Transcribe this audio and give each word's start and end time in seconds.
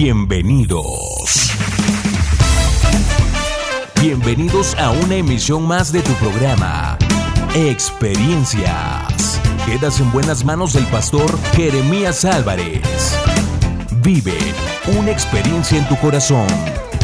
Bienvenidos. 0.00 1.50
Bienvenidos 4.00 4.76
a 4.76 4.92
una 4.92 5.16
emisión 5.16 5.66
más 5.66 5.90
de 5.90 6.02
tu 6.02 6.12
programa, 6.12 6.96
Experiencias. 7.56 9.40
Quedas 9.66 9.98
en 9.98 10.12
buenas 10.12 10.44
manos 10.44 10.74
del 10.74 10.86
pastor 10.86 11.36
Jeremías 11.56 12.24
Álvarez. 12.24 13.18
Vive 14.00 14.38
una 14.96 15.10
experiencia 15.10 15.76
en 15.76 15.88
tu 15.88 15.96
corazón. 15.96 16.46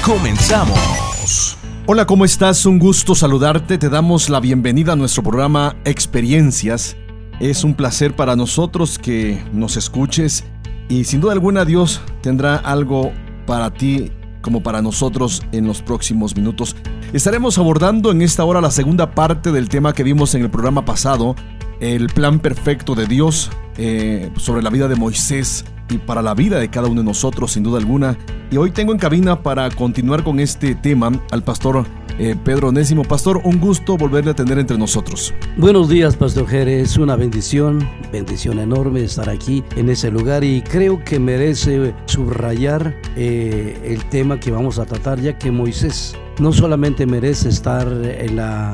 Comenzamos. 0.05 1.59
Hola, 1.87 2.07
¿cómo 2.07 2.25
estás? 2.25 2.65
Un 2.65 2.79
gusto 2.79 3.17
saludarte. 3.17 3.77
Te 3.77 3.89
damos 3.89 4.29
la 4.29 4.39
bienvenida 4.39 4.93
a 4.93 4.97
nuestro 4.97 5.25
programa 5.25 5.75
Experiencias. 5.85 6.97
Es 7.41 7.65
un 7.65 7.75
placer 7.75 8.15
para 8.15 8.37
nosotros 8.37 9.01
que 9.01 9.43
nos 9.53 9.77
escuches 9.77 10.45
y 10.89 11.05
sin 11.05 11.21
duda 11.21 11.33
alguna 11.33 11.65
Dios 11.65 12.01
tendrá 12.21 12.57
algo 12.57 13.13
para 13.47 13.73
ti 13.73 14.11
como 14.43 14.63
para 14.63 14.83
nosotros 14.83 15.43
en 15.53 15.67
los 15.67 15.81
próximos 15.83 16.37
minutos. 16.37 16.77
Estaremos 17.13 17.59
abordando 17.59 18.11
en 18.11 18.23
esta 18.23 18.45
hora 18.45 18.61
la 18.61 18.71
segunda 18.71 19.13
parte 19.13 19.53
del 19.53 19.69
tema 19.69 19.95
que 19.95 20.03
vimos 20.03 20.35
en 20.35 20.43
el 20.43 20.51
programa 20.51 20.85
pasado, 20.85 21.35
el 21.81 22.09
plan 22.09 22.41
perfecto 22.41 22.95
de 22.95 23.07
Dios 23.07 23.51
eh, 23.79 24.31
sobre 24.37 24.63
la 24.63 24.71
vida 24.71 24.87
de 24.87 24.97
Moisés 24.97 25.65
y 25.89 25.99
para 25.99 26.23
la 26.23 26.35
vida 26.35 26.59
de 26.59 26.69
cada 26.69 26.89
uno 26.89 27.01
de 27.01 27.07
nosotros, 27.07 27.53
sin 27.53 27.63
duda 27.63 27.79
alguna. 27.79 28.19
Y 28.51 28.57
hoy 28.59 28.71
tengo 28.71 28.93
en 28.93 28.99
cabina 28.99 29.43
para 29.43 29.71
continuar 29.71 30.23
con 30.23 30.41
este 30.41 30.75
tema 30.75 31.13
al 31.31 31.43
pastor 31.43 31.87
eh, 32.19 32.37
Pedro 32.45 32.69
Onésimo. 32.69 33.03
Pastor, 33.03 33.41
un 33.45 33.59
gusto 33.59 33.97
volverle 33.97 34.31
a 34.33 34.35
tener 34.35 34.59
entre 34.59 34.79
nosotros. 34.79 35.35
Buenos 35.57 35.89
días, 35.89 36.17
Pastor 36.17 36.47
Jerez. 36.47 36.91
Es 36.91 36.97
una 36.97 37.17
bendición, 37.17 37.89
bendición 38.13 38.59
enorme 38.59 39.03
estar 39.03 39.29
aquí 39.29 39.65
en 39.77 39.89
ese 39.89 40.11
lugar 40.11 40.45
y 40.45 40.63
creo 40.63 41.03
que 41.05 41.19
merece 41.19 41.95
subrayar 42.07 42.95
eh, 43.17 43.79
el 43.85 44.05
tema 44.07 44.39
que 44.39 44.51
vamos 44.51 44.79
a 44.79 44.85
tratar, 44.85 45.21
ya 45.21 45.39
que 45.39 45.51
Moisés 45.51 46.17
no 46.39 46.53
solamente 46.53 47.07
merece 47.07 47.49
estar 47.49 47.87
en, 47.89 48.37
la, 48.37 48.73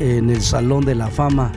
en 0.00 0.30
el 0.30 0.40
salón 0.40 0.84
de 0.84 0.94
la 0.94 1.08
fama, 1.08 1.52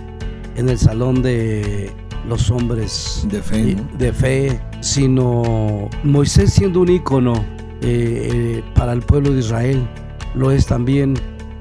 en 0.56 0.70
el 0.70 0.78
salón 0.78 1.22
de 1.22 1.92
los 2.28 2.52
hombres 2.52 3.26
de 3.30 3.42
fe, 3.42 3.76
de 3.98 4.14
fe 4.14 4.62
sino 4.81 5.90
Moisés 6.03 6.53
siendo 6.53 6.81
un 6.81 6.90
ícono 6.90 7.34
eh, 7.81 8.64
para 8.76 8.94
el 8.94 9.02
pueblo 9.02 9.31
de 9.31 9.40
Israel 9.40 9.88
lo 10.36 10.52
es 10.52 10.66
también, 10.66 11.16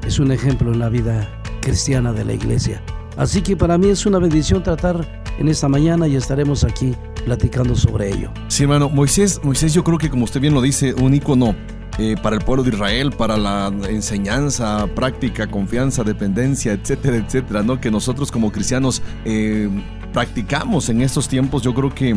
es 0.06 0.18
un 0.18 0.32
ejemplo 0.32 0.72
en 0.72 0.78
la 0.78 0.88
vida 0.88 1.28
cristiana 1.60 2.12
de 2.12 2.24
la 2.24 2.32
iglesia. 2.32 2.82
Así 3.16 3.42
que 3.42 3.56
para 3.56 3.76
mí 3.76 3.88
es 3.88 4.06
una 4.06 4.18
bendición 4.18 4.62
tratar 4.62 5.24
en 5.38 5.48
esta 5.48 5.68
mañana 5.68 6.06
y 6.06 6.16
estaremos 6.16 6.64
aquí 6.64 6.94
platicando 7.24 7.74
sobre 7.74 8.08
ello. 8.08 8.30
Sí, 8.48 8.62
hermano, 8.62 8.88
Moisés, 8.88 9.40
Moisés 9.42 9.74
yo 9.74 9.84
creo 9.84 9.98
que 9.98 10.08
como 10.08 10.24
usted 10.24 10.40
bien 10.40 10.54
lo 10.54 10.62
dice, 10.62 10.94
un 10.94 11.12
icono 11.14 11.54
eh, 11.98 12.14
para 12.22 12.36
el 12.36 12.42
pueblo 12.42 12.62
de 12.62 12.70
Israel, 12.70 13.12
para 13.12 13.36
la 13.36 13.72
enseñanza, 13.88 14.86
práctica, 14.94 15.46
confianza, 15.48 16.02
dependencia, 16.02 16.72
etcétera, 16.72 17.16
etcétera, 17.16 17.62
¿no? 17.62 17.80
Que 17.80 17.90
nosotros 17.90 18.30
como 18.30 18.50
cristianos 18.50 19.02
eh, 19.24 19.68
practicamos 20.12 20.88
en 20.88 21.02
estos 21.02 21.28
tiempos, 21.28 21.62
yo 21.62 21.74
creo 21.74 21.94
que 21.94 22.16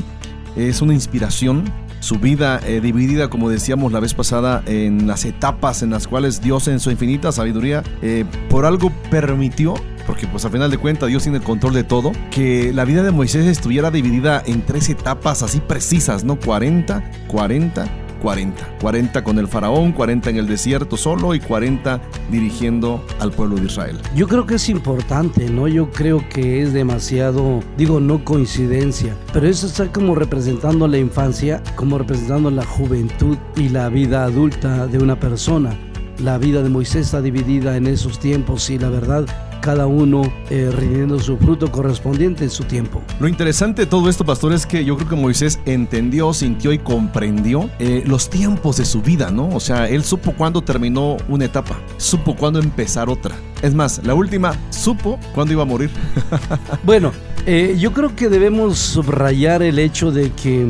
es 0.55 0.81
una 0.81 0.93
inspiración 0.93 1.65
su 2.03 2.17
vida 2.17 2.59
eh, 2.65 2.81
dividida, 2.81 3.29
como 3.29 3.49
decíamos 3.49 3.93
la 3.93 4.01
vez 4.01 4.13
pasada, 4.13 4.61
en 4.65 5.07
las 5.07 5.23
etapas 5.23 5.81
en 5.83 5.91
las 5.91 6.07
cuales 6.07 6.41
Dios 6.41 6.67
en 6.67 6.79
su 6.79 6.91
infinita 6.91 7.31
sabiduría 7.31 7.81
eh, 8.01 8.25
por 8.49 8.65
algo 8.65 8.91
permitió 9.09 9.73
porque 10.05 10.27
pues 10.27 10.43
a 10.43 10.49
final 10.49 10.69
de 10.69 10.77
cuentas 10.77 11.07
Dios 11.07 11.23
tiene 11.23 11.37
el 11.37 11.45
control 11.45 11.73
de 11.73 11.85
todo, 11.85 12.11
que 12.29 12.73
la 12.73 12.83
vida 12.83 13.03
de 13.03 13.11
Moisés 13.11 13.45
estuviera 13.45 13.89
dividida 13.89 14.43
en 14.45 14.61
tres 14.61 14.89
etapas 14.89 15.43
así 15.43 15.61
precisas, 15.61 16.25
¿no? 16.25 16.37
40, 16.37 17.03
40 17.27 18.02
40. 18.23 18.77
40 18.79 19.23
con 19.23 19.37
el 19.37 19.49
faraón, 19.49 19.91
40 19.91 20.29
en 20.29 20.37
el 20.37 20.47
desierto 20.47 20.95
solo 20.95 21.35
y 21.35 21.41
40 21.41 22.01
dirigiendo 22.31 23.03
al 23.19 23.31
pueblo 23.31 23.57
de 23.57 23.65
Israel. 23.65 23.99
Yo 24.15 24.27
creo 24.29 24.45
que 24.47 24.55
es 24.55 24.69
importante, 24.69 25.49
¿no? 25.49 25.67
Yo 25.67 25.91
creo 25.91 26.27
que 26.29 26.61
es 26.61 26.71
demasiado, 26.71 27.59
digo, 27.77 27.99
no 27.99 28.23
coincidencia, 28.23 29.15
pero 29.33 29.47
eso 29.47 29.67
está 29.67 29.91
como 29.91 30.15
representando 30.15 30.87
la 30.87 30.97
infancia, 30.97 31.61
como 31.75 31.97
representando 31.97 32.49
la 32.49 32.65
juventud 32.65 33.37
y 33.57 33.67
la 33.69 33.89
vida 33.89 34.23
adulta 34.23 34.87
de 34.87 34.99
una 34.99 35.19
persona. 35.19 35.77
La 36.19 36.37
vida 36.37 36.63
de 36.63 36.69
Moisés 36.69 37.07
está 37.07 37.21
dividida 37.21 37.75
en 37.75 37.87
esos 37.87 38.19
tiempos 38.19 38.69
y 38.69 38.79
la 38.79 38.87
verdad 38.87 39.25
cada 39.63 39.87
uno 39.87 40.23
eh, 40.49 40.69
rindiendo 40.77 41.17
su 41.19 41.37
fruto 41.37 41.71
correspondiente 41.71 42.43
en 42.43 42.49
su 42.49 42.65
tiempo. 42.65 43.01
Lo 43.21 43.29
interesante 43.29 43.83
de 43.83 43.85
todo 43.85 44.09
esto, 44.09 44.25
pastor, 44.25 44.51
es 44.51 44.65
que 44.65 44.83
yo 44.83 44.97
creo 44.97 45.07
que 45.07 45.15
Moisés 45.15 45.57
entendió, 45.65 46.33
sintió 46.33 46.73
y 46.73 46.79
comprendió 46.79 47.69
eh, 47.79 48.03
los 48.05 48.29
tiempos 48.29 48.75
de 48.75 48.83
su 48.83 49.01
vida, 49.01 49.31
¿no? 49.31 49.47
O 49.55 49.61
sea, 49.61 49.87
él 49.87 50.03
supo 50.03 50.33
cuándo 50.33 50.61
terminó 50.61 51.15
una 51.29 51.45
etapa, 51.45 51.79
supo 51.95 52.35
cuándo 52.35 52.59
empezar 52.59 53.09
otra. 53.09 53.37
Es 53.61 53.73
más, 53.73 54.01
la 54.03 54.13
última 54.13 54.53
supo 54.69 55.17
cuándo 55.33 55.53
iba 55.53 55.63
a 55.63 55.65
morir. 55.65 55.89
bueno, 56.83 57.13
eh, 57.45 57.77
yo 57.79 57.93
creo 57.93 58.13
que 58.17 58.27
debemos 58.27 58.77
subrayar 58.77 59.63
el 59.63 59.79
hecho 59.79 60.11
de 60.11 60.29
que 60.33 60.67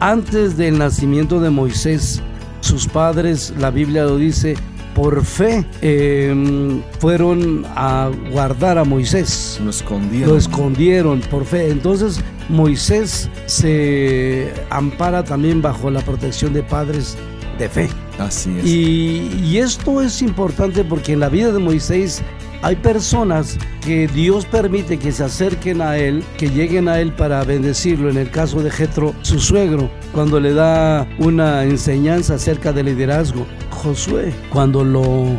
antes 0.00 0.56
del 0.56 0.78
nacimiento 0.78 1.40
de 1.40 1.50
Moisés, 1.50 2.22
sus 2.60 2.86
padres, 2.86 3.52
la 3.58 3.70
Biblia 3.70 4.04
lo 4.04 4.16
dice, 4.16 4.56
por 4.94 5.24
fe 5.24 5.64
em, 5.82 6.82
fueron 7.00 7.64
a 7.74 8.10
guardar 8.30 8.78
a 8.78 8.84
Moisés. 8.84 9.60
Lo 9.62 9.70
escondieron. 9.70 10.30
Lo 10.30 10.36
escondieron 10.36 11.20
por 11.20 11.44
fe. 11.44 11.70
Entonces 11.70 12.20
Moisés 12.48 13.28
se 13.46 14.52
ampara 14.70 15.24
también 15.24 15.60
bajo 15.60 15.90
la 15.90 16.00
protección 16.00 16.52
de 16.52 16.62
padres 16.62 17.16
de 17.58 17.68
fe. 17.68 17.88
Así 18.18 18.56
es. 18.58 18.66
Y, 18.66 19.40
y 19.44 19.58
esto 19.58 20.00
es 20.00 20.22
importante 20.22 20.84
porque 20.84 21.12
en 21.12 21.20
la 21.20 21.28
vida 21.28 21.52
de 21.52 21.58
Moisés 21.58 22.22
hay 22.64 22.76
personas 22.76 23.58
que 23.84 24.08
Dios 24.08 24.46
permite 24.46 24.98
que 24.98 25.12
se 25.12 25.22
acerquen 25.22 25.82
a 25.82 25.98
Él, 25.98 26.24
que 26.38 26.48
lleguen 26.48 26.88
a 26.88 26.98
Él 26.98 27.12
para 27.12 27.44
bendecirlo. 27.44 28.08
En 28.08 28.16
el 28.16 28.30
caso 28.30 28.62
de 28.62 28.70
Jetro, 28.70 29.14
su 29.20 29.38
suegro, 29.38 29.90
cuando 30.14 30.40
le 30.40 30.54
da 30.54 31.06
una 31.18 31.64
enseñanza 31.64 32.36
acerca 32.36 32.72
del 32.72 32.86
liderazgo. 32.86 33.46
Josué, 33.70 34.32
cuando 34.50 34.82
lo 34.82 35.38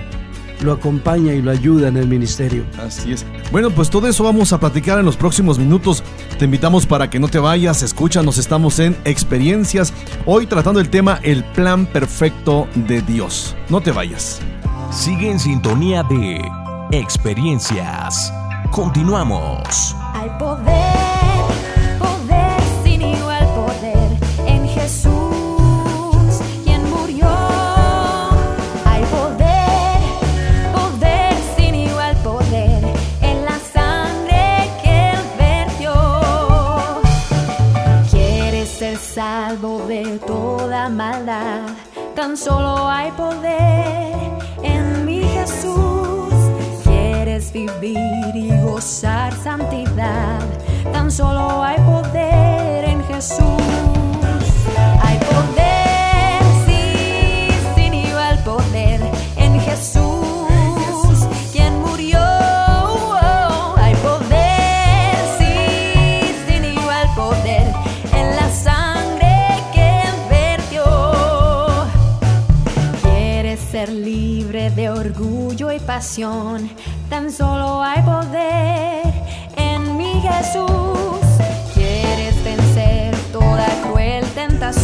lo 0.62 0.72
acompaña 0.72 1.34
y 1.34 1.42
lo 1.42 1.52
ayuda 1.52 1.90
en 1.90 1.98
el 1.98 2.08
ministerio. 2.08 2.64
Así 2.80 3.12
es. 3.12 3.26
Bueno, 3.52 3.72
pues 3.72 3.90
todo 3.90 4.08
eso 4.08 4.24
vamos 4.24 4.54
a 4.54 4.60
platicar 4.60 5.00
en 5.00 5.06
los 5.06 5.18
próximos 5.18 5.60
minutos. 5.60 6.04
Te 6.40 6.46
invitamos 6.46 6.86
para 6.86 7.10
que 7.10 7.20
no 7.20 7.28
te 7.28 7.40
vayas, 7.40 7.82
escúchanos, 7.82 8.38
estamos 8.38 8.80
en 8.80 8.96
Experiencias, 9.04 9.94
hoy 10.26 10.46
tratando 10.46 10.80
el 10.80 10.90
tema 10.90 11.20
El 11.24 11.44
plan 11.44 11.88
perfecto 11.88 12.68
de 12.76 13.02
Dios. 13.02 13.56
No 13.70 13.82
te 13.82 13.92
vayas. 13.92 14.42
Sigue 14.92 15.30
en 15.30 15.40
sintonía 15.40 16.04
de 16.04 16.40
experiencias. 16.92 18.32
Continuamos. 18.72 19.96
Hay 20.14 20.30
poder, 20.38 21.46
poder 22.00 22.62
sin 22.84 23.02
igual 23.02 23.48
poder 23.56 24.18
en 24.46 24.68
Jesús, 24.68 26.42
quien 26.64 26.90
murió. 26.90 27.28
Hay 28.86 29.04
poder, 29.06 30.00
poder 30.74 31.34
sin 31.56 31.76
igual 31.76 32.16
poder 32.18 32.84
en 33.22 33.46
la 33.46 33.58
sangre 33.74 34.70
que 34.82 35.12
él 35.12 35.24
vertió. 35.38 35.94
Quieres 38.12 38.70
ser 38.70 38.98
salvo 38.98 39.86
de 39.88 40.20
toda 40.26 40.90
maldad, 40.90 41.62
tan 42.16 42.36
solo 42.36 42.75
solo 51.16 51.64
hay 51.64 51.78
poder 51.80 52.84
en 52.90 53.02
Jesús. 53.06 53.40
Hay 55.02 55.18
poder, 55.20 56.42
sí, 56.66 57.48
sin 57.74 57.94
igual 57.94 58.38
poder 58.44 59.00
en 59.38 59.60
Jesús, 59.62 61.18
quien 61.54 61.80
murió. 61.80 62.20
Hay 63.78 63.96
poder, 63.96 65.16
sí, 65.38 66.36
sin 66.48 66.66
igual 66.66 67.08
poder 67.16 67.66
en 68.14 68.36
la 68.36 68.50
sangre 68.50 69.64
que 69.74 70.04
vertió. 70.30 70.84
Quieres 73.04 73.62
ser 73.62 73.88
libre 73.90 74.70
de 74.72 74.90
orgullo 74.90 75.72
y 75.72 75.80
pasión 75.80 76.70
tan 77.10 77.32
solo 77.32 77.82
hay 77.82 78.02
poder 78.02 78.95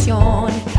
canción. 0.04 0.71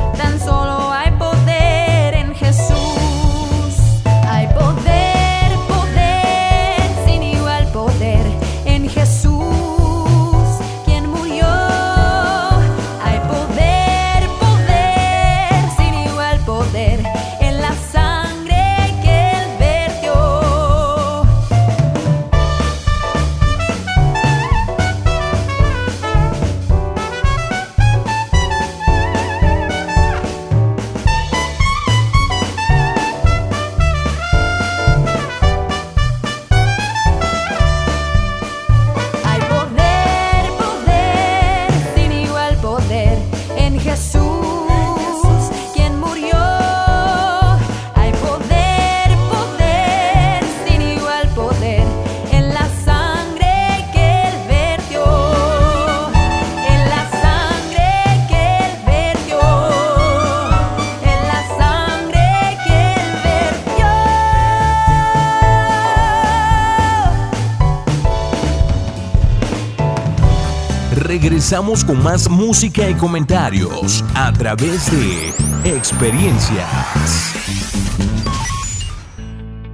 Regresamos 71.54 71.86
con 71.86 72.02
más 72.02 72.28
música 72.32 72.90
y 72.90 72.96
comentarios 72.96 74.04
a 74.16 74.34
través 74.34 74.90
de 74.90 75.30
experiencias. 75.66 77.43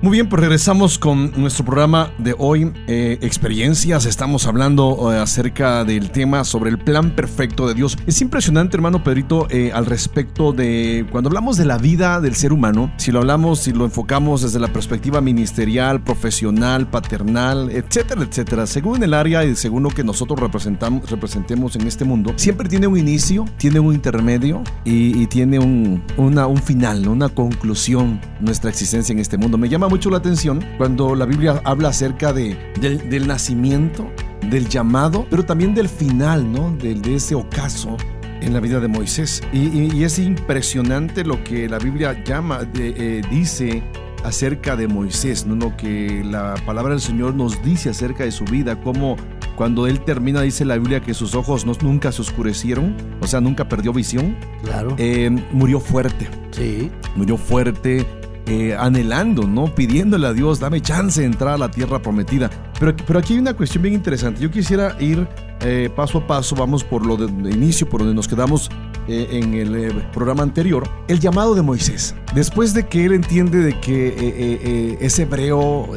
Muy 0.01 0.13
bien, 0.13 0.29
pues 0.29 0.39
regresamos 0.39 0.97
con 0.97 1.33
nuestro 1.35 1.65
programa 1.65 2.13
de 2.19 2.33
hoy, 2.37 2.71
eh, 2.87 3.17
Experiencias. 3.21 4.05
Estamos 4.05 4.47
hablando 4.47 5.11
eh, 5.11 5.17
acerca 5.17 5.83
del 5.83 6.09
tema 6.11 6.45
sobre 6.45 6.69
el 6.69 6.77
plan 6.79 7.13
perfecto 7.17 7.67
de 7.67 7.73
Dios. 7.73 7.97
Es 8.07 8.21
impresionante, 8.21 8.77
hermano 8.77 9.03
Pedrito, 9.03 9.47
eh, 9.49 9.73
al 9.73 9.85
respecto 9.85 10.53
de 10.53 11.05
cuando 11.11 11.27
hablamos 11.27 11.57
de 11.57 11.65
la 11.65 11.77
vida 11.77 12.21
del 12.21 12.35
ser 12.35 12.53
humano, 12.53 12.93
si 12.95 13.11
lo 13.11 13.19
hablamos, 13.19 13.59
si 13.59 13.73
lo 13.73 13.83
enfocamos 13.83 14.41
desde 14.41 14.57
la 14.59 14.69
perspectiva 14.69 15.19
ministerial, 15.19 16.01
profesional, 16.01 16.89
paternal, 16.89 17.69
etcétera, 17.69 18.23
etcétera, 18.23 18.67
según 18.67 19.03
el 19.03 19.13
área 19.13 19.43
y 19.43 19.53
según 19.57 19.83
lo 19.83 19.89
que 19.89 20.05
nosotros 20.05 20.39
representamos, 20.39 21.11
representemos 21.11 21.75
en 21.75 21.85
este 21.85 22.05
mundo, 22.05 22.31
siempre 22.37 22.69
tiene 22.69 22.87
un 22.87 22.97
inicio, 22.97 23.43
tiene 23.57 23.81
un 23.81 23.93
intermedio 23.93 24.63
y, 24.85 25.27
tiene 25.27 25.59
un, 25.59 26.01
un 26.15 26.57
final, 26.63 27.05
una 27.09 27.27
conclusión 27.27 28.21
nuestra 28.39 28.69
existencia 28.69 29.11
en 29.11 29.19
este 29.19 29.37
mundo. 29.37 29.57
Me 29.57 29.67
llama 29.67 29.88
mucho 29.89 30.09
la 30.09 30.17
atención 30.17 30.63
cuando 30.77 31.15
la 31.15 31.25
Biblia 31.25 31.61
habla 31.65 31.89
acerca 31.89 32.31
de, 32.31 32.57
del, 32.79 33.27
nacimiento, 33.27 34.09
del 34.49 34.69
llamado, 34.69 35.25
pero 35.29 35.43
también 35.43 35.73
del 35.73 35.89
final, 35.89 36.51
¿no? 36.51 36.75
De, 36.77 36.93
de 36.95 37.15
ese 37.15 37.35
ocaso 37.35 37.97
en 38.41 38.53
la 38.53 38.59
vida 38.59 38.79
de 38.79 38.87
Moisés. 38.87 39.41
Y, 39.51 40.03
es 40.03 40.19
impresionante 40.19 41.23
lo 41.23 41.43
que 41.43 41.67
la 41.67 41.79
Biblia 41.79 42.23
llama, 42.23 42.61
eh, 42.75 43.21
dice 43.29 43.83
acerca 44.23 44.75
de 44.75 44.87
Moisés, 44.87 45.45
¿no? 45.45 45.55
lo 45.55 45.77
que 45.77 46.23
la 46.25 46.55
palabra 46.65 46.91
del 46.91 47.01
Señor 47.01 47.35
nos 47.35 47.63
dice 47.63 47.89
acerca 47.89 48.25
de 48.25 48.31
su 48.31 48.43
vida, 48.43 48.81
cómo 48.81 49.15
cuando 49.55 49.87
él 49.87 50.01
termina, 50.01 50.41
dice 50.41 50.65
la 50.65 50.77
Biblia 50.77 51.01
que 51.01 51.13
sus 51.13 51.35
ojos 51.35 51.65
no, 51.65 51.73
nunca 51.81 52.11
se 52.11 52.21
oscurecieron, 52.21 52.95
o 53.21 53.27
sea, 53.27 53.41
nunca 53.41 53.67
perdió 53.67 53.93
visión. 53.93 54.37
Claro. 54.63 54.95
Eh, 54.97 55.29
murió 55.51 55.79
fuerte. 55.79 56.27
Sí. 56.51 56.89
Murió 57.15 57.37
fuerte 57.37 58.05
eh, 58.49 58.75
anhelando, 58.75 59.43
¿no? 59.43 59.65
Pidiéndole 59.75 60.25
a 60.25 60.33
Dios, 60.33 60.59
dame 60.59 60.81
chance 60.81 61.21
de 61.21 61.27
entrar 61.27 61.53
a 61.53 61.57
la 61.59 61.69
tierra 61.69 62.01
prometida. 62.01 62.49
Pero, 62.79 62.95
pero 63.05 63.19
aquí 63.19 63.33
hay 63.33 63.39
una 63.39 63.53
cuestión 63.53 63.83
bien 63.83 63.93
interesante. 63.93 64.41
Yo 64.41 64.49
quisiera 64.49 64.95
ir 64.99 65.27
eh, 65.61 65.87
paso 65.95 66.17
a 66.17 66.25
paso, 66.25 66.55
vamos 66.55 66.83
por 66.83 67.05
lo 67.05 67.15
de, 67.15 67.51
inicio, 67.51 67.87
por 67.87 67.99
donde 67.99 68.15
nos 68.15 68.27
quedamos 68.27 68.71
eh, 69.07 69.27
en 69.33 69.53
el 69.53 69.93
programa 70.11 70.41
anterior, 70.41 70.89
el 71.07 71.19
llamado 71.19 71.53
de 71.53 71.61
Moisés. 71.61 72.15
Después 72.33 72.73
de 72.73 72.87
que 72.87 73.05
él 73.05 73.13
entiende 73.13 73.59
de 73.59 73.79
que 73.79 74.97
es 74.99 75.19
hebreo, 75.19 75.91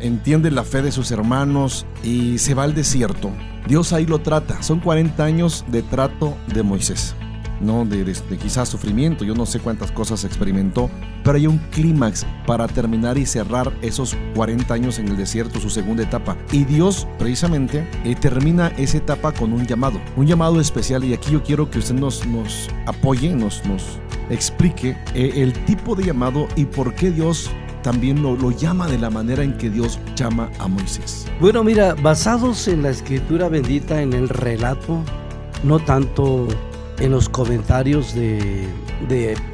entiende 0.00 0.50
la 0.50 0.64
fe 0.64 0.80
de 0.80 0.92
sus 0.92 1.10
hermanos 1.10 1.84
y 2.02 2.38
se 2.38 2.54
va 2.54 2.64
al 2.64 2.74
desierto, 2.74 3.30
Dios 3.68 3.92
ahí 3.92 4.06
lo 4.06 4.20
trata. 4.20 4.62
Son 4.62 4.80
40 4.80 5.22
años 5.22 5.66
de 5.68 5.82
trato 5.82 6.38
de 6.54 6.62
Moisés. 6.62 7.14
¿No? 7.60 7.84
De, 7.84 8.04
quizás 8.40 8.68
sufrimiento, 8.68 9.24
yo 9.24 9.34
no 9.34 9.46
sé 9.46 9.60
cuántas 9.60 9.92
cosas 9.92 10.24
experimentó, 10.24 10.90
pero 11.24 11.36
hay 11.36 11.46
un 11.46 11.58
clímax 11.70 12.26
para 12.46 12.66
terminar 12.68 13.18
y 13.18 13.26
cerrar 13.26 13.72
esos 13.82 14.16
40 14.34 14.72
años 14.72 14.98
en 14.98 15.08
el 15.08 15.16
desierto, 15.16 15.60
su 15.60 15.70
segunda 15.70 16.02
etapa. 16.02 16.36
Y 16.52 16.64
Dios 16.64 17.06
precisamente 17.18 17.88
eh, 18.04 18.14
termina 18.14 18.68
esa 18.76 18.98
etapa 18.98 19.32
con 19.32 19.52
un 19.52 19.66
llamado, 19.66 20.00
un 20.16 20.26
llamado 20.26 20.60
especial 20.60 21.04
y 21.04 21.14
aquí 21.14 21.32
yo 21.32 21.42
quiero 21.42 21.70
que 21.70 21.78
usted 21.78 21.94
nos, 21.94 22.26
nos 22.26 22.68
apoye, 22.86 23.34
nos, 23.34 23.64
nos 23.66 23.98
explique 24.30 24.96
eh, 25.14 25.32
el 25.36 25.52
tipo 25.64 25.94
de 25.94 26.04
llamado 26.04 26.48
y 26.56 26.64
por 26.64 26.94
qué 26.94 27.10
Dios 27.10 27.50
también 27.82 28.20
lo, 28.20 28.34
lo, 28.34 28.50
llama 28.50 28.88
de 28.88 28.98
la 28.98 29.10
manera 29.10 29.44
en 29.44 29.56
que 29.56 29.70
Dios 29.70 30.00
llama 30.16 30.50
a 30.58 30.66
Moisés. 30.66 31.24
Bueno, 31.40 31.62
mira, 31.62 31.94
basados 31.94 32.66
en 32.66 32.82
la 32.82 32.90
escritura 32.90 33.48
bendita, 33.48 34.02
en 34.02 34.12
el 34.12 34.28
relato, 34.28 35.04
no 35.62 35.78
tanto 35.78 36.48
en 36.98 37.10
los 37.10 37.28
comentarios 37.28 38.14
de, 38.14 38.66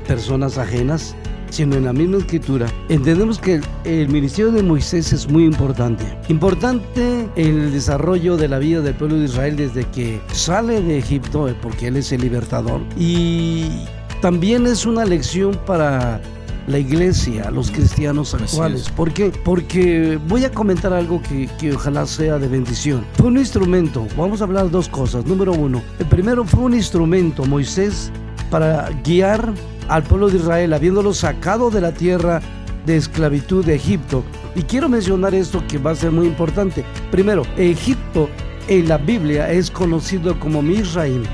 personas 0.06 0.58
ajenas, 0.58 1.14
sino 1.50 1.76
en 1.76 1.84
la 1.84 1.92
misma 1.92 2.18
escritura, 2.18 2.66
entendemos 2.88 3.38
que 3.38 3.60
el, 3.84 4.08
ministerio 4.08 4.52
de 4.52 4.62
Moisés 4.62 5.12
es 5.12 5.28
muy 5.28 5.44
importante. 5.44 6.04
Importante 6.28 7.28
en 7.36 7.60
el 7.60 7.72
desarrollo 7.72 8.36
de 8.36 8.48
la 8.48 8.58
vida 8.58 8.80
del 8.80 8.94
pueblo 8.94 9.16
de 9.16 9.24
Israel 9.24 9.56
desde 9.56 9.84
que 9.84 10.20
sale 10.32 10.80
de 10.80 10.98
Egipto, 10.98 11.48
eh, 11.48 11.56
porque 11.60 11.88
él 11.88 11.96
es 11.96 12.12
el 12.12 12.22
libertador. 12.22 12.80
Y 12.96 13.84
también 14.20 14.66
es 14.66 14.86
una 14.86 15.04
lección 15.04 15.58
para 15.66 16.20
la 16.66 16.78
iglesia, 16.78 17.50
los 17.50 17.70
cristianos 17.70 18.34
actuales. 18.34 18.88
¿Por 18.90 19.12
qué? 19.12 19.32
Porque 19.44 20.18
voy 20.28 20.44
a 20.44 20.50
comentar 20.50 20.92
algo 20.92 21.20
que, 21.22 21.48
que, 21.58 21.74
ojalá 21.74 22.06
sea 22.06 22.38
de 22.38 22.48
bendición. 22.48 23.04
Fue 23.14 23.28
un 23.28 23.38
instrumento, 23.38 24.06
vamos 24.16 24.40
a 24.40 24.44
hablar 24.44 24.70
dos 24.70 24.88
cosas. 24.88 25.26
Número 25.26 25.52
uno, 25.52 25.82
el 25.98 26.06
primero 26.06 26.44
fue 26.44 26.60
un 26.60 26.74
instrumento, 26.74 27.44
Moisés, 27.44 28.10
para 28.50 28.90
guiar 29.04 29.52
al 29.88 30.02
pueblo 30.02 30.28
de 30.28 30.38
Israel, 30.38 30.72
habiéndolo 30.72 31.12
sacado 31.12 31.70
de 31.70 31.80
la 31.80 31.92
tierra 31.92 32.40
de 32.86 32.96
esclavitud 32.96 33.64
de 33.64 33.74
Egipto. 33.74 34.24
Y 34.54 34.62
quiero 34.62 34.88
mencionar 34.88 35.34
esto 35.34 35.62
que 35.66 35.78
va 35.78 35.92
a 35.92 35.96
ser 35.96 36.10
muy 36.12 36.26
importante. 36.26 36.84
Primero, 37.10 37.44
Egipto 37.56 38.28
en 38.68 38.88
la 38.88 38.98
Biblia 38.98 39.50
es 39.50 39.70
conocido 39.70 40.38
como 40.38 40.62
Misraim. 40.62 41.24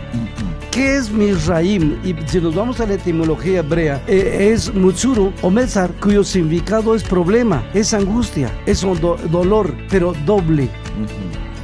¿Qué 0.79 0.95
es 0.95 1.11
Misraim? 1.11 1.99
Y 2.05 2.15
si 2.29 2.41
nos 2.41 2.55
vamos 2.55 2.79
a 2.79 2.87
la 2.87 2.95
etimología 2.95 3.59
hebrea, 3.59 4.01
eh, 4.07 4.53
es 4.53 4.73
Mutsuru 4.73 5.33
o 5.43 5.51
Mesar, 5.51 5.91
cuyo 6.01 6.23
significado 6.23 6.95
es 6.95 7.03
problema, 7.03 7.69
es 7.75 7.93
angustia, 7.95 8.49
es 8.65 8.85
un 8.85 8.97
dolor, 9.01 9.75
pero 9.91 10.13
doble. 10.25 10.69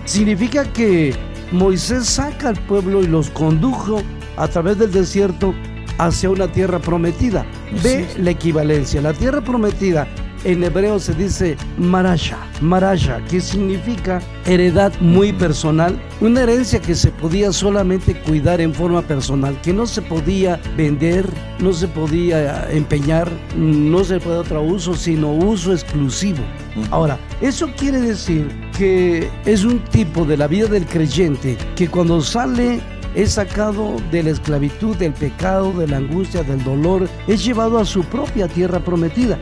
Significa 0.05 0.65
que 0.65 1.15
Moisés 1.53 2.07
saca 2.07 2.49
al 2.49 2.57
pueblo 2.67 3.05
y 3.05 3.07
los 3.07 3.31
condujo 3.31 4.03
a 4.37 4.49
través 4.49 4.81
del 4.81 4.91
desierto 4.91 5.55
hacia 5.99 6.31
una 6.31 6.51
tierra 6.51 6.81
prometida. 6.81 7.47
Ve 7.85 8.09
la 8.19 8.33
equivalencia. 8.33 9.01
La 9.01 9.13
tierra 9.13 9.41
prometida 9.41 10.09
en 10.45 10.63
hebreo 10.63 10.99
se 10.99 11.15
dice 11.15 11.57
marasha, 11.79 12.39
marasha, 12.61 13.21
que 13.25 13.41
significa 13.41 14.21
heredad 14.47 14.93
muy 15.01 15.33
personal, 15.33 16.01
una 16.21 16.43
herencia 16.43 16.81
que 16.81 16.95
se 16.95 17.11
podía 17.11 17.53
solamente 17.53 18.15
cuidar 18.15 18.61
en 18.61 18.75
forma 18.75 19.03
personal, 19.03 19.61
que 19.63 19.73
no 19.73 19.87
se 19.87 20.03
podía 20.03 20.61
vender, 20.77 21.27
no 21.59 21.73
se 21.73 21.89
podía 21.89 22.71
empeñar, 22.71 23.31
no 23.57 24.05
se 24.05 24.21
puede 24.21 24.39
otro 24.39 24.63
uso, 24.63 24.95
sino 24.95 25.33
uso 25.33 25.73
exclusivo. 25.73 26.43
Ahora, 26.91 27.19
eso 27.41 27.71
quiere 27.77 28.01
decir 28.01 28.49
que 28.77 29.31
es 29.47 29.65
un 29.65 29.79
tipo 29.85 30.25
de 30.25 30.37
la 30.37 30.47
vida 30.47 30.67
del 30.67 30.87
creyente 30.87 31.57
que 31.77 31.89
cuando 31.89 32.21
sale 32.21 32.81
es 33.15 33.33
sacado 33.33 33.97
de 34.11 34.23
la 34.23 34.31
esclavitud, 34.31 34.97
del 34.97 35.13
pecado, 35.13 35.73
de 35.73 35.87
la 35.87 35.99
angustia, 35.99 36.43
del 36.43 36.63
dolor, 36.65 37.09
es 37.27 37.45
llevado 37.45 37.79
a 37.79 37.85
su 37.85 38.03
propia 38.05 38.49
tierra 38.49 38.81
prometida. 38.81 39.39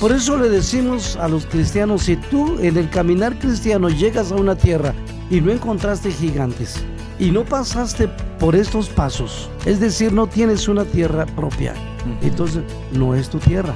Por 0.00 0.12
eso 0.12 0.36
le 0.36 0.48
decimos 0.48 1.16
a 1.16 1.28
los 1.28 1.46
cristianos, 1.46 2.02
si 2.02 2.16
tú 2.16 2.58
en 2.60 2.76
el 2.76 2.90
caminar 2.90 3.38
cristiano 3.38 3.88
llegas 3.88 4.32
a 4.32 4.36
una 4.36 4.56
tierra 4.56 4.94
y 5.30 5.40
no 5.40 5.52
encontraste 5.52 6.10
gigantes, 6.10 6.84
y 7.18 7.30
no 7.30 7.44
pasaste 7.44 8.08
por 8.38 8.54
estos 8.54 8.88
pasos, 8.88 9.50
es 9.64 9.80
decir, 9.80 10.12
no 10.12 10.26
tienes 10.26 10.68
una 10.68 10.84
tierra 10.84 11.26
propia, 11.26 11.74
entonces 12.22 12.62
no 12.92 13.14
es 13.14 13.28
tu 13.28 13.38
tierra. 13.38 13.74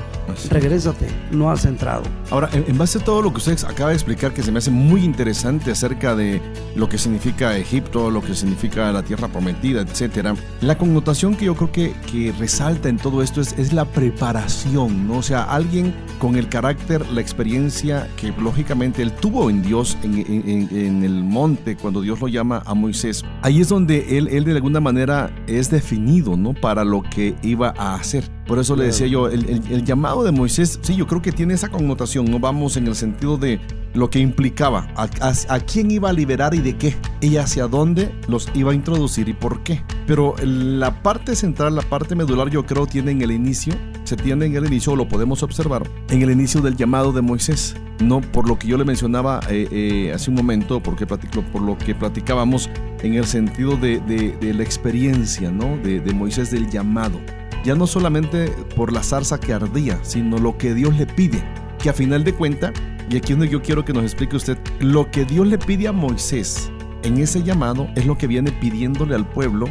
Regrésate, 0.48 1.08
no 1.32 1.50
has 1.50 1.64
entrado. 1.64 2.02
Ahora, 2.30 2.48
en, 2.52 2.78
base 2.78 2.98
a 2.98 3.04
todo 3.04 3.20
lo 3.20 3.32
que 3.32 3.38
usted 3.38 3.58
acaba 3.66 3.90
de 3.90 3.96
explicar, 3.96 4.32
que 4.32 4.42
se 4.42 4.52
me 4.52 4.58
hace 4.58 4.70
muy 4.70 5.02
interesante 5.04 5.72
acerca 5.72 6.14
de 6.14 6.40
lo 6.76 6.88
que 6.88 6.98
significa 6.98 7.56
Egipto, 7.56 8.10
lo 8.10 8.22
que 8.22 8.34
significa 8.34 8.92
la 8.92 9.02
tierra 9.02 9.28
prometida, 9.28 9.80
etcétera, 9.80 10.34
la 10.60 10.78
connotación 10.78 11.34
que 11.34 11.46
yo 11.46 11.56
creo 11.56 11.72
que, 11.72 11.94
que 12.10 12.32
resalta 12.38 12.88
en 12.88 12.96
todo 12.96 13.22
esto 13.22 13.40
es, 13.40 13.58
es 13.58 13.72
la 13.72 13.84
preparación, 13.84 15.08
¿no? 15.08 15.18
O 15.18 15.22
sea, 15.22 15.42
alguien 15.42 15.94
con 16.18 16.36
el 16.36 16.48
carácter, 16.48 17.04
la 17.10 17.20
experiencia 17.20 18.08
que 18.16 18.32
lógicamente 18.40 19.02
él 19.02 19.12
tuvo 19.12 19.50
en 19.50 19.62
Dios, 19.62 19.98
en, 20.02 20.18
en, 20.18 20.68
en 20.70 21.02
el 21.02 21.24
monte, 21.24 21.76
cuando 21.76 22.02
Dios 22.02 22.20
lo 22.20 22.28
llama 22.28 22.62
a 22.66 22.74
Moisés, 22.74 23.24
ahí 23.42 23.60
es 23.60 23.68
donde 23.68 24.16
él, 24.16 24.28
él 24.28 24.44
de 24.52 24.58
alguna 24.58 24.80
manera 24.80 25.30
es 25.46 25.70
definido, 25.70 26.36
¿no? 26.36 26.54
Para 26.54 26.84
lo 26.84 27.02
que 27.02 27.34
iba 27.42 27.74
a 27.76 27.94
hacer. 27.94 28.24
Por 28.50 28.58
eso 28.58 28.74
le 28.74 28.86
decía 28.86 29.06
yo, 29.06 29.28
el, 29.28 29.84
llamado 29.84 30.24
de 30.24 30.32
Moisés, 30.32 30.80
sí, 30.82 30.96
yo 30.96 31.06
creo 31.06 31.22
que 31.22 31.30
tiene 31.30 31.54
esa 31.54 31.68
connotación, 31.68 32.28
no 32.28 32.40
vamos 32.40 32.76
en 32.76 32.88
el 32.88 32.96
sentido 32.96 33.36
de 33.36 33.60
lo 33.94 34.10
que 34.10 34.18
implicaba, 34.18 34.88
a, 34.96 35.60
quién 35.60 35.92
iba 35.92 36.10
a 36.10 36.12
liberar 36.12 36.52
y 36.52 36.58
de 36.58 36.76
qué, 36.76 36.96
y 37.20 37.36
hacia 37.36 37.68
dónde 37.68 38.12
los 38.26 38.48
iba 38.54 38.72
a 38.72 38.74
introducir 38.74 39.28
y 39.28 39.34
por 39.34 39.62
qué. 39.62 39.84
Pero 40.04 40.34
la 40.42 41.00
parte 41.00 41.36
central, 41.36 41.76
la 41.76 41.82
parte 41.82 42.16
medular, 42.16 42.50
yo 42.50 42.66
creo 42.66 42.88
tiene 42.88 43.12
en 43.12 43.22
el 43.22 43.30
inicio, 43.30 43.72
se 44.02 44.16
tiene 44.16 44.46
en 44.46 44.56
el 44.56 44.66
inicio, 44.66 44.96
lo 44.96 45.06
podemos 45.06 45.44
observar, 45.44 45.88
en 46.08 46.20
el 46.20 46.32
inicio 46.32 46.60
del 46.60 46.74
llamado 46.74 47.12
de 47.12 47.22
Moisés. 47.22 47.76
No 48.00 48.20
por 48.20 48.48
lo 48.48 48.58
que 48.58 48.66
yo 48.66 48.76
le 48.76 48.84
mencionaba 48.84 49.38
eh, 49.48 49.68
eh, 49.70 50.12
hace 50.12 50.28
un 50.28 50.34
momento, 50.34 50.82
porque 50.82 51.06
por 51.06 51.62
lo 51.62 51.78
que 51.78 51.94
platicábamos 51.94 52.68
en 53.00 53.14
el 53.14 53.26
sentido 53.26 53.76
de, 53.76 54.00
la 54.42 54.62
experiencia, 54.64 55.52
¿no? 55.52 55.76
De, 55.76 56.00
de 56.00 56.12
Moisés 56.12 56.50
del 56.50 56.68
llamado 56.68 57.20
ya 57.64 57.74
no 57.74 57.86
solamente 57.86 58.48
por 58.74 58.92
la 58.92 59.02
zarza 59.02 59.38
que 59.38 59.52
ardía, 59.52 59.98
sino 60.02 60.38
lo 60.38 60.56
que 60.56 60.74
Dios 60.74 60.96
le 60.96 61.06
pide, 61.06 61.42
que 61.78 61.90
a 61.90 61.92
final 61.92 62.24
de 62.24 62.34
cuenta, 62.34 62.72
y 63.10 63.16
aquí 63.16 63.32
es 63.32 63.38
donde 63.38 63.52
yo 63.52 63.62
quiero 63.62 63.84
que 63.84 63.92
nos 63.92 64.04
explique 64.04 64.36
usted, 64.36 64.58
lo 64.80 65.10
que 65.10 65.24
Dios 65.24 65.46
le 65.46 65.58
pide 65.58 65.88
a 65.88 65.92
Moisés 65.92 66.70
en 67.02 67.18
ese 67.18 67.42
llamado 67.42 67.88
es 67.96 68.06
lo 68.06 68.16
que 68.16 68.26
viene 68.26 68.52
pidiéndole 68.52 69.14
al 69.14 69.28
pueblo 69.28 69.66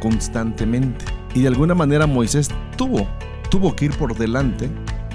constantemente. 0.00 1.04
Y 1.34 1.42
de 1.42 1.48
alguna 1.48 1.74
manera 1.74 2.06
Moisés 2.06 2.48
tuvo, 2.76 3.08
tuvo 3.50 3.74
que 3.74 3.86
ir 3.86 3.96
por 3.96 4.16
delante 4.16 4.70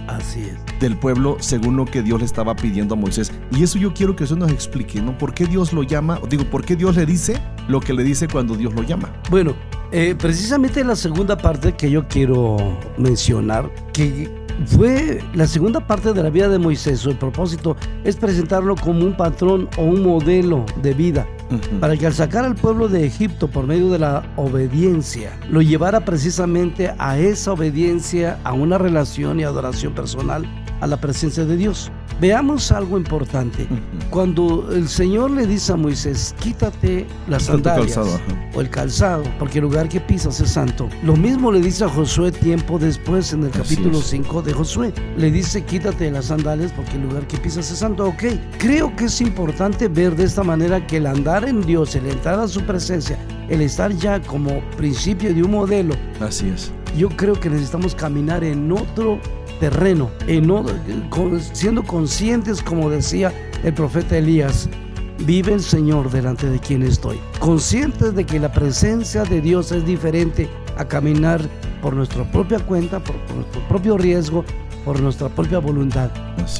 Así 0.08 0.42
es. 0.42 0.80
del 0.80 0.98
pueblo 0.98 1.38
según 1.40 1.78
lo 1.78 1.86
que 1.86 2.02
Dios 2.02 2.20
le 2.20 2.26
estaba 2.26 2.56
pidiendo 2.56 2.96
a 2.96 2.98
Moisés. 2.98 3.32
Y 3.52 3.64
eso 3.64 3.78
yo 3.78 3.94
quiero 3.94 4.16
que 4.16 4.24
usted 4.24 4.38
nos 4.38 4.52
explique, 4.52 5.02
¿no? 5.02 5.18
¿Por 5.18 5.34
qué 5.34 5.46
Dios 5.46 5.72
lo 5.72 5.84
llama? 5.84 6.20
Digo, 6.30 6.46
¿por 6.46 6.66
qué 6.66 6.76
Dios 6.76 6.96
le 6.96 7.06
dice 7.06 7.40
lo 7.68 7.80
que 7.80 7.94
le 7.94 8.04
dice 8.04 8.28
cuando 8.28 8.56
Dios 8.56 8.74
lo 8.74 8.84
llama? 8.84 9.14
Bueno, 9.30 9.54
eh, 9.92 10.16
precisamente 10.18 10.84
la 10.84 10.96
segunda 10.96 11.38
parte 11.38 11.74
que 11.74 11.90
yo 11.90 12.08
quiero 12.08 12.58
mencionar, 12.98 13.72
que 13.94 14.30
fue 14.66 15.24
la 15.34 15.48
segunda 15.48 15.86
parte 15.86 16.14
de 16.14 16.22
la 16.22 16.30
vida 16.30 16.50
de 16.50 16.60
Moisés, 16.60 17.00
su 17.00 17.16
propósito 17.16 17.76
es 18.04 18.16
presentarlo 18.16 18.76
como 18.76 19.06
un 19.06 19.16
patrón 19.16 19.70
o 19.78 19.84
un 19.84 20.04
modelo 20.04 20.66
de 20.82 20.94
vida 20.94 21.28
para 21.80 21.98
que 21.98 22.06
al 22.06 22.14
sacar 22.14 22.46
al 22.46 22.56
pueblo 22.56 22.88
de 22.88 23.06
Egipto 23.06 23.48
por 23.48 23.66
medio 23.66 23.90
de 23.90 24.00
la 24.00 24.24
obediencia, 24.36 25.38
lo 25.50 25.62
llevara 25.62 26.02
precisamente 26.02 26.94
a 26.98 27.18
esa 27.18 27.54
obediencia, 27.54 28.40
a 28.44 28.54
una 28.54 28.78
relación 28.78 29.40
y 29.40 29.44
adoración 29.44 29.94
personal 29.94 30.46
a 30.82 30.88
la 30.88 30.98
presencia 30.98 31.46
de 31.46 31.58
Dios. 31.58 31.92
Veamos 32.20 32.72
algo 32.74 32.98
importante. 32.98 33.66
Cuando 34.10 34.70
el 34.74 34.90
Señor 34.90 35.32
le 35.32 35.48
dice 35.48 35.72
a 35.72 35.78
Moisés, 35.78 36.36
quítate 36.42 37.08
las 37.30 37.44
sandalias 37.44 37.96
calzado, 37.96 38.20
o 38.54 38.60
el 38.62 38.70
calzado, 38.70 39.24
porque 39.40 39.60
el 39.60 39.64
lugar 39.64 39.88
que 39.88 40.02
pisas 40.02 40.40
es 40.42 40.52
santo. 40.52 40.90
Lo 41.04 41.16
mismo 41.16 41.50
le 41.50 41.62
dice 41.62 41.86
a 41.86 41.90
Josué 41.90 42.34
tiempo 42.34 42.78
después 42.78 43.32
en 43.32 43.44
el 43.44 43.50
Así 43.52 43.60
capítulo 43.76 44.00
es. 44.00 44.06
5 44.08 44.42
de 44.42 44.54
Josué. 44.54 44.94
Le 45.18 45.32
dice, 45.32 45.64
quítate 45.64 46.12
las 46.12 46.26
sandalias 46.26 46.74
porque 46.74 46.98
el 46.98 47.04
lugar 47.04 47.26
que 47.26 47.38
pisas 47.38 47.72
es 47.72 47.78
santo. 47.80 48.08
Ok, 48.08 48.24
creo 48.58 48.94
que 48.98 49.06
es 49.06 49.22
importante 49.22 49.88
ver 49.88 50.16
de 50.16 50.26
esta 50.26 50.44
manera 50.44 50.86
que 50.86 50.98
el 50.98 51.08
andar 51.08 51.48
en 51.48 51.62
Dios, 51.66 51.96
el 51.96 52.06
entrar 52.08 52.38
a 52.40 52.50
su 52.50 52.62
presencia, 52.64 53.18
el 53.48 53.62
estar 53.62 53.94
ya 53.94 54.22
como 54.22 54.60
principio 54.76 55.34
de 55.34 55.42
un 55.42 55.52
modelo, 55.52 55.96
Así 56.20 56.50
es. 56.50 56.72
yo 56.98 57.08
creo 57.10 57.40
que 57.40 57.50
necesitamos 57.50 57.96
caminar 57.96 58.44
en 58.44 58.70
otro 58.72 59.20
terreno, 59.60 60.10
con- 61.10 61.40
siendo 61.42 61.84
conscientes, 61.84 62.62
como 62.62 62.90
decía 62.90 63.32
el 63.64 63.74
profeta 63.74 64.18
Elías, 64.18 64.70
vive 65.26 65.54
el 65.54 65.62
Señor 65.62 66.10
delante 66.12 66.50
de 66.50 66.60
quien 66.60 66.82
estoy. 66.84 67.20
Conscientes 67.40 68.16
de 68.16 68.26
que 68.26 68.40
la 68.40 68.52
presencia 68.52 69.24
de 69.24 69.42
Dios 69.42 69.72
es 69.72 69.86
diferente 69.86 70.50
a 70.78 70.86
caminar 70.86 71.42
por 71.82 71.94
nuestra 71.94 72.24
propia 72.32 72.60
cuenta, 72.60 73.00
por, 73.04 73.16
por 73.26 73.36
nuestro 73.36 73.62
propio 73.68 73.98
riesgo, 73.98 74.46
por 74.86 75.02
nuestra 75.02 75.28
propia 75.30 75.60
voluntad. 75.60 76.10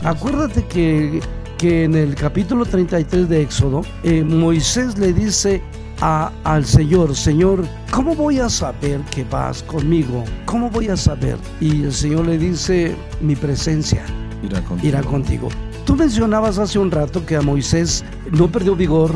Acuérdate 0.04 0.66
que, 0.66 1.22
que 1.58 1.86
en 1.86 1.96
el 1.96 2.16
capítulo 2.16 2.66
33 2.66 3.30
de 3.30 3.42
Éxodo, 3.42 3.82
eh, 4.04 4.24
Moisés 4.24 4.98
le 4.98 5.14
dice 5.14 5.62
a- 6.02 6.32
al 6.44 6.66
Señor, 6.66 7.16
Señor, 7.16 7.66
¿cómo 7.92 8.16
voy 8.16 8.40
a 8.40 8.50
saber 8.50 9.02
que 9.12 9.24
vas 9.26 9.64
conmigo? 9.64 10.24
¿Cómo 10.46 10.70
voy 10.70 10.88
a 10.90 10.98
saber? 10.98 11.38
Y 11.60 11.84
el 11.84 11.94
Señor 11.94 12.26
le 12.28 12.38
dice, 12.38 12.96
mi 13.22 13.36
presencia 13.36 14.04
Irá 14.44 14.62
contigo. 14.62 14.88
irá 14.88 15.02
contigo. 15.04 15.50
Tú 15.86 15.96
mencionabas 15.96 16.58
hace 16.60 16.80
un 16.80 16.92
rato 16.92 17.26
que 17.26 17.36
a 17.36 17.42
Moisés 17.42 18.04
no 18.32 18.48
perdió 18.52 18.76
vigor, 18.76 19.12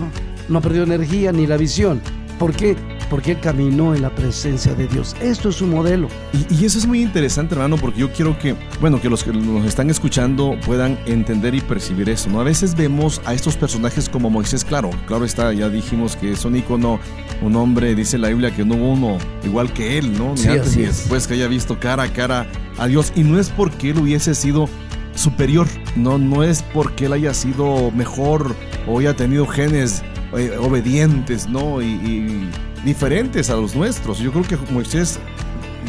no 0.50 0.60
perdió 0.62 0.84
energía 0.84 1.32
ni 1.32 1.48
la 1.48 1.58
visión. 1.58 2.02
¿Por 2.40 2.54
qué? 2.54 2.75
Porque 3.13 3.34
él 3.34 3.39
caminó 3.39 3.93
en 3.93 4.01
la 4.01 4.10
presencia 4.10 4.74
de 4.74 4.88
Dios. 4.88 5.15
Esto 5.22 5.50
es 5.50 5.62
un 5.62 5.70
modelo. 5.70 6.08
Y, 6.50 6.55
y 6.55 6.65
eso 6.65 6.79
es 6.79 6.88
muy 6.88 7.00
interesante, 7.03 7.53
hermano, 7.53 7.75
porque 7.77 8.00
yo 8.00 8.12
quiero 8.12 8.39
que, 8.39 8.55
bueno, 8.82 9.00
que 9.00 9.08
los 9.08 9.24
que 9.24 9.32
nos 9.32 9.67
están 9.67 9.91
escuchando 9.91 10.58
puedan 10.65 10.98
entender 11.05 11.53
y 11.53 11.62
percibir 11.62 12.10
eso, 12.10 12.32
¿no? 12.32 12.41
A 12.41 12.43
veces 12.43 12.74
vemos 12.74 13.22
a 13.25 13.36
estos 13.36 13.55
personajes 13.55 14.10
como 14.10 14.32
Moisés, 14.32 14.65
claro, 14.65 14.89
claro 15.05 15.25
está, 15.25 15.53
ya 15.53 15.70
dijimos 15.70 16.15
que 16.15 16.32
es 16.32 16.43
un 16.43 16.55
ícono, 16.55 17.00
un 17.43 17.55
hombre, 17.55 17.93
dice 17.93 18.17
la 18.17 18.29
Biblia 18.29 18.50
que 18.50 18.65
no 18.65 18.74
hubo 18.74 18.93
uno 18.93 19.17
igual 19.43 19.72
que 19.74 20.00
él, 20.00 20.17
¿no? 20.17 20.32
Ni 20.32 20.38
Sí, 20.38 20.48
antes 20.48 20.75
es. 20.75 20.98
después 20.98 21.27
que 21.27 21.36
haya 21.36 21.48
visto 21.48 21.79
cara 21.79 22.01
a 22.01 22.12
cara 22.12 22.48
a 22.79 22.88
Dios. 22.88 23.13
Y 23.15 23.22
no 23.22 23.39
es 23.39 23.51
porque 23.51 23.91
él 23.91 24.00
hubiese 24.00 24.34
sido 24.34 24.67
superior, 25.13 25.67
no, 25.96 26.17
no 26.17 26.41
es 26.41 26.63
porque 26.63 27.05
él 27.05 27.13
haya 27.13 27.36
sido 27.36 27.91
mejor 27.91 28.55
o 28.88 28.98
haya 28.98 29.15
tenido 29.15 29.46
genes 29.46 30.01
eh, 30.36 30.58
obedientes, 30.60 31.48
¿no? 31.48 31.79
Y, 31.79 31.86
y 31.86 32.50
diferentes 32.84 33.50
a 33.50 33.56
los 33.56 33.75
nuestros. 33.75 34.20
Yo 34.20 34.32
creo 34.32 34.44
que 34.44 34.58
Moisés 34.72 35.20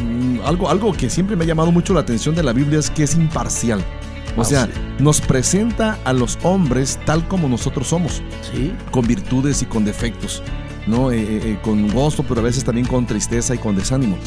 Mm, 0.03 0.41
algo, 0.43 0.69
algo 0.69 0.91
que 0.91 1.09
siempre 1.09 1.37
me 1.37 1.45
ha 1.45 1.47
llamado 1.47 1.71
mucho 1.71 1.93
la 1.93 2.01
atención 2.01 2.35
de 2.35 2.43
la 2.43 2.51
Biblia 2.51 2.79
es 2.79 2.89
que 2.89 3.03
es 3.03 3.15
imparcial. 3.15 3.81
O 4.35 4.41
Ah, 4.41 4.43
sea, 4.43 4.65
sí. 4.65 4.71
nos 4.99 5.21
presenta 5.21 5.97
a 6.03 6.11
los 6.11 6.37
hombres 6.43 6.99
tal 7.05 7.25
como 7.29 7.47
nosotros 7.47 7.87
somos, 7.87 8.21
¿Sí? 8.41 8.73
con 8.91 9.07
virtudes 9.07 9.61
y 9.61 9.65
con 9.65 9.85
defectos, 9.85 10.43
¿no? 10.85 11.11
Eh, 11.13 11.21
eh, 11.21 11.41
eh, 11.45 11.59
con 11.63 11.87
gozo, 11.87 12.23
pero 12.27 12.41
a 12.41 12.43
veces 12.43 12.65
también 12.65 12.85
con 12.87 13.05
tristeza 13.05 13.55
y 13.55 13.57
con 13.57 13.77
desánimo. 13.77 14.17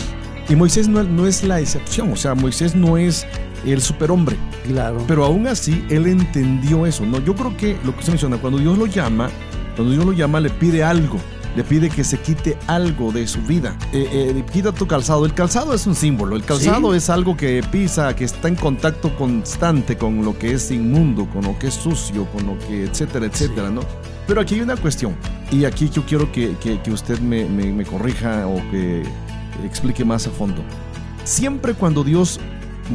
Y 0.49 0.57
Moisés 0.57 0.89
no, 0.89 1.03
no 1.03 1.27
es 1.27 1.45
la 1.45 1.61
excepción, 1.61 2.11
o 2.13 2.17
sea, 2.17 2.35
Moisés 2.35 2.75
no 2.75 2.97
es 2.97 3.27
el 3.67 3.83
superhombre, 3.83 4.37
Claro. 4.67 5.05
pero 5.07 5.27
aún 5.27 5.47
así 5.49 5.85
él 5.91 6.07
entendió 6.07 6.87
eso, 6.87 7.05
¿no? 7.05 7.23
Yo 7.23 7.35
creo 7.35 7.55
que 7.59 7.77
lo 7.85 7.95
que 7.95 8.03
se 8.05 8.11
menciona, 8.11 8.39
cuando 8.39 8.59
Dios 8.59 8.79
lo 8.79 8.87
llama, 8.87 9.29
cuando 9.77 9.93
Dios 9.93 10.07
lo 10.07 10.13
llama, 10.13 10.41
le 10.41 10.49
pide 10.49 10.83
algo. 10.83 11.19
Le 11.57 11.64
pide 11.64 11.88
que 11.90 12.05
se 12.05 12.19
quite 12.21 12.57
algo 12.69 13.11
de 13.11 13.26
su 13.26 13.40
vida. 13.43 13.76
Eh, 13.93 14.09
eh, 14.37 14.45
quita 14.52 14.71
tu 14.71 14.87
calzado. 14.87 15.25
El 15.26 15.35
calzado 15.35 15.75
es 15.75 15.87
un 15.87 15.95
símbolo. 15.97 16.37
El 16.37 16.45
calzado 16.45 16.93
Sí. 16.93 16.99
es 16.99 17.11
algo 17.11 17.37
que 17.37 17.62
pisa, 17.73 18.14
que 18.14 18.25
está 18.25 18.49
en 18.49 18.55
contacto 18.55 19.14
constante 19.17 19.97
con 19.97 20.25
lo 20.25 20.38
que 20.38 20.52
es 20.52 20.71
inmundo, 20.71 21.26
con 21.33 21.45
lo 21.45 21.59
que 21.59 21.69
es 21.69 21.75
sucio, 21.75 22.26
con 22.26 22.47
lo 22.47 22.59
que, 22.61 22.85
etcétera, 22.85 23.26
etcétera, 23.26 23.71
¿no? 23.71 23.81
Pero 24.26 24.40
aquí 24.40 24.55
hay 24.57 24.61
una 24.61 24.76
cuestión. 24.76 25.17
Y 25.50 25.64
aquí 25.64 25.88
yo 25.88 26.05
quiero 26.07 26.31
que, 26.31 26.55
que- 26.61 26.81
que 26.81 26.90
usted 26.93 27.19
me, 27.19 27.45
me- 27.47 27.73
me 27.73 27.85
corrija 27.85 28.47
o 28.47 28.57
que 28.71 29.02
explique 29.64 30.05
más 30.05 30.26
a 30.26 30.31
fondo. 30.31 30.62
Siempre 31.25 31.75
cuando 31.75 32.05
Dios 32.05 32.38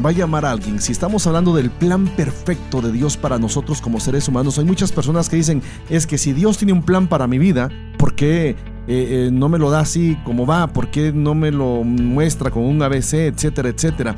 va 0.04 0.10
a 0.10 0.12
llamar 0.12 0.44
a 0.44 0.50
alguien, 0.50 0.80
si 0.80 0.92
estamos 0.92 1.26
hablando 1.26 1.54
del 1.54 1.70
plan 1.70 2.06
perfecto 2.16 2.80
de 2.80 2.92
Dios 2.92 3.16
para 3.16 3.38
nosotros 3.38 3.80
como 3.80 4.00
seres 4.00 4.28
humanos, 4.28 4.58
hay 4.58 4.64
muchas 4.64 4.92
personas 4.92 5.28
que 5.28 5.36
dicen, 5.36 5.62
es 5.88 6.06
que 6.06 6.18
si 6.18 6.32
Dios 6.32 6.58
tiene 6.58 6.72
un 6.72 6.82
plan 6.82 7.06
para 7.06 7.26
mi 7.26 7.38
vida, 7.38 7.68
¿por 7.98 8.14
qué 8.14 8.50
eh, 8.50 8.56
eh, 8.86 9.30
no 9.32 9.48
me 9.48 9.58
lo 9.58 9.70
da 9.70 9.80
así 9.80 10.16
como 10.24 10.46
va? 10.46 10.66
¿Por 10.68 10.90
qué 10.90 11.12
no 11.12 11.34
me 11.34 11.50
lo 11.50 11.84
muestra 11.84 12.50
con 12.50 12.64
un 12.64 12.82
ABC, 12.82 13.14
etcétera, 13.14 13.68
etcétera? 13.68 14.16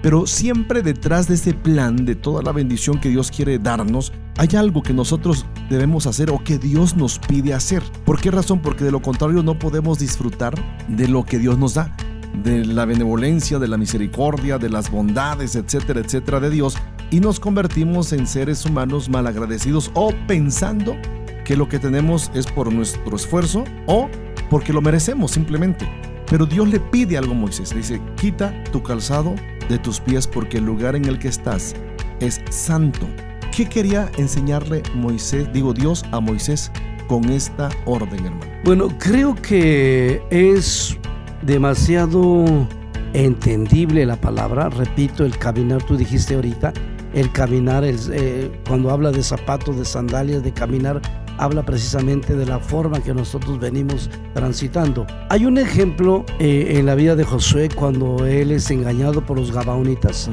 Pero 0.00 0.26
siempre 0.26 0.82
detrás 0.82 1.26
de 1.26 1.34
ese 1.34 1.54
plan, 1.54 2.04
de 2.04 2.14
toda 2.14 2.42
la 2.42 2.52
bendición 2.52 3.00
que 3.00 3.08
Dios 3.08 3.32
quiere 3.32 3.58
darnos, 3.58 4.12
hay 4.36 4.48
algo 4.56 4.82
que 4.82 4.94
nosotros 4.94 5.44
debemos 5.68 6.06
hacer 6.06 6.30
o 6.30 6.42
que 6.44 6.58
Dios 6.58 6.96
nos 6.96 7.18
pide 7.18 7.52
hacer. 7.52 7.82
¿Por 8.04 8.20
qué 8.20 8.30
razón? 8.30 8.62
Porque 8.62 8.84
de 8.84 8.92
lo 8.92 9.02
contrario 9.02 9.42
no 9.42 9.58
podemos 9.58 9.98
disfrutar 9.98 10.54
de 10.86 11.08
lo 11.08 11.24
que 11.24 11.38
Dios 11.38 11.58
nos 11.58 11.74
da 11.74 11.96
de 12.34 12.64
la 12.64 12.84
benevolencia, 12.84 13.58
de 13.58 13.68
la 13.68 13.76
misericordia, 13.76 14.58
de 14.58 14.70
las 14.70 14.90
bondades, 14.90 15.56
etcétera, 15.56 16.00
etcétera 16.00 16.40
de 16.40 16.50
Dios, 16.50 16.76
y 17.10 17.20
nos 17.20 17.40
convertimos 17.40 18.12
en 18.12 18.26
seres 18.26 18.64
humanos 18.64 19.08
malagradecidos 19.08 19.90
o 19.94 20.12
pensando 20.26 20.96
que 21.44 21.56
lo 21.56 21.68
que 21.68 21.78
tenemos 21.78 22.30
es 22.34 22.46
por 22.46 22.72
nuestro 22.72 23.16
esfuerzo 23.16 23.64
o 23.86 24.08
porque 24.50 24.72
lo 24.72 24.82
merecemos 24.82 25.30
simplemente. 25.30 25.88
Pero 26.30 26.44
Dios 26.44 26.68
le 26.68 26.78
pide 26.78 27.16
algo 27.16 27.32
a 27.32 27.36
Moisés, 27.36 27.72
le 27.72 27.78
dice, 27.78 28.00
quita 28.16 28.52
tu 28.64 28.82
calzado 28.82 29.34
de 29.68 29.78
tus 29.78 30.00
pies 30.00 30.26
porque 30.26 30.58
el 30.58 30.64
lugar 30.64 30.94
en 30.94 31.06
el 31.06 31.18
que 31.18 31.28
estás 31.28 31.74
es 32.20 32.40
santo. 32.50 33.08
¿Qué 33.50 33.66
quería 33.66 34.10
enseñarle 34.18 34.82
Moisés, 34.94 35.50
digo 35.52 35.72
Dios 35.72 36.04
a 36.12 36.20
Moisés 36.20 36.70
con 37.06 37.24
esta 37.30 37.70
orden, 37.86 38.26
hermano? 38.26 38.46
Bueno, 38.64 38.88
creo 38.98 39.34
que 39.34 40.22
es 40.30 40.98
demasiado 41.42 42.44
entendible 43.12 44.04
la 44.06 44.16
palabra. 44.16 44.68
Repito, 44.68 45.24
el 45.24 45.36
caminar, 45.38 45.82
tú 45.82 45.96
dijiste 45.96 46.34
ahorita, 46.34 46.72
el 47.14 47.32
caminar, 47.32 47.84
el, 47.84 47.98
eh, 48.12 48.50
cuando 48.66 48.90
habla 48.90 49.10
de 49.10 49.22
zapatos, 49.22 49.76
de 49.76 49.84
sandalias, 49.84 50.42
de 50.42 50.52
caminar, 50.52 51.00
habla 51.38 51.64
precisamente 51.64 52.34
de 52.34 52.46
la 52.46 52.58
forma 52.58 53.00
que 53.00 53.14
nosotros 53.14 53.58
venimos 53.58 54.10
transitando. 54.34 55.06
Hay 55.30 55.46
un 55.46 55.56
ejemplo 55.56 56.24
eh, 56.38 56.74
en 56.76 56.86
la 56.86 56.94
vida 56.94 57.16
de 57.16 57.24
Josué 57.24 57.68
cuando 57.74 58.26
él 58.26 58.50
es 58.50 58.70
engañado 58.70 59.24
por 59.24 59.38
los 59.38 59.52
gabaonitas. 59.52 60.28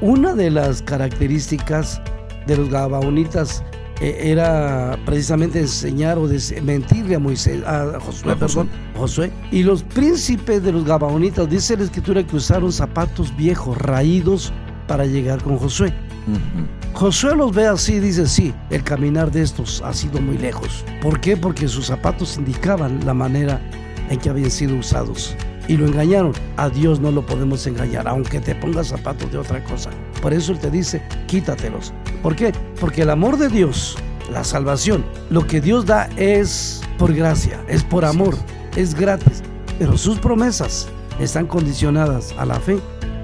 Una 0.00 0.34
de 0.34 0.50
las 0.50 0.82
características 0.82 2.02
de 2.46 2.56
los 2.56 2.68
gabaonitas 2.68 3.62
eh, 4.00 4.30
era 4.30 4.98
precisamente 5.04 5.60
enseñar 5.60 6.18
o 6.18 6.28
mentirle 6.62 7.14
a 7.16 7.18
Moisés, 7.18 7.62
a 7.64 7.98
Josué, 8.00 8.32
A 8.32 8.36
Josué. 8.36 8.36
perdón, 8.36 8.70
Josué. 8.96 9.32
Y 9.50 9.62
los 9.62 9.82
príncipes 9.82 10.62
de 10.62 10.72
los 10.72 10.84
gabaonitas, 10.84 11.48
dice 11.48 11.76
la 11.76 11.84
escritura 11.84 12.26
que 12.26 12.36
usaron 12.36 12.72
zapatos 12.72 13.36
viejos, 13.36 13.76
raídos, 13.78 14.52
para 14.86 15.06
llegar 15.06 15.42
con 15.42 15.56
Josué. 15.56 15.94
Ujú. 16.26 16.98
Josué 16.98 17.36
los 17.36 17.54
ve 17.54 17.66
así 17.66 17.94
y 17.94 18.00
dice, 18.00 18.26
sí, 18.26 18.52
el 18.70 18.82
caminar 18.82 19.30
de 19.30 19.42
estos 19.42 19.80
ha 19.84 19.92
sido 19.94 20.20
muy 20.20 20.36
lejos. 20.36 20.84
¿Por 21.00 21.20
qué? 21.20 21.36
Porque 21.36 21.68
sus 21.68 21.86
zapatos 21.86 22.36
indicaban 22.36 22.98
la 23.06 23.14
manera 23.14 23.60
en 24.08 24.18
que 24.18 24.28
habían 24.30 24.50
sido 24.50 24.76
usados. 24.76 25.36
Y 25.68 25.76
lo 25.76 25.86
engañaron. 25.86 26.32
A 26.56 26.68
Dios 26.68 26.98
no 26.98 27.12
lo 27.12 27.24
podemos 27.24 27.64
engañar, 27.68 28.08
aunque 28.08 28.40
te 28.40 28.56
pongas 28.56 28.88
zapatos 28.88 29.30
de 29.30 29.38
otra 29.38 29.62
cosa. 29.62 29.90
Por 30.20 30.32
eso 30.32 30.50
Él 30.50 30.58
te 30.58 30.68
dice, 30.70 31.00
quítatelos. 31.28 31.92
¿Por 32.22 32.36
qué? 32.36 32.52
Porque 32.78 33.02
el 33.02 33.10
amor 33.10 33.38
de 33.38 33.48
Dios 33.48 33.96
la 34.30 34.44
salvación. 34.44 35.04
Lo 35.28 35.46
que 35.46 35.60
Dios 35.60 35.86
da 35.86 36.08
es 36.16 36.80
por 36.98 37.12
gracia, 37.12 37.60
es 37.68 37.82
por 37.82 38.04
amor, 38.04 38.36
es 38.76 38.94
gratis, 38.94 39.42
pero 39.78 39.96
sus 39.98 40.18
promesas 40.18 40.88
están 41.18 41.46
condicionadas 41.46 42.34
a 42.38 42.46
la 42.46 42.58
fe 42.60 42.78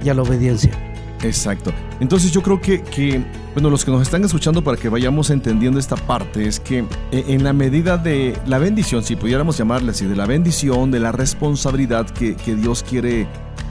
y 0.04 0.08
a 0.08 0.14
la 0.14 0.22
obediencia. 0.22 0.72
Exacto. 1.22 1.72
Entonces 1.98 2.30
yo 2.30 2.42
creo 2.42 2.60
que, 2.60 2.82
que, 2.82 3.24
bueno, 3.54 3.70
los 3.70 3.84
que 3.84 3.90
nos 3.90 4.02
están 4.02 4.22
escuchando 4.24 4.62
para 4.62 4.76
que 4.76 4.88
vayamos 4.88 5.30
entendiendo 5.30 5.78
esta 5.78 5.96
parte 5.96 6.46
es 6.46 6.60
que 6.60 6.80
eh, 7.10 7.24
en 7.28 7.42
la 7.42 7.54
medida 7.54 7.96
de 7.96 8.38
la 8.46 8.58
bendición, 8.58 9.02
si 9.02 9.16
pudiéramos 9.16 9.56
llamarle 9.56 9.92
así, 9.92 10.04
de 10.04 10.14
la 10.14 10.26
bendición, 10.26 10.90
de 10.90 11.00
la 11.00 11.12
responsabilidad 11.12 12.08
que, 12.10 12.36
que 12.36 12.54
Dios 12.54 12.84
quiere 12.86 13.26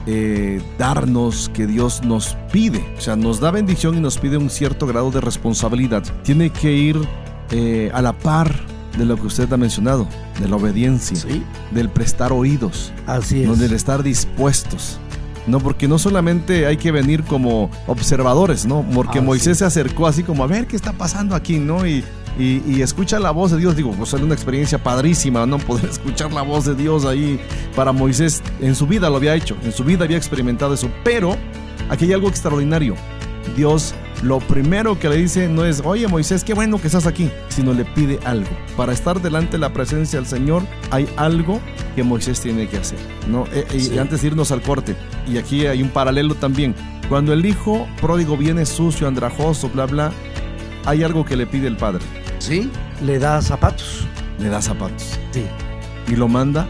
eh, 0.06 0.60
darnos, 0.78 1.50
que 1.52 1.66
Dios 1.66 2.02
nos 2.04 2.36
pide, 2.52 2.84
o 2.96 3.00
sea, 3.00 3.16
nos 3.16 3.40
da 3.40 3.50
bendición 3.50 3.96
y 3.96 4.00
nos 4.00 4.18
pide 4.18 4.36
un 4.36 4.50
cierto 4.50 4.86
grado 4.86 5.10
de 5.10 5.20
responsabilidad, 5.20 6.02
tiene 6.22 6.50
que 6.50 6.72
ir 6.72 6.96
eh, 7.50 7.90
a 7.92 8.02
la 8.02 8.12
par 8.12 8.54
de 8.96 9.04
lo 9.04 9.16
que 9.16 9.26
usted 9.26 9.52
ha 9.52 9.56
mencionado, 9.56 10.06
de 10.40 10.48
la 10.48 10.56
obediencia, 10.56 11.16
Sí. 11.16 11.42
del 11.72 11.88
prestar 11.90 12.32
oídos, 12.32 12.92
Así 13.06 13.42
es. 13.42 13.48
¿no? 13.48 13.56
del 13.56 13.72
estar 13.72 14.02
dispuestos. 14.02 14.98
No, 15.46 15.60
porque 15.60 15.86
no 15.86 15.98
solamente 15.98 16.66
hay 16.66 16.76
que 16.76 16.90
venir 16.90 17.22
como 17.22 17.70
observadores, 17.86 18.66
¿no? 18.66 18.84
Porque 18.92 19.20
Moisés 19.20 19.58
se 19.58 19.64
acercó 19.64 20.08
así 20.08 20.24
como 20.24 20.42
a 20.42 20.48
ver 20.48 20.66
qué 20.66 20.74
está 20.74 20.92
pasando 20.92 21.36
aquí, 21.36 21.58
¿no? 21.60 21.86
Y, 21.86 22.02
y, 22.38 22.62
y 22.66 22.82
escucha 22.82 23.18
la 23.18 23.30
voz 23.30 23.50
de 23.50 23.58
Dios. 23.58 23.76
Digo, 23.76 23.92
pues 23.92 24.12
es 24.12 24.20
una 24.20 24.34
experiencia 24.34 24.82
padrísima, 24.82 25.46
¿no? 25.46 25.58
Poder 25.58 25.84
escuchar 25.90 26.32
la 26.32 26.42
voz 26.42 26.64
de 26.64 26.74
Dios 26.74 27.04
ahí 27.04 27.40
para 27.74 27.92
Moisés. 27.92 28.42
En 28.60 28.74
su 28.74 28.86
vida 28.86 29.10
lo 29.10 29.16
había 29.16 29.34
hecho, 29.34 29.56
en 29.62 29.72
su 29.72 29.84
vida 29.84 30.04
había 30.04 30.16
experimentado 30.16 30.74
eso. 30.74 30.90
Pero 31.04 31.36
aquí 31.88 32.06
hay 32.06 32.12
algo 32.12 32.28
extraordinario. 32.28 32.94
Dios 33.56 33.94
lo 34.22 34.38
primero 34.38 34.98
que 34.98 35.08
le 35.08 35.16
dice 35.16 35.48
no 35.48 35.64
es, 35.64 35.82
oye 35.84 36.08
Moisés, 36.08 36.42
qué 36.42 36.54
bueno 36.54 36.80
que 36.80 36.86
estás 36.86 37.06
aquí, 37.06 37.30
sino 37.48 37.74
le 37.74 37.84
pide 37.84 38.18
algo. 38.24 38.50
Para 38.76 38.92
estar 38.92 39.20
delante 39.20 39.52
de 39.52 39.58
la 39.58 39.72
presencia 39.72 40.18
del 40.18 40.26
Señor 40.26 40.62
hay 40.90 41.08
algo 41.16 41.60
que 41.94 42.02
Moisés 42.02 42.40
tiene 42.40 42.66
que 42.68 42.78
hacer. 42.78 42.98
¿no? 43.28 43.44
Eh, 43.52 43.66
y 43.92 43.98
antes 43.98 44.22
de 44.22 44.28
irnos 44.28 44.52
al 44.52 44.62
corte, 44.62 44.96
y 45.28 45.38
aquí 45.38 45.66
hay 45.66 45.82
un 45.82 45.90
paralelo 45.90 46.34
también. 46.34 46.74
Cuando 47.08 47.32
el 47.32 47.44
hijo 47.44 47.86
pródigo 48.00 48.36
viene 48.36 48.66
sucio, 48.66 49.06
andrajoso, 49.06 49.68
bla, 49.68 49.86
bla, 49.86 50.12
hay 50.86 51.02
algo 51.02 51.24
que 51.24 51.36
le 51.36 51.46
pide 51.46 51.66
el 51.68 51.76
padre. 51.76 52.04
Sí, 52.46 52.70
le 53.04 53.18
da 53.18 53.40
zapatos. 53.42 54.06
Le 54.38 54.48
da 54.48 54.60
zapatos. 54.62 55.18
Sí. 55.32 55.44
Y 56.08 56.16
lo 56.16 56.28
manda 56.28 56.66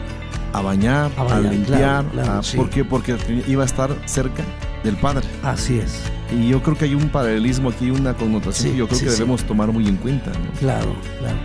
a 0.53 0.61
bañar, 0.61 1.11
A 1.17 1.21
a, 1.21 1.23
bañar, 1.25 1.51
limpiar. 1.53 1.77
claro, 1.79 2.09
claro, 2.11 2.39
a- 2.39 2.43
sí. 2.43 2.57
¿Por 2.57 2.69
qué? 2.69 2.83
Porque 2.85 3.17
iba 3.47 3.63
a 3.63 3.65
estar 3.65 3.89
cerca 4.05 4.43
del 4.83 4.95
padre. 4.97 5.25
Así 5.43 5.77
es. 5.79 6.01
Y 6.31 6.49
yo 6.49 6.61
creo 6.61 6.77
que 6.77 6.85
hay 6.85 6.95
un 6.95 7.09
paralelismo 7.09 7.69
aquí, 7.69 7.89
una 7.91 8.13
connotación 8.13 8.67
Sí, 8.67 8.71
que 8.71 8.77
yo 8.77 8.87
creo 8.87 8.99
sí, 8.99 9.05
que 9.05 9.11
sí. 9.11 9.17
debemos 9.17 9.43
tomar 9.43 9.71
muy 9.71 9.87
en 9.87 9.97
cuenta. 9.97 10.31
¿no? 10.31 10.59
Claro, 10.59 10.95
claro. 11.19 11.37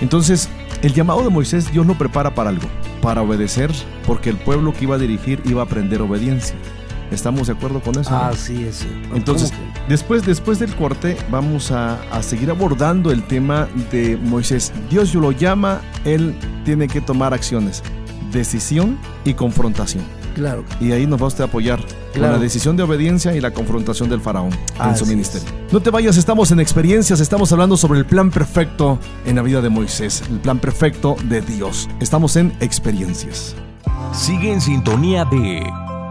Entonces, 0.00 0.48
el 0.82 0.92
llamado 0.92 1.22
de 1.22 1.30
Moisés, 1.30 1.70
Dios 1.72 1.86
lo 1.86 1.96
prepara 1.96 2.34
para 2.34 2.50
algo, 2.50 2.68
para 3.02 3.22
obedecer, 3.22 3.70
porque 4.06 4.30
el 4.30 4.36
pueblo 4.36 4.72
que 4.72 4.84
iba 4.84 4.96
a 4.96 4.98
dirigir 4.98 5.40
iba 5.44 5.62
a 5.62 5.64
aprender 5.64 6.02
obediencia. 6.02 6.54
¿Estamos 7.10 7.46
de 7.46 7.52
acuerdo 7.54 7.80
con 7.80 7.98
eso? 7.98 8.14
Así 8.14 8.64
es. 8.64 8.76
sí. 8.76 8.88
Entonces, 9.14 9.52
después, 9.88 10.24
después 10.26 10.58
del 10.58 10.74
corte, 10.74 11.16
vamos 11.30 11.70
a, 11.70 12.00
a 12.12 12.22
seguir 12.22 12.50
abordando 12.50 13.10
el 13.12 13.22
tema 13.22 13.68
de 13.92 14.16
Moisés. 14.16 14.72
Dios 14.90 15.14
lo 15.14 15.30
llama, 15.32 15.80
él 16.04 16.34
tiene 16.64 16.88
que 16.88 17.00
tomar 17.00 17.32
acciones, 17.32 17.82
decisión 18.32 18.98
y 19.24 19.34
confrontación. 19.34 20.04
Claro. 20.34 20.64
Y 20.80 20.92
ahí 20.92 21.06
nos 21.06 21.22
va 21.22 21.28
usted 21.28 21.42
a 21.44 21.46
apoyar 21.46 21.80
con 21.80 21.96
Claro. 22.12 22.34
la 22.34 22.38
decisión 22.38 22.76
de 22.76 22.82
obediencia 22.82 23.34
y 23.34 23.40
la 23.40 23.52
confrontación 23.52 24.08
del 24.10 24.20
faraón 24.20 24.50
en 24.82 24.96
su 24.96 25.04
es. 25.04 25.10
ministerio. 25.10 25.48
No 25.72 25.80
te 25.80 25.90
vayas, 25.90 26.16
estamos 26.18 26.50
en 26.50 26.60
experiencias, 26.60 27.20
estamos 27.20 27.52
hablando 27.52 27.76
sobre 27.76 27.98
el 28.00 28.04
plan 28.06 28.30
perfecto 28.30 28.98
en 29.24 29.36
la 29.36 29.42
vida 29.42 29.60
de 29.62 29.68
Moisés, 29.70 30.22
el 30.30 30.40
plan 30.40 30.58
perfecto 30.58 31.16
de 31.24 31.40
Dios. 31.40 31.88
Estamos 32.00 32.36
en 32.36 32.52
experiencias. 32.60 33.54
Sigue 34.12 34.52
en 34.52 34.60
sintonía 34.60 35.24
de 35.26 35.62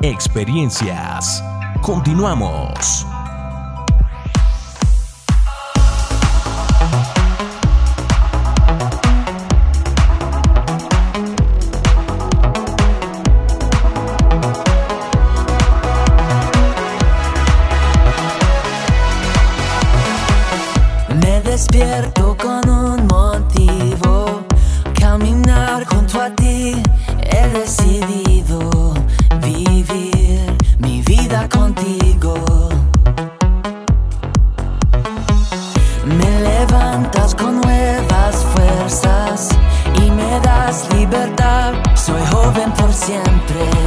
Experiencias. 0.08 1.44
Continuamos. 1.82 3.08
Me 21.20 21.42
despierto 21.42 22.05
siempre 42.96 43.85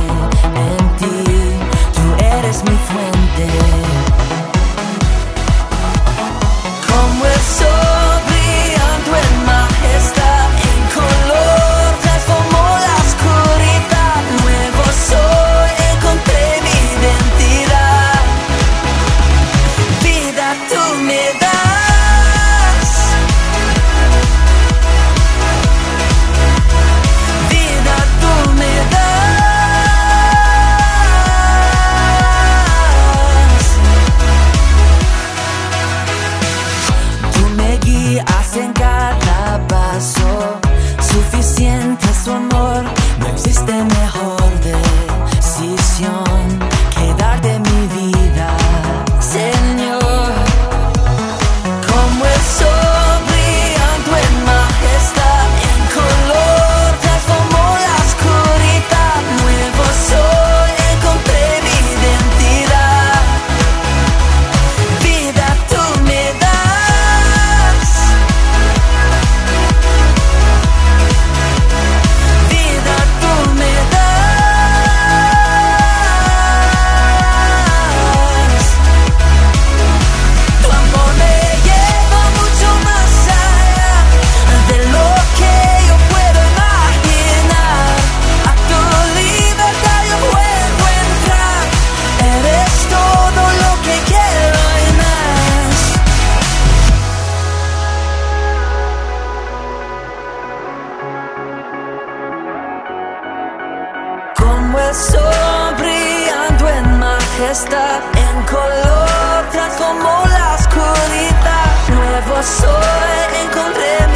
Brillando 104.89 106.67
en 106.67 106.99
majestad, 106.99 108.01
en 108.17 108.43
color 108.47 109.45
transformó 109.53 110.25
la 110.25 110.55
oscuridad. 110.55 111.89
Nuevo 111.91 112.43
soy, 112.43 113.43
encontré 113.45 114.08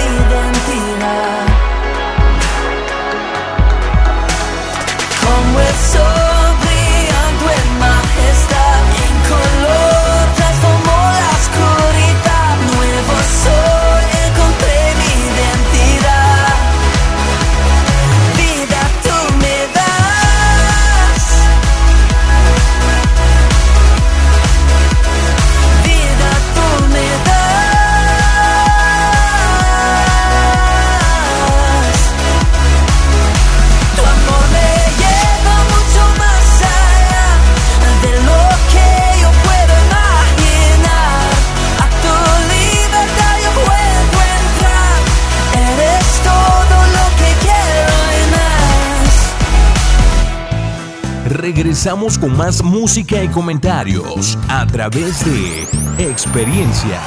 regresamos 51.84 52.16
con 52.16 52.36
más 52.36 52.62
música 52.62 53.24
y 53.24 53.28
comentarios 53.28 54.38
a 54.46 54.64
través 54.68 55.24
de 55.24 55.66
experiencias. 55.98 57.02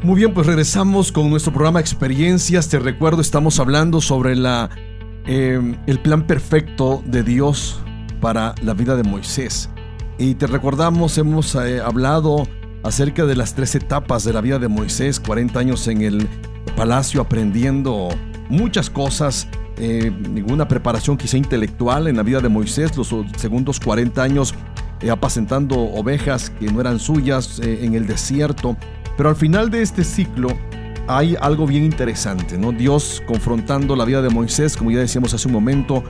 Muy 0.00 0.20
bien, 0.20 0.32
pues 0.32 0.46
regresamos 0.46 1.10
con 1.10 1.28
nuestro 1.28 1.52
programa 1.52 1.80
Experiencias. 1.80 2.68
Te 2.68 2.78
recuerdo, 2.78 3.20
estamos 3.20 3.58
hablando 3.58 4.00
sobre 4.00 4.36
la, 4.36 4.70
eh, 5.26 5.60
el 5.88 5.98
plan 5.98 6.24
perfecto 6.24 7.02
de 7.04 7.24
Dios 7.24 7.80
para 8.20 8.54
la 8.62 8.74
vida 8.74 8.94
de 8.94 9.02
Moisés. 9.02 9.68
Y 10.16 10.36
te 10.36 10.46
recordamos, 10.46 11.18
hemos 11.18 11.56
eh, 11.56 11.80
hablado 11.80 12.46
acerca 12.84 13.24
de 13.24 13.34
las 13.34 13.56
tres 13.56 13.74
etapas 13.74 14.22
de 14.22 14.32
la 14.32 14.40
vida 14.40 14.60
de 14.60 14.68
Moisés, 14.68 15.18
40 15.18 15.58
años 15.58 15.88
en 15.88 16.02
el 16.02 16.28
palacio 16.76 17.20
aprendiendo 17.20 18.10
muchas 18.48 18.88
cosas, 18.88 19.48
eh, 19.76 20.12
ninguna 20.30 20.68
preparación 20.68 21.16
quizá 21.16 21.36
intelectual 21.36 22.06
en 22.06 22.16
la 22.16 22.22
vida 22.22 22.40
de 22.40 22.48
Moisés, 22.48 22.96
los 22.96 23.14
segundos 23.36 23.80
40 23.80 24.22
años 24.22 24.54
eh, 25.00 25.10
apacentando 25.10 25.76
ovejas 25.76 26.50
que 26.50 26.70
no 26.70 26.80
eran 26.80 27.00
suyas 27.00 27.58
eh, 27.58 27.80
en 27.82 27.94
el 27.94 28.06
desierto. 28.06 28.76
Pero 29.16 29.28
al 29.28 29.36
final 29.36 29.70
de 29.70 29.82
este 29.82 30.04
ciclo 30.04 30.48
hay 31.06 31.36
algo 31.40 31.66
bien 31.66 31.84
interesante, 31.84 32.56
¿no? 32.56 32.72
Dios 32.72 33.22
confrontando 33.26 33.96
la 33.96 34.04
vida 34.04 34.22
de 34.22 34.30
Moisés, 34.30 34.76
como 34.76 34.90
ya 34.90 35.00
decíamos 35.00 35.34
hace 35.34 35.48
un 35.48 35.54
momento, 35.54 36.02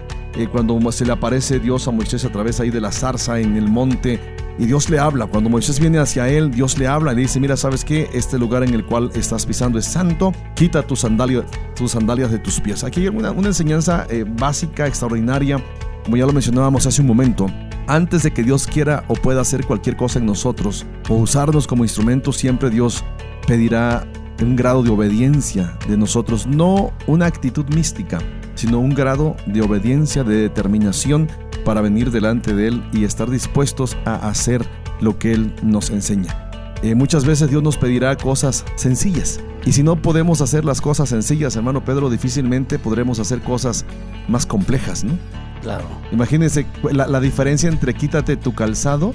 cuando 0.53 0.93
se 0.93 1.05
le 1.05 1.13
aparece 1.13 1.59
Dios 1.59 1.87
a 1.89 1.91
Moisés 1.91 2.25
a 2.25 2.31
través 2.31 2.61
ahí 2.61 2.71
de 2.71 2.81
la 2.81 2.93
zarza 2.93 3.41
en 3.41 3.57
el 3.57 3.69
monte, 3.69 4.34
y 4.59 4.67
Dios 4.67 4.91
le 4.91 4.99
habla. 4.99 5.27
Cuando 5.27 5.51
Moisés 5.51 5.81
viene 5.81 5.99
hacia 5.99 6.29
él, 6.29 6.51
Dios 6.51 6.79
le 6.79 6.87
habla 6.87 7.13
y 7.13 7.17
le 7.17 7.23
dice, 7.23 7.41
mira, 7.41 7.57
¿sabes 7.57 7.85
qué? 7.85 8.09
Este 8.13 8.39
lugar 8.39 8.63
en 8.63 8.75
el 8.75 8.85
cual 8.85 9.11
estás 9.15 9.47
pisando 9.47 9.79
es 9.79 9.85
santo, 9.85 10.33
quita 10.55 10.83
tus 10.83 11.01
sandalias, 11.01 11.45
tus 11.75 11.93
sandalias 11.93 12.31
de 12.31 12.39
tus 12.39 12.61
pies. 12.61 12.85
Aquí 12.85 13.03
hay 13.03 13.09
una, 13.09 13.31
enseñanza 13.31 14.07
eh, 14.09 14.25
básica, 14.27 14.87
extraordinaria, 14.87 15.63
como 16.05 16.17
ya 16.17 16.27
lo 16.27 16.33
mencionábamos 16.33 16.87
hace 16.87 17.01
un 17.01 17.09
momento. 17.09 17.47
Antes 17.87 18.23
de 18.23 18.33
que 18.33 18.43
Dios 18.43 18.67
quiera 18.67 19.05
o 19.09 19.15
pueda 19.15 19.43
hacer 19.43 19.67
cualquier 19.67 19.97
cosa 19.97 20.19
en 20.19 20.27
nosotros 20.27 20.87
o 21.09 21.15
usarnos 21.17 21.67
como 21.67 21.85
instrumento, 21.85 22.33
siempre 22.33 22.71
Dios 22.71 23.05
pedirá 23.47 24.07
un 24.43 24.57
grado 24.57 24.83
de 24.83 24.91
obediencia 24.91 25.77
de 25.89 25.97
nosotros, 25.97 26.47
no 26.47 26.93
una 27.07 27.27
actitud 27.27 27.67
mística, 27.75 28.19
sino 28.55 28.79
un 28.79 28.95
grado 28.95 29.37
de 29.47 29.63
obediencia, 29.63 30.25
de 30.25 30.37
determinación 30.37 31.29
para 31.65 31.81
venir 31.81 32.11
delante 32.11 32.55
de 32.55 32.69
Él 32.69 32.83
y 32.93 33.05
estar 33.05 33.31
dispuestos 33.31 33.97
a 34.05 34.29
hacer 34.29 34.67
lo 35.01 35.19
que 35.19 35.33
Él 35.33 35.55
nos 35.63 35.91
enseña. 35.91 36.51
Eh, 36.83 36.95
muchas 36.95 37.25
veces 37.25 37.49
Dios 37.49 37.63
nos 37.63 37.79
pedirá 37.79 38.17
cosas 38.17 38.65
sencillas. 38.77 39.41
Y 39.65 39.73
si 39.73 39.83
no 39.83 39.97
podemos 39.97 40.41
hacer 40.43 40.65
las 40.65 40.81
cosas 40.81 41.09
sencillas, 41.09 41.57
hermano 41.57 41.85
Pedro, 41.85 42.11
difícilmente 42.11 42.79
podremos 42.79 43.19
hacer 43.19 43.41
cosas 43.41 43.87
más 44.29 44.45
complejas, 44.45 45.05
¿no? 45.05 45.19
Claro. 45.63 45.87
Imagínense 46.13 46.67
la, 46.93 47.07
la 47.07 47.21
diferencia 47.21 47.71
entre 47.71 47.95
quítate 47.95 48.37
tu 48.37 48.55
calzado 48.55 49.13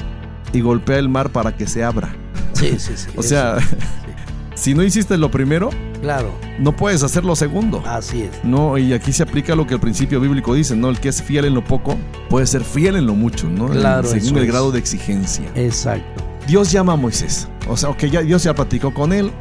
y 0.52 0.62
golpea 0.62 0.98
el 0.98 1.10
mar 1.10 1.30
para 1.30 1.56
que 1.56 1.68
se 1.68 1.84
abra. 1.84 2.16
Sí, 2.54 2.80
sí, 2.80 2.94
sí. 2.96 3.10
O 3.16 3.22
sea, 3.22 3.60
sí, 3.60 3.76
Si 4.60 4.74
no 4.74 4.84
hiciste 4.84 5.18
lo 5.18 5.32
primero, 5.32 5.70
claro, 6.02 6.32
no 6.60 6.76
puedes 6.76 7.04
hacer 7.04 7.24
lo 7.26 7.36
segundo. 7.36 7.84
así 7.86 8.24
es. 8.24 8.32
No, 8.44 8.78
y 8.78 8.94
aquí 8.94 9.12
se 9.14 9.24
aplica 9.24 9.56
lo 9.56 9.66
que 9.68 9.74
el 9.76 9.80
principio 9.80 10.20
bíblico 10.20 10.54
dice, 10.54 10.76
¿no? 10.76 10.90
El 10.90 11.00
que 11.00 11.10
es 11.10 11.22
fiel 11.22 11.46
en 11.46 11.54
lo 11.54 11.64
poco 11.64 11.98
puede 12.30 12.46
ser 12.48 12.64
fiel 12.64 12.96
en 12.96 13.06
lo 13.06 13.16
mucho, 13.16 13.48
¿no? 13.50 13.68
Claro, 13.68 14.08
Según 14.08 14.38
el 14.38 14.44
es. 14.44 14.48
grado 14.50 14.72
de 14.72 14.80
exigencia. 14.80 15.46
Exacto. 15.56 16.24
Dios 16.48 16.72
llama 16.72 16.94
a 16.94 16.96
Moisés. 16.96 17.48
O 17.70 17.78
sea, 17.78 17.90
ok, 17.90 18.06
ya 18.06 18.22
Dios 18.22 18.44
ya 18.44 18.54
platicó 18.56 18.94
con 18.94 19.14
él. 19.14 19.32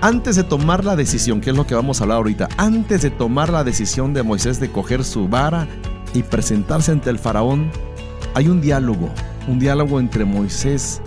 Antes 0.00 0.34
de 0.36 0.42
tomar 0.44 0.84
la 0.84 0.96
decisión, 0.96 1.40
que 1.40 1.50
es 1.50 1.56
lo 1.56 1.66
que 1.66 1.74
vamos 1.76 2.00
a 2.00 2.04
hablar 2.04 2.16
ahorita, 2.18 2.48
antes 2.56 3.02
de 3.02 3.10
tomar 3.10 3.50
la 3.50 3.62
decisión 3.64 4.12
de 4.14 4.22
Moisés 4.24 4.58
de 4.58 4.68
coger 4.70 5.04
su 5.04 5.28
vara 5.28 5.68
y 6.12 6.22
presentarse 6.24 6.90
ante 6.90 7.08
el 7.10 7.18
faraón, 7.20 7.70
hay 8.34 8.48
un 8.48 8.60
diálogo, 8.60 9.10
un 9.46 9.58
diálogo 9.60 10.00
entre 10.00 10.24
Moisés 10.24 11.00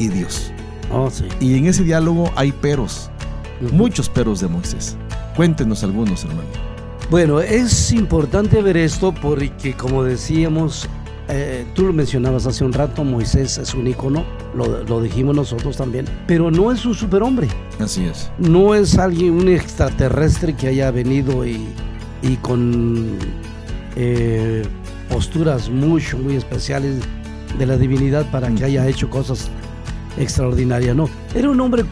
y 0.00 0.08
Dios. 0.08 0.50
Oh, 0.92 1.10
sí. 1.10 1.26
Y 1.40 1.56
en 1.56 1.66
ese 1.66 1.84
diálogo 1.84 2.30
hay 2.36 2.50
peros, 2.52 3.10
Muchos 3.72 4.08
peros 4.08 4.40
de 4.40 4.48
Moisés. 4.48 4.96
Cuéntenos 5.36 5.82
algunos, 5.84 6.24
hermano. 6.24 6.48
Bueno, 7.10 7.40
es 7.40 7.92
importante 7.92 8.62
ver 8.62 8.76
esto 8.76 9.12
porque, 9.12 9.74
como 9.74 10.02
decíamos, 10.02 10.88
eh, 11.28 11.66
tú 11.74 11.86
lo 11.86 11.92
mencionabas 11.92 12.46
hace 12.46 12.64
un 12.64 12.72
rato, 12.72 13.04
Moisés 13.04 13.58
es 13.58 13.74
un 13.74 13.86
ícono, 13.86 14.24
lo, 14.54 14.82
lo 14.84 15.00
dijimos 15.00 15.34
nosotros 15.36 15.76
también, 15.76 16.06
pero 16.26 16.50
no 16.50 16.72
es 16.72 16.84
un 16.84 16.94
superhombre, 16.94 17.48
Así 17.78 18.04
es. 18.04 18.30
no 18.38 18.74
es 18.74 18.98
alguien, 18.98 19.32
un 19.32 19.48
extraterrestre 19.48 20.54
que 20.54 20.68
haya 20.68 20.90
venido 20.90 21.46
y, 21.46 21.66
y 22.22 22.36
con 22.36 23.18
eh, 23.96 24.62
posturas 25.08 25.68
mucho, 25.70 26.18
muy 26.18 26.36
especiales 26.36 26.96
de 27.58 27.66
la 27.66 27.76
divinidad 27.76 28.30
para 28.30 28.50
que 28.50 28.64
haya 28.64 28.86
hecho 28.88 29.08
cosas 29.10 29.48
extraordinarias, 30.18 30.96
no. 30.96 31.08
Era 31.34 31.50
un 31.50 31.60
hombre 31.60 31.84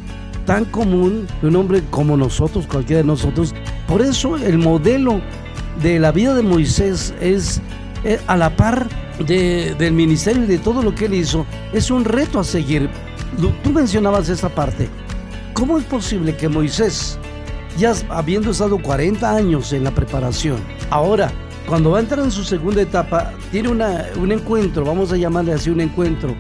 tan 0.47 0.65
común, 0.67 1.27
un 1.43 1.57
hombre 1.57 1.83
como 1.91 2.17
nosotros, 2.17 2.67
cualquiera 2.67 3.03
de 3.03 3.07
nosotros. 3.07 3.55
Por 3.87 4.03
eso 4.03 4.37
el 4.37 4.59
modelo 4.59 5.21
de 5.83 5.99
la 5.99 6.13
vida 6.13 6.35
de 6.35 6.43
Moisés 6.43 7.15
es 7.21 7.61
eh, 8.05 8.21
a 8.27 8.37
la 8.37 8.57
par 8.57 8.87
de- 9.27 9.75
del 9.79 9.93
ministerio 9.93 10.43
y 10.45 10.47
de 10.47 10.59
todo 10.59 10.83
lo 10.83 10.95
que 10.95 11.05
él 11.07 11.15
hizo, 11.15 11.47
es 11.73 11.91
un 11.91 12.05
reto 12.05 12.41
a 12.41 12.45
seguir. 12.45 12.91
Tú 13.63 13.71
mencionabas 13.71 14.29
esa 14.29 14.49
parte. 14.49 14.89
¿Cómo 15.55 15.79
es 15.79 15.85
posible 15.85 16.37
que 16.37 16.49
Moisés, 16.49 17.19
ya 17.79 17.93
habiendo 18.11 18.51
estado 18.51 18.79
40 18.83 19.31
años 19.35 19.73
en 19.73 19.85
la 19.85 19.91
preparación, 19.93 20.57
ahora, 20.91 21.31
cuando 21.67 21.93
va 21.93 21.99
a 21.99 22.01
entrar 22.01 22.21
en 22.25 22.31
su 22.33 22.43
segunda 22.43 22.83
etapa, 22.83 23.33
tiene 23.53 23.69
una- 23.69 24.07
un 24.21 24.33
encuentro, 24.33 24.85
vamos 24.85 25.13
a 25.13 25.17
llamarle 25.17 25.53
así 25.53 25.71
un 25.71 25.81
encuentro, 25.81 26.35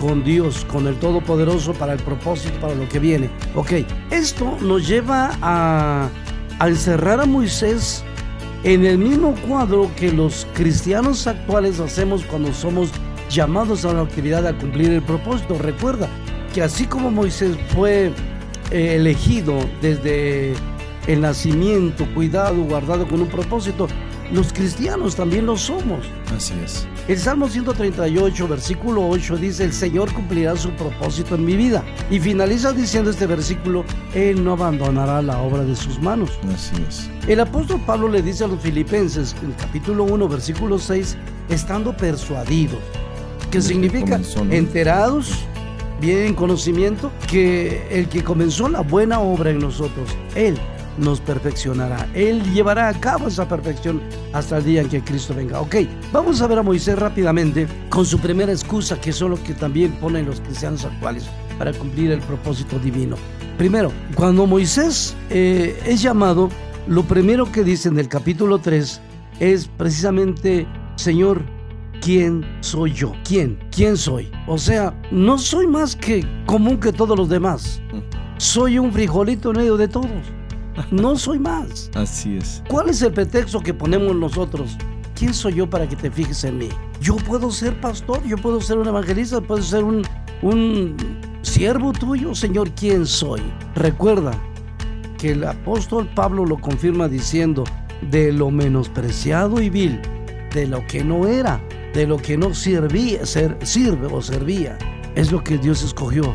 con 0.00 0.24
Dios, 0.24 0.64
con 0.64 0.86
el 0.86 0.98
Todopoderoso 0.98 1.74
para 1.74 1.92
el 1.92 1.98
propósito, 1.98 2.58
para 2.58 2.74
lo 2.74 2.88
que 2.88 2.98
viene. 2.98 3.28
Ok, 3.54 3.72
esto 4.10 4.56
nos 4.62 4.88
lleva 4.88 5.30
a, 5.42 6.08
encerrar 6.66 7.20
a 7.20 7.26
Moisés 7.26 8.02
en 8.64 8.86
el 8.86 8.96
mismo 8.96 9.34
cuadro 9.46 9.90
que 9.96 10.10
los 10.10 10.46
cristianos 10.54 11.26
actuales 11.26 11.80
hacemos 11.80 12.24
cuando 12.24 12.52
somos 12.54 12.90
llamados 13.28 13.84
a 13.84 13.90
una 13.90 14.00
actividad 14.00 14.46
a 14.46 14.56
cumplir 14.56 14.90
el 14.90 15.02
propósito. 15.02 15.58
Recuerda 15.58 16.08
que 16.54 16.62
así 16.62 16.86
como 16.86 17.10
Moisés 17.10 17.56
fue 17.74 18.10
eh, 18.70 18.96
elegido 18.96 19.58
desde 19.82 20.54
el 21.08 21.20
nacimiento, 21.20 22.06
cuidado, 22.14 22.62
guardado 22.64 23.06
con 23.06 23.20
un 23.20 23.28
propósito, 23.28 23.86
los 24.32 24.52
cristianos 24.52 25.16
también 25.16 25.46
lo 25.46 25.56
somos. 25.56 26.06
Así 26.34 26.54
es. 26.64 26.86
El 27.08 27.18
Salmo 27.18 27.48
138, 27.48 28.46
versículo 28.46 29.08
8 29.08 29.36
dice, 29.36 29.64
el 29.64 29.72
Señor 29.72 30.12
cumplirá 30.12 30.56
su 30.56 30.70
propósito 30.70 31.34
en 31.34 31.44
mi 31.44 31.56
vida. 31.56 31.82
Y 32.10 32.20
finaliza 32.20 32.72
diciendo 32.72 33.10
este 33.10 33.26
versículo, 33.26 33.84
Él 34.14 34.44
no 34.44 34.52
abandonará 34.52 35.20
la 35.22 35.38
obra 35.40 35.64
de 35.64 35.74
sus 35.74 36.00
manos. 36.00 36.30
Así 36.54 36.74
es. 36.88 37.10
El 37.26 37.40
apóstol 37.40 37.80
Pablo 37.84 38.08
le 38.08 38.22
dice 38.22 38.44
a 38.44 38.48
los 38.48 38.60
filipenses, 38.60 39.34
en 39.42 39.50
el 39.50 39.56
capítulo 39.56 40.04
1, 40.04 40.28
versículo 40.28 40.78
6, 40.78 41.16
estando 41.48 41.96
persuadidos, 41.96 42.78
que 43.50 43.58
Desde 43.58 43.70
significa 43.70 44.12
comenzó, 44.12 44.44
¿no? 44.44 44.52
enterados, 44.52 45.44
bien 46.00 46.18
en 46.26 46.34
conocimiento, 46.34 47.10
que 47.28 47.86
el 47.90 48.08
que 48.08 48.22
comenzó 48.22 48.68
la 48.68 48.80
buena 48.80 49.20
obra 49.20 49.50
en 49.50 49.58
nosotros, 49.58 50.08
Él 50.34 50.56
nos 51.00 51.20
perfeccionará. 51.20 52.08
Él 52.14 52.42
llevará 52.52 52.88
a 52.88 53.00
cabo 53.00 53.28
esa 53.28 53.48
perfección 53.48 54.00
hasta 54.32 54.58
el 54.58 54.64
día 54.64 54.82
en 54.82 54.88
que 54.88 55.02
Cristo 55.02 55.34
venga. 55.34 55.60
Ok, 55.60 55.76
vamos 56.12 56.40
a 56.42 56.46
ver 56.46 56.58
a 56.58 56.62
Moisés 56.62 56.98
rápidamente 56.98 57.66
con 57.88 58.06
su 58.06 58.18
primera 58.18 58.52
excusa, 58.52 59.00
que 59.00 59.10
es 59.10 59.20
lo 59.20 59.42
que 59.42 59.54
también 59.54 59.92
ponen 59.92 60.26
los 60.26 60.40
cristianos 60.40 60.84
actuales 60.84 61.24
para 61.58 61.72
cumplir 61.72 62.10
el 62.10 62.20
propósito 62.20 62.78
divino. 62.78 63.16
Primero, 63.58 63.92
cuando 64.14 64.46
Moisés 64.46 65.16
eh, 65.28 65.78
es 65.84 66.00
llamado, 66.00 66.48
lo 66.86 67.02
primero 67.02 67.50
que 67.50 67.64
dice 67.64 67.88
en 67.88 67.98
el 67.98 68.08
capítulo 68.08 68.58
3 68.58 69.00
es 69.40 69.68
precisamente, 69.68 70.66
Señor, 70.96 71.42
¿quién 72.00 72.44
soy 72.60 72.92
yo? 72.92 73.12
¿Quién? 73.24 73.58
¿Quién 73.70 73.96
soy? 73.96 74.30
O 74.46 74.58
sea, 74.58 74.98
no 75.10 75.38
soy 75.38 75.66
más 75.66 75.94
que 75.96 76.26
común 76.46 76.78
que 76.80 76.92
todos 76.92 77.16
los 77.16 77.28
demás. 77.28 77.80
Soy 78.38 78.78
un 78.78 78.92
frijolito 78.92 79.50
en 79.50 79.58
medio 79.58 79.76
de 79.76 79.88
todos. 79.88 80.39
No 80.90 81.16
soy 81.16 81.38
más. 81.38 81.90
Así 81.94 82.36
es. 82.36 82.62
¿Cuál 82.68 82.90
es 82.90 83.02
el 83.02 83.12
pretexto 83.12 83.60
que 83.60 83.74
ponemos 83.74 84.14
nosotros? 84.16 84.76
¿Quién 85.14 85.34
soy 85.34 85.54
yo 85.54 85.68
para 85.68 85.88
que 85.88 85.96
te 85.96 86.10
fijes 86.10 86.44
en 86.44 86.58
mí? 86.58 86.68
Yo 87.00 87.16
puedo 87.16 87.50
ser 87.50 87.78
pastor, 87.80 88.22
yo 88.24 88.36
puedo 88.36 88.60
ser 88.60 88.78
un 88.78 88.88
evangelista, 88.88 89.40
puedo 89.40 89.62
ser 89.62 89.84
un, 89.84 90.02
un 90.42 90.96
siervo 91.42 91.92
tuyo, 91.92 92.34
Señor, 92.34 92.70
¿quién 92.72 93.06
soy? 93.06 93.42
Recuerda 93.74 94.32
que 95.18 95.32
el 95.32 95.44
apóstol 95.44 96.08
Pablo 96.14 96.46
lo 96.46 96.58
confirma 96.58 97.08
diciendo, 97.08 97.64
de 98.10 98.32
lo 98.32 98.50
menospreciado 98.50 99.60
y 99.60 99.68
vil, 99.68 100.00
de 100.54 100.66
lo 100.66 100.86
que 100.86 101.04
no 101.04 101.28
era, 101.28 101.60
de 101.92 102.06
lo 102.06 102.16
que 102.16 102.38
no 102.38 102.54
servía, 102.54 103.26
ser, 103.26 103.58
sirve 103.62 104.06
o 104.06 104.22
servía, 104.22 104.78
es 105.14 105.30
lo 105.30 105.44
que 105.44 105.58
Dios 105.58 105.82
escogió 105.82 106.34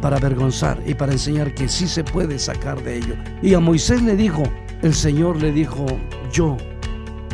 para 0.00 0.16
avergonzar 0.16 0.80
y 0.86 0.94
para 0.94 1.12
enseñar 1.12 1.54
que 1.54 1.68
sí 1.68 1.86
se 1.86 2.04
puede 2.04 2.38
sacar 2.38 2.82
de 2.82 2.98
ello. 2.98 3.14
Y 3.42 3.54
a 3.54 3.60
Moisés 3.60 4.02
le 4.02 4.16
dijo, 4.16 4.42
el 4.82 4.94
Señor 4.94 5.40
le 5.40 5.52
dijo, 5.52 5.86
yo 6.32 6.56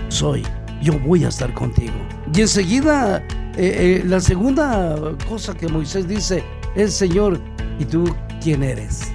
soy, 0.09 0.43
yo 0.83 0.99
voy 1.01 1.25
a 1.25 1.29
estar 1.29 1.53
contigo. 1.55 1.95
Y 2.35 2.41
enseguida, 2.43 3.19
eh, 3.19 3.23
eh, 3.57 4.03
la 4.07 4.21
segunda 4.21 4.97
cosa 5.29 5.55
que 5.55 5.69
Moisés 5.69 6.09
dice 6.09 6.43
es, 6.75 6.95
Señor, 6.95 7.41
¿y 7.79 7.85
tú 7.85 8.05
quién 8.43 8.63
eres? 8.63 9.13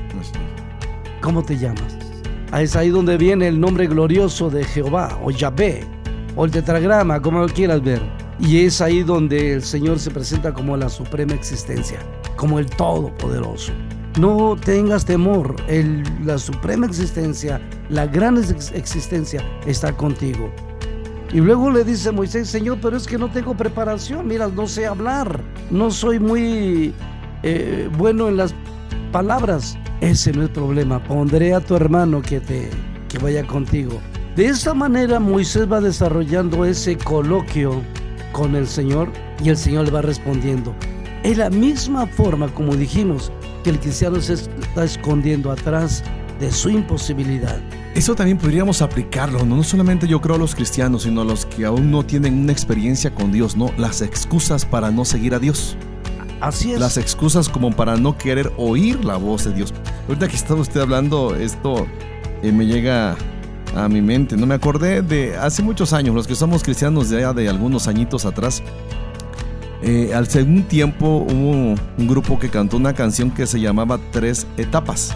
¿Cómo 1.21 1.43
te 1.43 1.57
llamas? 1.57 1.97
Ah, 2.51 2.61
Es 2.61 2.75
ahí 2.75 2.89
donde 2.89 3.17
viene 3.17 3.47
el 3.47 3.59
nombre 3.59 3.87
glorioso 3.87 4.49
de 4.49 4.63
Jehová, 4.63 5.19
o 5.23 5.31
Yahvé, 5.31 5.83
o 6.35 6.45
el 6.45 6.51
tetragrama, 6.51 7.21
como 7.21 7.39
lo 7.39 7.47
quieras 7.47 7.83
ver. 7.83 8.01
Y 8.39 8.63
es 8.63 8.79
ahí 8.81 9.03
donde 9.03 9.53
el 9.53 9.63
Señor 9.63 9.99
se 9.99 10.11
presenta 10.11 10.53
como 10.53 10.77
la 10.77 10.89
suprema 10.89 11.33
existencia, 11.33 11.99
como 12.39 12.57
el 12.57 12.67
Todopoderoso. 12.67 13.73
No 14.17 14.55
tengas 14.55 15.03
temor, 15.03 15.55
la 16.25 16.37
suprema 16.37 16.85
existencia, 16.85 17.59
la 17.89 18.07
gran 18.07 18.37
ex- 18.37 18.71
existencia 18.71 19.43
está 19.65 19.91
contigo. 19.91 20.49
Y 21.33 21.41
luego 21.41 21.69
le 21.69 21.83
dice 21.83 22.11
Moisés, 22.11 22.49
Señor, 22.49 22.79
pero 22.81 22.95
es 22.95 23.05
que 23.05 23.17
no 23.17 23.29
tengo 23.29 23.55
preparación, 23.55 24.25
mira, 24.25 24.47
no 24.47 24.67
sé 24.67 24.87
hablar, 24.87 25.43
no 25.69 25.91
soy 25.91 26.17
muy 26.19 26.93
eh, 27.43 27.89
bueno 27.97 28.29
en 28.29 28.37
las 28.37 28.55
palabras. 29.11 29.77
Ese 29.99 30.31
no 30.31 30.43
es 30.43 30.49
problema, 30.49 31.03
pondré 31.03 31.53
a 31.53 31.59
tu 31.59 31.75
hermano 31.75 32.21
que 32.21 32.39
te 32.39 32.69
que 33.09 33.17
vaya 33.19 33.45
contigo. 33.45 33.99
De 34.37 34.45
esta 34.45 34.73
manera 34.73 35.19
Moisés 35.19 35.69
va 35.69 35.81
desarrollando 35.81 36.63
ese 36.63 36.97
coloquio 36.97 37.81
con 38.31 38.55
el 38.55 38.65
Señor 38.67 39.11
y 39.43 39.49
el 39.49 39.57
Señor 39.57 39.85
le 39.85 39.91
va 39.91 40.01
respondiendo. 40.01 40.73
Es 41.23 41.37
la 41.37 41.49
misma 41.49 42.07
forma, 42.07 42.47
como 42.53 42.75
dijimos, 42.75 43.31
que 43.63 43.71
el 43.71 43.79
cristiano 43.79 44.21
se 44.21 44.33
está 44.33 44.85
escondiendo 44.85 45.51
atrás 45.51 46.03
de 46.39 46.51
su 46.51 46.69
imposibilidad. 46.69 47.59
Eso 47.93 48.15
también 48.15 48.37
podríamos 48.37 48.81
aplicarlo, 48.81 49.43
¿no? 49.45 49.57
no 49.57 49.63
solamente 49.63 50.07
yo 50.07 50.21
creo 50.21 50.35
a 50.35 50.39
los 50.39 50.55
cristianos, 50.55 51.03
sino 51.03 51.21
a 51.21 51.25
los 51.25 51.45
que 51.45 51.65
aún 51.65 51.91
no 51.91 52.05
tienen 52.05 52.39
una 52.39 52.51
experiencia 52.51 53.13
con 53.13 53.31
Dios, 53.31 53.57
¿no? 53.57 53.71
Las 53.77 54.01
excusas 54.01 54.63
para 54.63 54.91
no 54.91 55.03
seguir 55.03 55.33
a 55.33 55.39
Dios. 55.39 55.75
Así 56.39 56.71
es. 56.71 56.79
Las 56.79 56.97
excusas 56.97 57.49
como 57.49 57.71
para 57.71 57.97
no 57.97 58.17
querer 58.17 58.53
oír 58.57 59.03
la 59.03 59.17
voz 59.17 59.43
de 59.43 59.53
Dios. 59.53 59.73
Ahorita 60.07 60.27
que 60.29 60.35
está 60.37 60.53
usted 60.53 60.79
hablando, 60.79 61.35
esto 61.35 61.85
eh, 62.41 62.51
me 62.51 62.65
llega 62.65 63.17
a 63.75 63.89
mi 63.89 64.01
mente. 64.01 64.37
No 64.37 64.45
me 64.45 64.55
acordé 64.55 65.01
de 65.01 65.35
hace 65.35 65.61
muchos 65.61 65.91
años, 65.91 66.15
los 66.15 66.27
que 66.27 66.35
somos 66.35 66.63
cristianos 66.63 67.09
de, 67.09 67.33
de 67.33 67.49
algunos 67.49 67.87
añitos 67.87 68.25
atrás. 68.25 68.63
Eh, 69.81 70.11
al 70.13 70.27
un 70.45 70.63
tiempo 70.63 71.25
hubo 71.29 71.75
un 71.97 72.07
grupo 72.07 72.37
que 72.37 72.49
cantó 72.49 72.77
una 72.77 72.93
canción 72.93 73.31
que 73.31 73.47
se 73.47 73.59
llamaba 73.59 73.99
Tres 74.11 74.45
Etapas. 74.57 75.15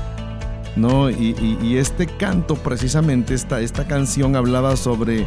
¿no? 0.75 1.09
Y, 1.09 1.77
este 1.77 2.07
canto, 2.07 2.55
precisamente, 2.55 3.33
esta, 3.33 3.61
esta 3.61 3.85
canción 3.85 4.35
hablaba 4.35 4.75
sobre 4.75 5.25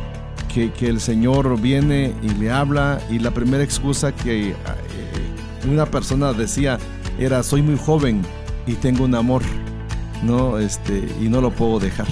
que, 0.53 0.72
que 0.72 0.88
el 0.88 1.01
Señor 1.01 1.61
viene 1.61 2.14
y 2.22 2.29
le 2.31 2.51
habla 2.51 3.01
y 3.11 3.18
la 3.18 3.31
primera 3.31 3.62
excusa 3.62 4.12
que 4.12 4.51
eh, 4.51 4.55
una 5.70 5.87
persona 5.87 6.33
decía 6.33 6.79
era 7.18 7.42
soy 7.42 7.62
muy 7.62 7.79
joven 7.79 8.22
y 8.66 8.75
tengo 8.75 9.05
un 9.05 9.14
amor, 9.14 9.42
¿no? 10.22 10.59
Este, 10.59 11.09
y 11.20 11.29
no 11.29 11.40
lo 11.40 11.51
puedo 11.51 11.79
dejar. 11.79 12.09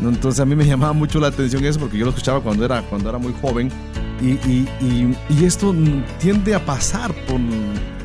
Entonces 0.00 0.40
a 0.40 0.44
mí 0.44 0.54
me 0.54 0.66
llamaba 0.66 0.92
mucho 0.92 1.18
la 1.18 1.28
atención 1.28 1.64
eso 1.64 1.80
porque 1.80 1.96
yo 1.96 2.04
lo 2.04 2.10
escuchaba 2.10 2.40
cuando 2.40 2.64
era, 2.64 2.82
cuando 2.82 3.08
era 3.08 3.18
muy 3.18 3.34
joven 3.40 3.70
y, 4.20 4.28
y- 4.50 4.68
y- 5.30 5.44
esto 5.44 5.74
tiende 6.18 6.54
a 6.54 6.64
pasar 6.64 7.12
por 7.26 7.38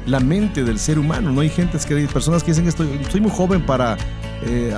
la 0.06 0.19
mente 0.19 0.63
del 0.63 0.78
ser 0.80 1.00
humano. 1.00 1.32
No 1.32 1.41
hay 1.41 1.50
gente, 1.50 1.78
que, 1.88 2.08
personas 2.08 2.43
que 2.43 2.52
dicen 2.52 2.63
que 2.65 2.69
estoy, 2.69 3.21
muy 3.21 3.32
joven 3.32 3.65
para 3.65 3.97
eh, 4.43 4.74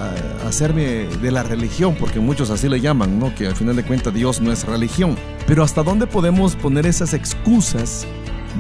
hacerme 0.46 1.08
de 1.22 1.32
la 1.32 1.43
religión, 1.43 1.96
porque 2.00 2.19
muchos 2.19 2.50
así 2.50 2.67
le 2.69 2.80
llaman, 2.82 3.19
¿no? 3.19 3.34
Que 3.34 3.48
al 3.48 3.56
final 3.56 3.76
de 3.76 3.84
cuentas 3.84 4.13
Dios 4.13 4.41
no 4.41 4.52
es 4.52 4.65
religión. 4.65 5.15
Pero 5.48 5.63
¿hasta 5.63 5.82
dónde 5.84 6.08
podemos 6.08 6.56
poner 6.56 6.86
esas 6.86 7.13
excusas 7.13 8.06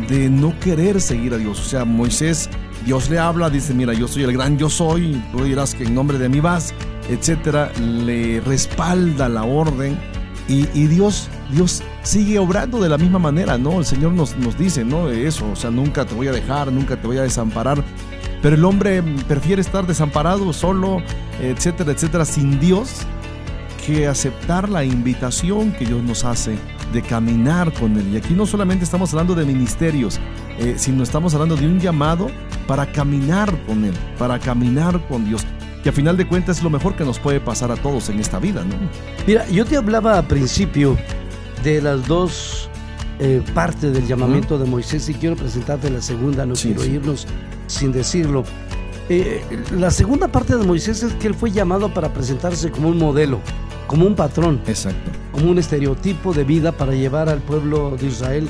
de 0.09 0.29
no 0.29 0.57
querer 0.59 0.99
seguir 1.01 1.33
a 1.33 1.37
Dios? 1.37 1.59
O 1.59 1.63
sea, 1.65 1.85
Moisés, 1.85 2.49
Dios 2.85 3.09
le 3.09 3.19
habla, 3.19 3.49
dice, 3.49 3.73
mira, 3.73 3.93
yo 3.93 4.07
soy 4.07 4.23
el 4.23 4.33
gran 4.33 4.57
yo 4.57 4.69
soy, 4.69 5.21
tú 5.31 5.43
dirás 5.43 5.75
que 5.75 5.83
en 5.83 5.93
nombre 5.93 6.17
de 6.17 6.27
mí 6.29 6.39
vas, 6.39 6.73
etcétera, 7.09 7.71
le 7.79 8.41
respalda 8.41 9.27
la 9.29 9.43
orden 9.43 9.99
y, 10.47 10.67
y 10.73 10.87
Dios, 10.87 11.29
Dios 11.53 11.83
sigue 12.01 12.39
obrando 12.39 12.81
de 12.81 12.89
la 12.89 12.97
misma 12.97 13.19
manera, 13.19 13.57
¿no? 13.57 13.79
El 13.79 13.85
Señor 13.85 14.13
nos, 14.13 14.35
nos 14.37 14.57
dice, 14.57 14.83
¿no? 14.83 15.09
Eso, 15.09 15.51
o 15.51 15.55
sea, 15.55 15.69
nunca 15.69 16.05
te 16.05 16.15
voy 16.15 16.27
a 16.27 16.31
dejar, 16.31 16.71
nunca 16.71 16.99
te 16.99 17.07
voy 17.07 17.17
a 17.17 17.23
desamparar. 17.23 17.83
Pero 18.41 18.55
el 18.55 18.65
hombre 18.65 19.01
prefiere 19.27 19.61
estar 19.61 19.87
desamparado, 19.87 20.51
solo, 20.51 21.01
etcétera, 21.41 21.93
etcétera, 21.93 22.25
sin 22.25 22.59
Dios, 22.59 23.03
que 23.85 24.07
aceptar 24.07 24.67
la 24.69 24.83
invitación 24.83 25.71
que 25.71 25.85
Dios 25.85 26.03
nos 26.03 26.25
hace 26.25 26.57
de 26.91 27.01
caminar 27.01 27.71
con 27.73 27.97
Él. 27.97 28.13
Y 28.13 28.17
aquí 28.17 28.33
no 28.33 28.45
solamente 28.45 28.83
estamos 28.83 29.11
hablando 29.13 29.35
de 29.35 29.45
ministerios, 29.45 30.19
eh, 30.59 30.75
sino 30.77 31.03
estamos 31.03 31.33
hablando 31.33 31.55
de 31.55 31.67
un 31.67 31.79
llamado 31.79 32.29
para 32.67 32.91
caminar 32.91 33.57
con 33.65 33.83
Él, 33.83 33.93
para 34.17 34.39
caminar 34.39 35.05
con 35.07 35.25
Dios. 35.25 35.45
Que 35.81 35.89
a 35.89 35.91
final 35.91 36.15
de 36.15 36.27
cuentas 36.27 36.57
es 36.57 36.63
lo 36.63 36.69
mejor 36.69 36.95
que 36.95 37.03
nos 37.03 37.19
puede 37.19 37.41
pasar 37.41 37.71
a 37.71 37.75
todos 37.75 38.07
en 38.09 38.19
esta 38.19 38.39
vida, 38.39 38.63
¿no? 38.63 38.75
Mira, 39.27 39.47
yo 39.49 39.65
te 39.65 39.75
hablaba 39.75 40.17
al 40.17 40.27
principio 40.27 40.97
de 41.63 41.81
las 41.81 42.07
dos 42.07 42.69
eh, 43.19 43.41
partes 43.53 43.93
del 43.93 44.07
llamamiento 44.07 44.57
de 44.57 44.65
Moisés 44.65 45.07
y 45.09 45.13
quiero 45.13 45.35
presentarte 45.35 45.89
la 45.89 46.01
segunda, 46.01 46.45
no 46.45 46.55
Sí, 46.55 46.69
quiero 46.69 46.81
sí. 46.83 46.91
irnos 46.91 47.27
sin 47.67 47.91
decirlo. 47.91 48.43
Eh, 49.09 49.43
la 49.77 49.91
segunda 49.91 50.27
parte 50.27 50.55
de 50.57 50.65
Moisés 50.65 51.03
es 51.03 51.13
que 51.13 51.27
él 51.27 51.33
fue 51.35 51.51
llamado 51.51 51.93
para 51.93 52.13
presentarse 52.13 52.71
como 52.71 52.87
un 52.89 52.97
modelo, 52.97 53.39
como 53.87 54.05
un 54.05 54.15
patrón, 54.15 54.61
Exacto. 54.67 55.11
como 55.31 55.51
un 55.51 55.57
estereotipo 55.59 56.33
de 56.33 56.43
vida 56.43 56.71
para 56.71 56.93
llevar 56.93 57.29
al 57.29 57.39
pueblo 57.39 57.95
de 57.99 58.07
Israel 58.07 58.47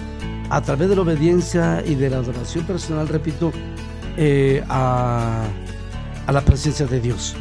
a 0.50 0.62
través 0.62 0.90
de 0.90 0.96
la 0.96 1.02
obediencia 1.02 1.84
y 1.86 1.96
de 1.96 2.10
la 2.10 2.18
adoración 2.18 2.66
personal, 2.66 3.08
repito, 3.08 3.52
eh, 4.18 4.64
a, 4.70 5.44
a 6.28 6.32
la 6.32 6.42
presencia 6.42 6.86
de 6.86 7.00
Dios. 7.02 7.36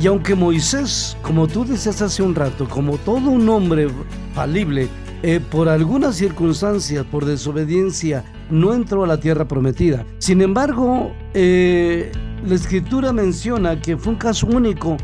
Y 0.00 0.06
aunque 0.06 0.34
Moisés, 0.34 1.16
como 1.22 1.46
tú 1.48 1.64
decías 1.64 2.02
hace 2.02 2.22
un 2.22 2.34
rato, 2.34 2.68
como 2.68 2.96
todo 2.98 3.30
un 3.30 3.48
hombre 3.48 3.88
falible, 4.34 4.88
eh, 5.26 5.40
por 5.40 5.70
algunas 5.70 6.16
circunstancias, 6.16 7.06
por 7.10 7.24
desobediencia, 7.24 8.22
no 8.50 8.74
entró 8.74 9.04
a 9.04 9.06
la 9.06 9.18
tierra 9.18 9.48
prometida. 9.48 10.04
Sin 10.18 10.42
embargo, 10.42 11.14
eh, 11.32 12.12
la 12.46 12.54
escritura 12.54 13.10
menciona 13.10 13.80
que 13.80 13.96
fue 13.96 14.12
un 14.12 14.18
caso 14.18 14.46
único 14.46 14.98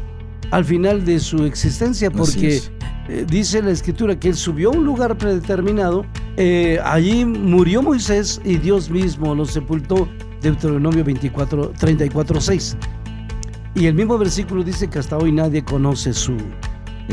al 0.51 0.67
final 0.67 1.07
de 1.07 1.21
su 1.21 1.45
existencia, 1.45 2.11
porque 2.11 2.61
eh, 3.09 3.25
dice 3.27 3.63
la 3.63 3.71
escritura 3.71 4.21
que 4.21 4.29
él 4.29 4.35
subió 4.35 4.69
a 4.71 4.77
un 4.77 4.85
lugar 4.85 5.17
predeterminado, 5.17 6.05
eh, 6.37 6.79
allí 6.85 7.25
murió 7.25 7.81
Moisés 7.81 8.43
y 8.45 8.59
Dios 8.59 8.91
mismo 8.91 9.35
lo 9.35 9.47
sepultó, 9.47 10.07
Deuteronomio 10.43 11.03
24, 11.03 11.73
34, 11.79 12.41
6. 12.43 12.77
Y 13.75 13.87
el 13.87 13.95
mismo 13.95 14.19
versículo 14.19 14.63
dice 14.65 14.91
que 14.91 14.99
hasta 14.99 15.17
hoy 15.17 15.33
nadie 15.33 15.65
conoce 15.65 16.13
su, 16.13 16.37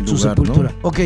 su 0.04 0.16
lugar, 0.16 0.38
¿no? 0.40 0.46
sepultura. 0.46 0.72
Ok. 0.82 1.00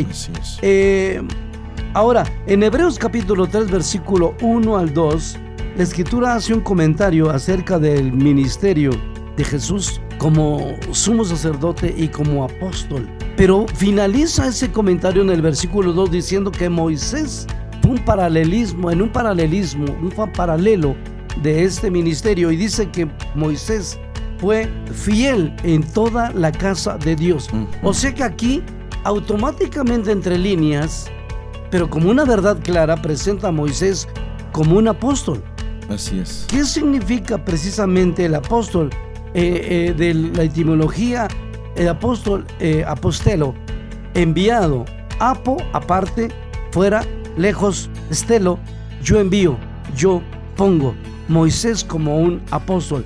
Ahora, 1.94 2.24
en 2.48 2.64
Hebreos 2.64 2.98
capítulo 2.98 3.48
3, 3.48 3.70
versículo 3.70 4.34
1 4.42 4.78
al 4.78 4.94
2, 4.94 5.38
la 5.76 5.84
escritura 5.84 6.36
hace 6.36 6.54
un 6.54 6.62
comentario 6.62 7.30
acerca 7.30 7.80
del 7.80 8.14
ministerio 8.14 8.92
de 9.36 9.44
Jesús 9.44 10.00
como 10.18 10.74
sumo 10.92 11.26
sacerdote 11.26 11.94
y 11.98 12.08
como 12.08 12.46
apóstol. 12.46 13.10
Pero 13.36 13.66
finaliza 13.76 14.48
ese 14.48 14.72
comentario 14.72 15.22
en 15.22 15.32
el 15.32 15.42
versículo 15.42 15.92
2 15.92 16.12
diciendo 16.12 16.50
que 16.50 16.70
Moisés 16.70 17.46
fue 17.82 17.92
un 17.92 18.06
paralelismo, 18.06 18.90
en 18.90 19.02
un 19.02 19.12
paralelismo, 19.12 19.84
un 20.02 20.12
paralelo 20.32 20.96
de 21.42 21.66
este 21.66 21.92
ministerio 21.92 22.52
y 22.52 22.56
dice 22.56 22.90
que 22.90 23.10
Moisés 23.36 24.00
fue 24.38 24.70
fiel 24.94 25.54
en 25.64 25.84
toda 25.84 26.32
la 26.32 26.54
casa 26.54 26.98
de 26.98 27.18
Dios. 27.18 27.50
O 27.84 27.94
sea 27.94 28.14
que 28.14 28.24
aquí, 28.24 28.64
automáticamente 29.04 30.12
entre 30.12 30.38
líneas, 30.38 31.12
pero 31.72 31.90
como 31.90 32.12
una 32.12 32.26
verdad 32.26 32.60
clara, 32.62 33.02
presenta 33.02 33.48
a 33.48 33.52
Moisés 33.52 34.08
como 34.52 34.78
un 34.78 34.88
apóstol. 34.88 35.42
Así 35.90 36.20
es. 36.20 36.46
¿Qué 36.50 36.64
significa 36.66 37.44
precisamente 37.44 38.26
el 38.26 38.36
apóstol? 38.36 38.90
Eh, 39.34 39.88
eh, 39.90 39.94
de 39.94 40.14
la 40.14 40.44
etimología, 40.44 41.30
el 41.78 41.88
apóstol, 41.88 42.46
eh, 42.60 42.84
apostelo, 42.86 43.56
enviado, 44.14 44.84
apo, 45.20 45.56
aparte, 45.72 46.28
fuera, 46.72 47.06
lejos, 47.38 47.90
estelo, 48.10 48.60
yo 49.02 49.22
envío, 49.22 49.58
yo 49.96 50.22
pongo, 50.58 50.94
Moisés 51.30 51.86
como 51.86 52.18
un 52.18 52.42
apóstol. 52.52 53.06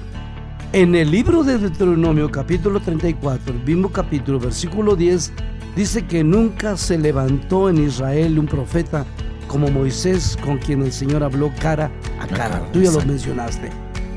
En 0.74 0.96
el 0.96 1.12
libro 1.12 1.44
de 1.44 1.60
Deuteronomio 1.60 2.32
capítulo 2.32 2.80
34, 2.80 3.54
el 3.54 3.64
mismo 3.64 3.92
capítulo, 3.92 4.40
versículo 4.40 4.96
10, 4.96 5.32
dice 5.76 6.06
que 6.06 6.24
nunca 6.24 6.78
se 6.78 6.98
levantó 6.98 7.70
en 7.70 7.84
Israel 7.84 8.40
un 8.40 8.46
profeta 8.46 9.06
como 9.48 9.70
Moisés 9.70 10.38
con 10.44 10.58
quien 10.58 10.82
el 10.82 10.92
Señor 10.92 11.24
habló 11.24 11.52
cara 11.60 11.92
a 12.20 12.28
cara. 12.28 12.62
Tú 12.72 12.82
ya 12.82 12.92
lo 12.92 13.02
mencionaste. 13.06 13.70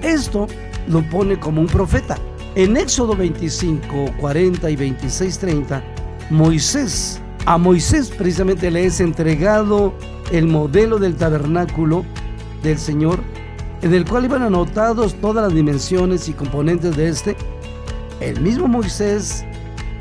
Esto 0.02 0.46
lo 0.88 1.02
pone 1.10 1.38
como 1.38 1.60
un 1.60 1.66
profeta. 1.66 2.16
En 2.54 2.76
Éxodo 2.76 3.14
25, 3.14 4.14
40 4.18 4.70
y 4.70 4.76
26, 4.76 5.38
30, 5.38 5.82
Moisés 6.30 7.20
A 7.46 7.56
Moisés 7.56 8.10
precisamente 8.10 8.70
le 8.70 8.84
es 8.84 9.00
entregado 9.00 9.94
el 10.32 10.46
modelo 10.46 10.98
del 10.98 11.14
tabernáculo 11.16 12.04
del 12.62 12.78
Señor, 12.78 13.20
en 13.80 13.94
el 13.94 14.04
cual 14.04 14.24
iban 14.24 14.42
anotados 14.42 15.14
todas 15.14 15.44
las 15.44 15.54
dimensiones 15.54 16.28
y 16.28 16.32
componentes 16.32 16.96
de 16.96 17.08
este. 17.08 17.36
El 18.20 18.40
mismo 18.40 18.66
Moisés 18.66 19.44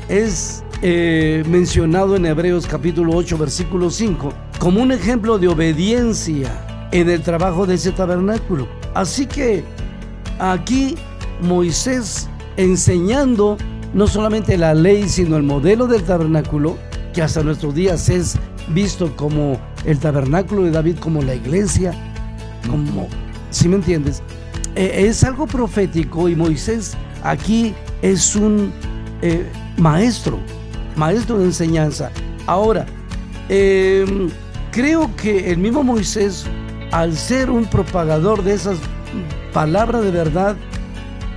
es 0.08 0.64
eh, 0.82 1.44
mencionado 1.48 2.16
en 2.16 2.26
Hebreos 2.26 2.66
capítulo 2.66 3.14
8, 3.14 3.38
versículo 3.38 3.90
5, 3.90 4.32
como 4.58 4.82
un 4.82 4.92
ejemplo 4.92 5.38
de 5.38 5.48
obediencia 5.48 6.88
en 6.92 7.08
el 7.08 7.22
trabajo 7.22 7.66
de 7.66 7.74
ese 7.74 7.92
tabernáculo. 7.92 8.68
Así 8.94 9.26
que 9.26 9.64
aquí 10.38 10.94
Moisés 11.42 12.28
enseñando 12.56 13.56
no 13.94 14.06
solamente 14.06 14.56
la 14.56 14.74
ley, 14.74 15.08
sino 15.08 15.36
el 15.36 15.42
modelo 15.42 15.86
del 15.86 16.02
tabernáculo, 16.02 16.76
que 17.12 17.22
hasta 17.22 17.42
nuestros 17.42 17.74
días 17.74 18.08
es 18.08 18.36
visto 18.68 19.16
como 19.16 19.58
el 19.84 19.98
tabernáculo 19.98 20.64
de 20.64 20.70
David, 20.70 20.98
como 20.98 21.22
la 21.22 21.34
iglesia, 21.34 21.92
como, 22.68 23.08
si 23.50 23.68
me 23.68 23.76
entiendes, 23.76 24.22
Eh, 24.78 25.08
es 25.08 25.24
algo 25.24 25.48
profético 25.48 26.28
y 26.28 26.36
Moisés 26.36 26.96
aquí 27.24 27.74
es 28.00 28.36
un 28.36 28.72
eh, 29.22 29.44
maestro, 29.76 30.38
maestro 30.98 31.38
de 31.38 31.46
enseñanza. 31.46 32.10
Ahora, 32.46 32.84
eh, 33.48 34.28
creo 34.72 35.10
que 35.16 35.50
el 35.50 35.58
mismo 35.58 35.82
Moisés, 35.82 36.44
al 36.90 37.16
ser 37.16 37.50
un 37.50 37.64
propagador 37.64 38.42
de 38.42 38.54
esas 38.54 38.78
palabras 39.52 40.02
de 40.02 40.10
verdad, 40.10 40.56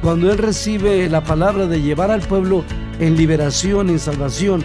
cuando 0.02 0.32
él 0.32 0.38
recibe 0.38 1.08
la 1.10 1.24
palabra 1.24 1.67
de 1.67 1.82
llevar 1.82 2.12
al 2.12 2.21
pueblo 2.21 2.63
en 3.00 3.15
liberación, 3.15 3.89
en 3.89 4.00
salvación, 4.00 4.63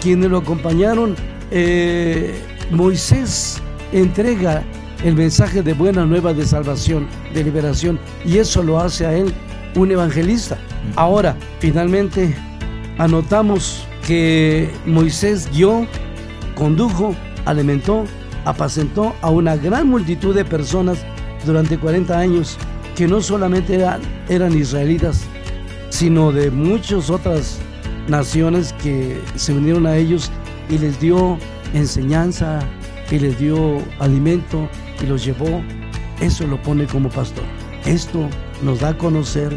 quienes 0.00 0.30
lo 0.30 0.38
acompañaron, 0.38 1.16
eh, 1.50 2.38
Moisés 2.70 3.60
entrega 3.92 4.62
el 5.04 5.14
mensaje 5.14 5.62
de 5.62 5.72
buena 5.72 6.04
nueva 6.04 6.34
de 6.34 6.44
salvación, 6.44 7.06
de 7.32 7.44
liberación, 7.44 7.98
y 8.24 8.38
eso 8.38 8.62
lo 8.62 8.78
hace 8.78 9.06
a 9.06 9.14
él 9.14 9.32
un 9.74 9.90
evangelista. 9.90 10.58
Ahora, 10.96 11.36
finalmente, 11.60 12.34
anotamos 12.98 13.87
que 14.08 14.70
Moisés 14.86 15.50
guió, 15.52 15.86
condujo, 16.54 17.14
alimentó, 17.44 18.06
apacentó 18.46 19.14
a 19.20 19.28
una 19.28 19.54
gran 19.56 19.86
multitud 19.86 20.34
de 20.34 20.46
personas 20.46 21.04
durante 21.44 21.76
40 21.76 22.18
años 22.18 22.56
que 22.96 23.06
no 23.06 23.20
solamente 23.20 23.74
eran, 23.74 24.00
eran 24.30 24.56
israelitas, 24.56 25.24
sino 25.90 26.32
de 26.32 26.50
muchas 26.50 27.10
otras 27.10 27.58
naciones 28.08 28.72
que 28.82 29.20
se 29.34 29.52
unieron 29.52 29.86
a 29.86 29.98
ellos 29.98 30.30
y 30.70 30.78
les 30.78 30.98
dio 30.98 31.36
enseñanza 31.74 32.60
y 33.10 33.18
les 33.18 33.38
dio 33.38 33.76
alimento 33.98 34.70
y 35.02 35.06
los 35.06 35.22
llevó. 35.22 35.62
Eso 36.22 36.46
lo 36.46 36.56
pone 36.62 36.86
como 36.86 37.10
pastor. 37.10 37.44
Esto 37.84 38.26
nos 38.62 38.80
da 38.80 38.88
a 38.88 38.96
conocer 38.96 39.54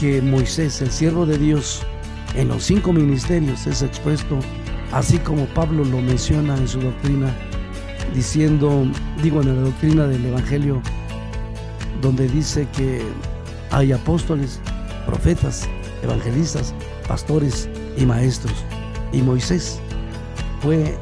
que 0.00 0.22
Moisés, 0.22 0.80
el 0.80 0.90
siervo 0.90 1.26
de 1.26 1.36
Dios, 1.36 1.84
en 2.36 2.48
los 2.48 2.64
cinco 2.64 2.92
ministerios 2.92 3.66
es 3.66 3.82
expuesto, 3.82 4.38
así 4.92 5.18
como 5.18 5.46
Pablo 5.46 5.84
lo 5.84 6.00
menciona 6.00 6.56
en 6.56 6.68
su 6.68 6.80
doctrina, 6.80 7.34
diciendo, 8.14 8.84
digo 9.22 9.40
en 9.40 9.56
la 9.56 9.62
doctrina 9.62 10.06
del 10.06 10.24
Evangelio, 10.26 10.82
donde 12.02 12.28
dice 12.28 12.68
que 12.76 13.02
hay 13.70 13.92
apóstoles, 13.92 14.60
profetas, 15.06 15.66
evangelistas, 16.02 16.74
pastores 17.08 17.68
y 17.96 18.04
maestros. 18.04 18.54
Y 19.12 19.22
Moisés 19.22 19.80
fue 20.60 20.94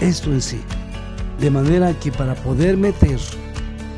esto 0.00 0.32
en 0.32 0.40
sí. 0.40 0.60
De 1.40 1.50
manera 1.50 1.92
que 1.94 2.12
para 2.12 2.34
poder 2.34 2.76
meter 2.76 3.18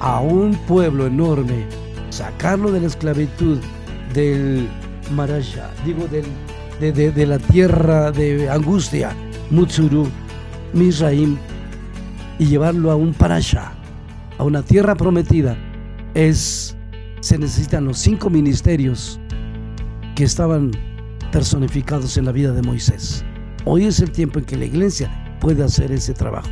a 0.00 0.20
un 0.20 0.54
pueblo 0.66 1.06
enorme, 1.06 1.66
sacarlo 2.10 2.72
de 2.72 2.80
la 2.80 2.86
esclavitud 2.86 3.58
del 4.14 4.68
Marasha, 5.10 5.70
digo 5.84 6.06
del, 6.08 6.24
de, 6.80 6.92
de- 6.92 7.12
de 7.12 7.26
la 7.26 7.38
tierra 7.38 8.10
de 8.10 8.48
angustia, 8.50 9.10
Mutsuru, 9.50 10.08
Misraim, 10.72 11.36
y 12.38 12.46
llevarlo 12.46 12.90
a 12.90 12.96
un 12.96 13.12
Parasha, 13.12 13.72
a 14.38 14.44
una 14.44 14.62
tierra 14.62 14.94
prometida, 14.94 15.56
es, 16.14 16.76
se 17.20 17.38
necesitan 17.38 17.84
los 17.84 17.98
cinco 17.98 18.30
ministerios 18.30 19.20
que 20.14 20.24
estaban 20.24 20.70
personificados 21.30 22.16
en 22.16 22.24
la 22.24 22.32
vida 22.32 22.52
de 22.52 22.62
Moisés. 22.62 23.24
Hoy 23.64 23.84
es 23.84 24.00
el 24.00 24.10
tiempo 24.10 24.38
en 24.38 24.44
que 24.46 24.56
la 24.56 24.64
iglesia 24.64 25.36
puede 25.40 25.62
hacer 25.62 25.92
ese 25.92 26.14
trabajo. 26.14 26.48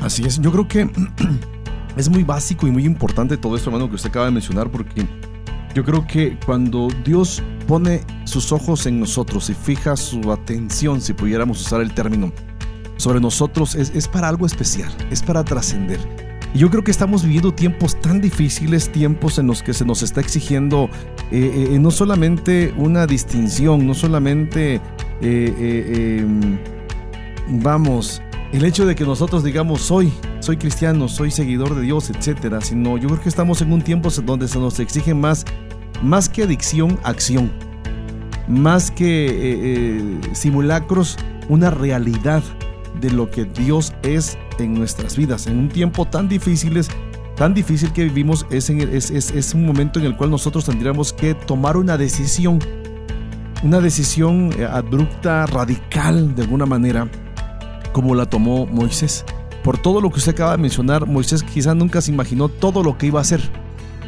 Así 0.00 0.24
es, 0.24 0.40
yo 0.40 0.50
creo 0.50 0.66
que 0.66 0.90
es 1.96 2.08
muy 2.08 2.24
básico 2.24 2.66
y 2.66 2.70
muy 2.72 2.84
importante 2.84 3.36
todo 3.36 3.56
esto, 3.56 3.70
hermano, 3.70 3.88
que 3.88 3.94
usted 3.94 4.10
acaba 4.10 4.26
de 4.26 4.32
mencionar, 4.32 4.70
porque 4.70 5.06
yo 5.74 5.84
creo 5.84 6.06
que 6.06 6.38
cuando 6.44 6.88
Dios 7.04 7.42
pone 7.66 8.02
sus 8.24 8.52
ojos 8.52 8.86
en 8.86 9.00
nosotros 9.00 9.48
y 9.50 9.54
fija 9.54 9.96
su 9.96 10.32
atención, 10.32 11.00
si 11.00 11.12
pudiéramos 11.12 11.60
usar 11.60 11.80
el 11.80 11.94
término, 11.94 12.32
sobre 12.96 13.20
nosotros, 13.20 13.74
es, 13.74 13.90
es 13.94 14.06
para 14.06 14.28
algo 14.28 14.46
especial, 14.46 14.92
es 15.10 15.22
para 15.22 15.44
trascender. 15.44 15.98
Y 16.54 16.58
yo 16.58 16.70
creo 16.70 16.84
que 16.84 16.90
estamos 16.90 17.22
viviendo 17.22 17.52
tiempos 17.52 17.98
tan 18.00 18.20
difíciles, 18.20 18.92
tiempos 18.92 19.38
en 19.38 19.46
los 19.46 19.62
que 19.62 19.72
se 19.72 19.84
nos 19.84 20.02
está 20.02 20.20
exigiendo 20.20 20.90
eh, 21.30 21.68
eh, 21.70 21.78
no 21.78 21.90
solamente 21.90 22.74
una 22.76 23.06
distinción, 23.06 23.86
no 23.86 23.94
solamente, 23.94 24.74
eh, 24.74 24.80
eh, 25.22 26.18
em, 26.20 26.58
vamos, 27.62 28.20
el 28.52 28.64
hecho 28.64 28.84
de 28.86 28.94
que 28.94 29.04
nosotros 29.04 29.42
digamos 29.44 29.80
soy, 29.82 30.12
soy 30.40 30.56
cristiano, 30.58 31.08
soy 31.08 31.30
seguidor 31.30 31.74
de 31.74 31.82
Dios, 31.82 32.10
etcétera, 32.10 32.60
sino 32.60 32.98
yo 32.98 33.08
creo 33.08 33.20
que 33.20 33.28
estamos 33.28 33.62
en 33.62 33.72
un 33.72 33.82
tiempo 33.82 34.10
donde 34.24 34.46
se 34.48 34.58
nos 34.58 34.78
exige 34.78 35.14
más, 35.14 35.44
más 36.02 36.28
que 36.28 36.42
adicción, 36.42 36.98
acción, 37.02 37.50
más 38.48 38.90
que 38.90 39.26
eh, 39.26 39.32
eh, 40.00 40.20
simulacros, 40.32 41.16
una 41.48 41.70
realidad 41.70 42.42
de 43.00 43.10
lo 43.10 43.30
que 43.30 43.44
Dios 43.46 43.92
es 44.02 44.36
en 44.58 44.74
nuestras 44.74 45.16
vidas. 45.16 45.46
En 45.46 45.58
un 45.58 45.68
tiempo 45.68 46.04
tan 46.04 46.28
difíciles, 46.28 46.90
tan 47.36 47.54
difícil 47.54 47.90
que 47.92 48.04
vivimos, 48.04 48.46
es- 48.50 48.68
es 49.10 49.54
un 49.54 49.64
momento 49.64 49.98
en 49.98 50.04
el 50.06 50.16
cual 50.16 50.30
nosotros 50.30 50.66
tendríamos 50.66 51.12
que 51.12 51.34
tomar 51.34 51.76
una 51.78 51.96
decisión, 51.96 52.58
una 53.62 53.80
decisión 53.80 54.50
eh, 54.58 54.66
abrupta, 54.70 55.46
radical 55.46 56.34
de 56.34 56.42
alguna 56.42 56.66
manera, 56.66 57.08
como 57.92 58.14
la 58.14 58.26
tomó 58.26 58.66
Moisés. 58.66 59.24
Por 59.62 59.78
todo 59.78 60.00
lo 60.00 60.10
que 60.10 60.18
usted 60.18 60.32
acaba 60.32 60.52
de 60.52 60.58
mencionar, 60.58 61.06
Moisés 61.06 61.42
quizá 61.42 61.74
nunca 61.74 62.00
se 62.00 62.10
imaginó 62.10 62.48
todo 62.48 62.82
lo 62.82 62.98
que 62.98 63.06
iba 63.06 63.20
a 63.20 63.22
hacer. 63.22 63.40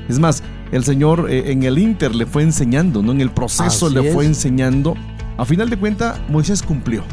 Es 0.09 0.19
más, 0.19 0.43
el 0.73 0.85
Señor 0.85 1.31
eh, 1.31 1.53
en 1.53 1.63
el 1.63 1.79
Inter 1.79 2.15
le 2.15 2.27
fue 2.27 2.43
enseñando, 2.43 3.03
¿no? 3.03 3.13
En 3.13 3.21
el 3.21 3.31
proceso 3.31 3.87
Así 3.87 3.95
le 3.95 4.13
fue 4.13 4.27
enseñando. 4.27 4.95
A 5.39 5.45
final 5.45 5.71
de 5.71 5.77
cuentas, 5.77 6.21
Moisés 6.29 6.63
cumplió. 6.63 7.05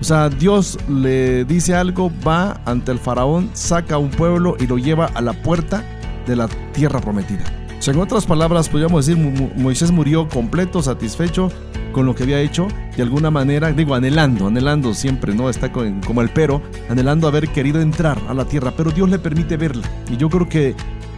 O 0.00 0.04
sea, 0.04 0.30
Dios 0.30 0.78
le 0.88 1.44
dice 1.44 1.74
algo, 1.74 2.10
va 2.26 2.60
ante 2.64 2.90
el 2.92 2.98
faraón, 2.98 3.50
saca 3.52 3.96
a 3.96 3.98
un 3.98 4.10
pueblo 4.10 4.56
y 4.58 4.66
lo 4.66 4.78
lleva 4.78 5.06
a 5.06 5.20
la 5.20 5.34
puerta 5.42 5.84
de 6.26 6.36
la 6.36 6.48
tierra 6.72 7.00
prometida. 7.00 7.59
O 7.86 7.90
en 7.90 7.98
otras 7.98 8.26
palabras, 8.26 8.68
podríamos 8.68 9.06
decir, 9.06 9.20
Mo- 9.22 9.30
Mo- 9.30 9.50
Moisés 9.56 9.90
murió 9.90 10.28
completo, 10.28 10.82
satisfecho 10.82 11.50
con 11.92 12.06
lo 12.06 12.14
que 12.14 12.22
había 12.24 12.40
hecho, 12.40 12.68
de 12.96 13.02
alguna 13.02 13.30
manera, 13.30 13.72
digo, 13.72 13.94
anhelando, 13.94 14.46
anhelando 14.46 14.94
siempre, 14.94 15.34
¿no? 15.34 15.48
Está 15.50 15.72
con- 15.72 16.00
como 16.02 16.20
el 16.20 16.28
pero, 16.30 16.62
anhelando 16.88 17.26
haber 17.26 17.48
querido 17.48 17.80
entrar 17.80 18.18
a 18.28 18.34
la 18.34 18.44
tierra, 18.44 18.72
pero 18.76 18.90
Dios 18.90 19.08
le 19.08 19.18
permite 19.18 19.56
verla. 19.56 19.88
Y 20.12 20.16
yo 20.16 20.28
creo 20.28 20.48
que 20.48 20.68
eh, 20.68 20.74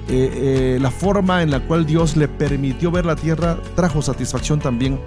eh, 0.08 0.78
la 0.80 0.90
forma 0.90 1.42
en 1.42 1.50
la 1.50 1.60
cual 1.60 1.84
Dios 1.86 2.16
le 2.16 2.26
permitió 2.28 2.90
ver 2.90 3.06
la 3.06 3.16
tierra 3.16 3.58
trajo 3.76 4.00
satisfacción 4.02 4.58
también 4.60 4.98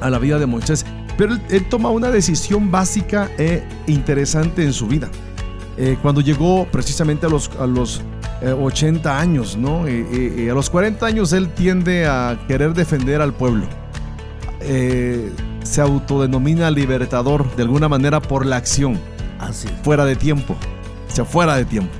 a 0.00 0.10
la 0.10 0.18
vida 0.18 0.38
de 0.38 0.46
Moisés. 0.46 0.84
Pero 1.16 1.34
él, 1.34 1.42
él 1.50 1.68
toma 1.68 1.90
una 1.90 2.10
decisión 2.10 2.70
básica 2.70 3.30
e 3.38 3.62
interesante 3.86 4.62
en 4.64 4.72
su 4.72 4.86
vida. 4.88 5.08
Eh, 5.78 5.96
cuando 6.02 6.20
llegó 6.20 6.66
precisamente 6.70 7.26
a 7.26 7.28
los, 7.28 7.50
a 7.60 7.66
los 7.66 8.02
80 8.42 9.18
años, 9.18 9.56
¿no? 9.56 9.86
Eh, 9.86 10.06
eh, 10.12 10.34
eh, 10.38 10.50
a 10.50 10.54
los 10.54 10.68
40 10.70 11.04
años 11.06 11.32
él 11.32 11.48
tiende 11.50 12.06
a 12.06 12.38
querer 12.46 12.74
defender 12.74 13.20
al 13.20 13.32
pueblo. 13.32 13.66
Eh, 14.60 15.32
se 15.62 15.80
autodenomina 15.80 16.70
libertador 16.70 17.54
de 17.56 17.62
alguna 17.62 17.88
manera 17.88 18.20
por 18.20 18.46
la 18.46 18.56
acción 18.56 18.98
Así. 19.38 19.68
fuera 19.82 20.04
de 20.04 20.16
tiempo. 20.16 20.56
O 21.10 21.14
sea, 21.14 21.24
fuera 21.24 21.56
de 21.56 21.64
tiempo. 21.64 21.92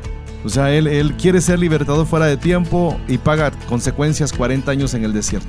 O 0.44 0.48
sea, 0.48 0.72
él, 0.72 0.86
él 0.86 1.14
quiere 1.14 1.40
ser 1.40 1.58
libertador 1.58 2.06
fuera 2.06 2.26
de 2.26 2.36
tiempo 2.36 2.98
y 3.08 3.18
paga 3.18 3.50
consecuencias 3.68 4.32
40 4.32 4.70
años 4.70 4.94
en 4.94 5.04
el 5.04 5.12
desierto. 5.12 5.48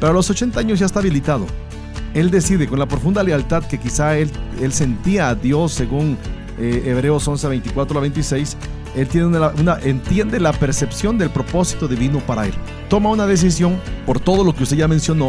Pero 0.00 0.10
a 0.10 0.14
los 0.14 0.28
80 0.28 0.60
años 0.60 0.78
ya 0.78 0.86
está 0.86 1.00
habilitado. 1.00 1.46
Él 2.14 2.30
decide, 2.30 2.66
con 2.66 2.78
la 2.78 2.86
profunda 2.86 3.22
lealtad 3.22 3.64
que 3.64 3.78
quizá 3.78 4.16
él, 4.16 4.30
él 4.60 4.72
sentía 4.72 5.28
a 5.28 5.34
Dios 5.34 5.72
según 5.72 6.16
eh, 6.58 6.82
Hebreos 6.86 7.26
11, 7.26 7.48
24 7.48 7.98
a 7.98 8.02
26, 8.02 8.56
él 8.96 9.06
tiene 9.08 9.26
una, 9.26 9.48
una- 9.48 9.78
entiende 9.82 10.40
la 10.40 10.52
percepción 10.52 11.18
del 11.18 11.30
propósito 11.30 11.88
divino 11.88 12.18
para 12.20 12.46
él. 12.46 12.54
Toma 12.88 13.10
una 13.10 13.26
decisión 13.26 13.80
por 14.06 14.20
todo 14.20 14.44
lo 14.44 14.54
que 14.54 14.62
usted 14.64 14.76
ya 14.76 14.88
mencionó, 14.88 15.28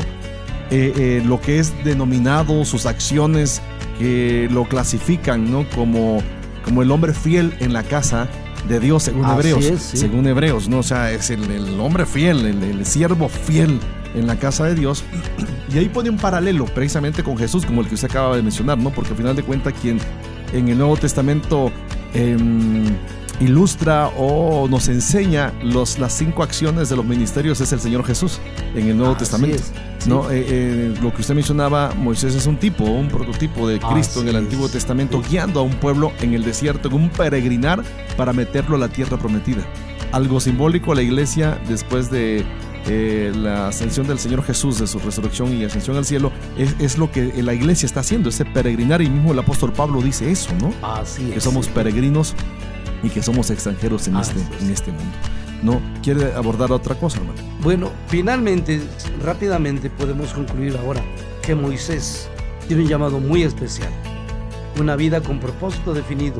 eh, 0.71 0.93
eh, 0.97 1.23
lo 1.25 1.39
que 1.41 1.59
es 1.59 1.73
denominado, 1.83 2.63
sus 2.65 2.85
acciones, 2.85 3.61
que 3.97 4.47
lo 4.51 4.63
clasifican 4.65 5.51
¿no? 5.51 5.65
como, 5.75 6.21
como 6.63 6.81
el 6.83 6.91
hombre 6.91 7.13
fiel 7.13 7.53
en 7.59 7.73
la 7.73 7.83
casa 7.83 8.27
de 8.67 8.79
Dios 8.79 9.03
según 9.03 9.25
Así 9.25 9.33
Hebreos. 9.49 9.65
es, 9.65 9.81
sí. 9.81 9.97
Según 9.97 10.27
Hebreos, 10.27 10.69
¿no? 10.69 10.79
O 10.79 10.83
sea, 10.83 11.11
es 11.11 11.29
el, 11.31 11.49
el 11.49 11.79
hombre 11.79 12.05
fiel, 12.05 12.45
el, 12.45 12.63
el 12.63 12.85
siervo 12.85 13.27
fiel 13.29 13.79
en 14.15 14.27
la 14.27 14.35
casa 14.37 14.65
de 14.65 14.75
Dios. 14.75 15.03
Y 15.73 15.77
ahí 15.77 15.89
pone 15.89 16.09
un 16.09 16.17
paralelo 16.17 16.65
precisamente 16.65 17.23
con 17.23 17.37
Jesús, 17.37 17.65
como 17.65 17.81
el 17.81 17.87
que 17.87 17.95
usted 17.95 18.09
acaba 18.09 18.35
de 18.35 18.41
mencionar, 18.43 18.77
¿no? 18.77 18.89
Porque 18.91 19.11
al 19.11 19.17
final 19.17 19.35
de 19.35 19.43
cuentas, 19.43 19.73
quien 19.81 19.97
en 20.53 20.67
el 20.67 20.77
Nuevo 20.77 20.97
Testamento 20.97 21.71
em, 22.13 22.85
ilustra 23.39 24.07
o 24.17 24.67
nos 24.67 24.87
enseña 24.87 25.53
los, 25.63 25.99
las 25.99 26.13
cinco 26.13 26.43
acciones 26.43 26.89
de 26.89 26.95
los 26.95 27.05
ministerios 27.05 27.61
es 27.61 27.71
el 27.71 27.79
Señor 27.79 28.05
Jesús 28.05 28.39
en 28.75 28.87
el 28.87 28.97
Nuevo 28.97 29.13
Así 29.13 29.19
Testamento. 29.19 29.57
es, 29.57 29.73
sí. 29.99 30.09
¿no? 30.09 30.29
Eh, 30.29 30.45
eh, 30.47 30.93
lo 31.01 31.13
que 31.13 31.21
usted 31.21 31.35
mencionaba, 31.35 31.93
Moisés 31.95 32.35
es 32.35 32.45
un 32.45 32.57
tipo, 32.57 32.83
un 32.83 33.07
prototipo 33.07 33.67
de 33.67 33.79
Cristo 33.79 34.21
en 34.21 34.29
el 34.29 34.35
Antiguo 34.35 34.65
es, 34.65 34.73
Testamento, 34.73 35.21
sí. 35.23 35.29
guiando 35.31 35.61
a 35.61 35.63
un 35.63 35.73
pueblo 35.75 36.11
en 36.21 36.33
el 36.33 36.43
desierto, 36.43 36.89
en 36.89 36.95
un 36.95 37.09
peregrinar 37.09 37.83
para 38.17 38.33
meterlo 38.33 38.75
a 38.75 38.79
la 38.79 38.89
tierra 38.89 39.17
prometida. 39.17 39.63
Algo 40.11 40.39
simbólico, 40.39 40.93
la 40.93 41.03
iglesia, 41.03 41.61
después 41.67 42.09
de 42.09 42.43
eh, 42.87 43.31
la 43.35 43.67
ascensión 43.67 44.07
del 44.07 44.17
Señor 44.17 44.43
Jesús, 44.43 44.79
de 44.79 44.87
su 44.87 44.99
resurrección 44.99 45.53
y 45.55 45.63
ascensión 45.63 45.97
al 45.97 46.05
cielo, 46.05 46.31
es, 46.57 46.75
es 46.79 46.97
lo 46.97 47.11
que 47.11 47.31
la 47.43 47.53
iglesia 47.53 47.85
está 47.85 47.99
haciendo, 47.99 48.29
ese 48.29 48.43
peregrinar, 48.43 49.01
y 49.01 49.09
mismo 49.09 49.33
el 49.33 49.39
apóstol 49.39 49.71
Pablo 49.71 50.01
dice 50.01 50.31
eso, 50.31 50.49
¿no? 50.59 50.73
Así 50.81 51.27
es. 51.27 51.33
Que 51.35 51.41
somos 51.41 51.67
peregrinos 51.67 52.35
y 53.03 53.09
que 53.09 53.21
somos 53.21 53.49
extranjeros 53.49 54.07
en, 54.07 54.15
Así 54.15 54.31
este, 54.37 54.55
es. 54.55 54.63
en 54.63 54.71
este 54.71 54.91
mundo. 54.91 55.13
¿No? 55.61 55.81
¿Quiere 56.01 56.33
abordar 56.33 56.71
otra 56.71 56.95
cosa, 56.95 57.19
hermano? 57.19 57.39
Bueno, 57.61 57.91
finalmente, 58.07 58.81
rápidamente 59.23 59.89
podemos 59.89 60.33
concluir 60.33 60.77
ahora 60.77 61.03
que 61.41 61.53
Moisés 61.53 62.29
tiene 62.67 62.83
un 62.83 62.89
llamado 62.89 63.19
muy 63.19 63.43
especial. 63.43 63.89
Una 64.79 64.95
vida 64.95 65.21
con 65.21 65.39
propósito 65.39 65.93
definido. 65.93 66.39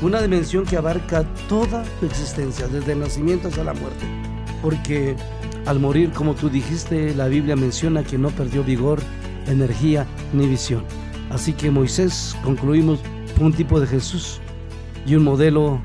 Una 0.00 0.20
dimensión 0.22 0.64
que 0.64 0.76
abarca 0.76 1.24
toda 1.48 1.84
su 2.00 2.06
existencia, 2.06 2.66
desde 2.68 2.92
el 2.92 3.00
nacimiento 3.00 3.48
hasta 3.48 3.64
la 3.64 3.74
muerte. 3.74 4.04
Porque 4.62 5.14
al 5.66 5.78
morir, 5.78 6.10
como 6.12 6.34
tú 6.34 6.48
dijiste, 6.48 7.14
la 7.14 7.26
Biblia 7.26 7.56
menciona 7.56 8.02
que 8.02 8.18
no 8.18 8.30
perdió 8.30 8.64
vigor, 8.64 9.00
energía 9.46 10.06
ni 10.32 10.46
visión. 10.46 10.84
Así 11.30 11.52
que 11.52 11.70
Moisés, 11.70 12.36
concluimos, 12.42 13.00
fue 13.36 13.46
un 13.46 13.52
tipo 13.52 13.80
de 13.80 13.86
Jesús 13.86 14.40
y 15.06 15.16
un 15.16 15.24
modelo 15.24 15.80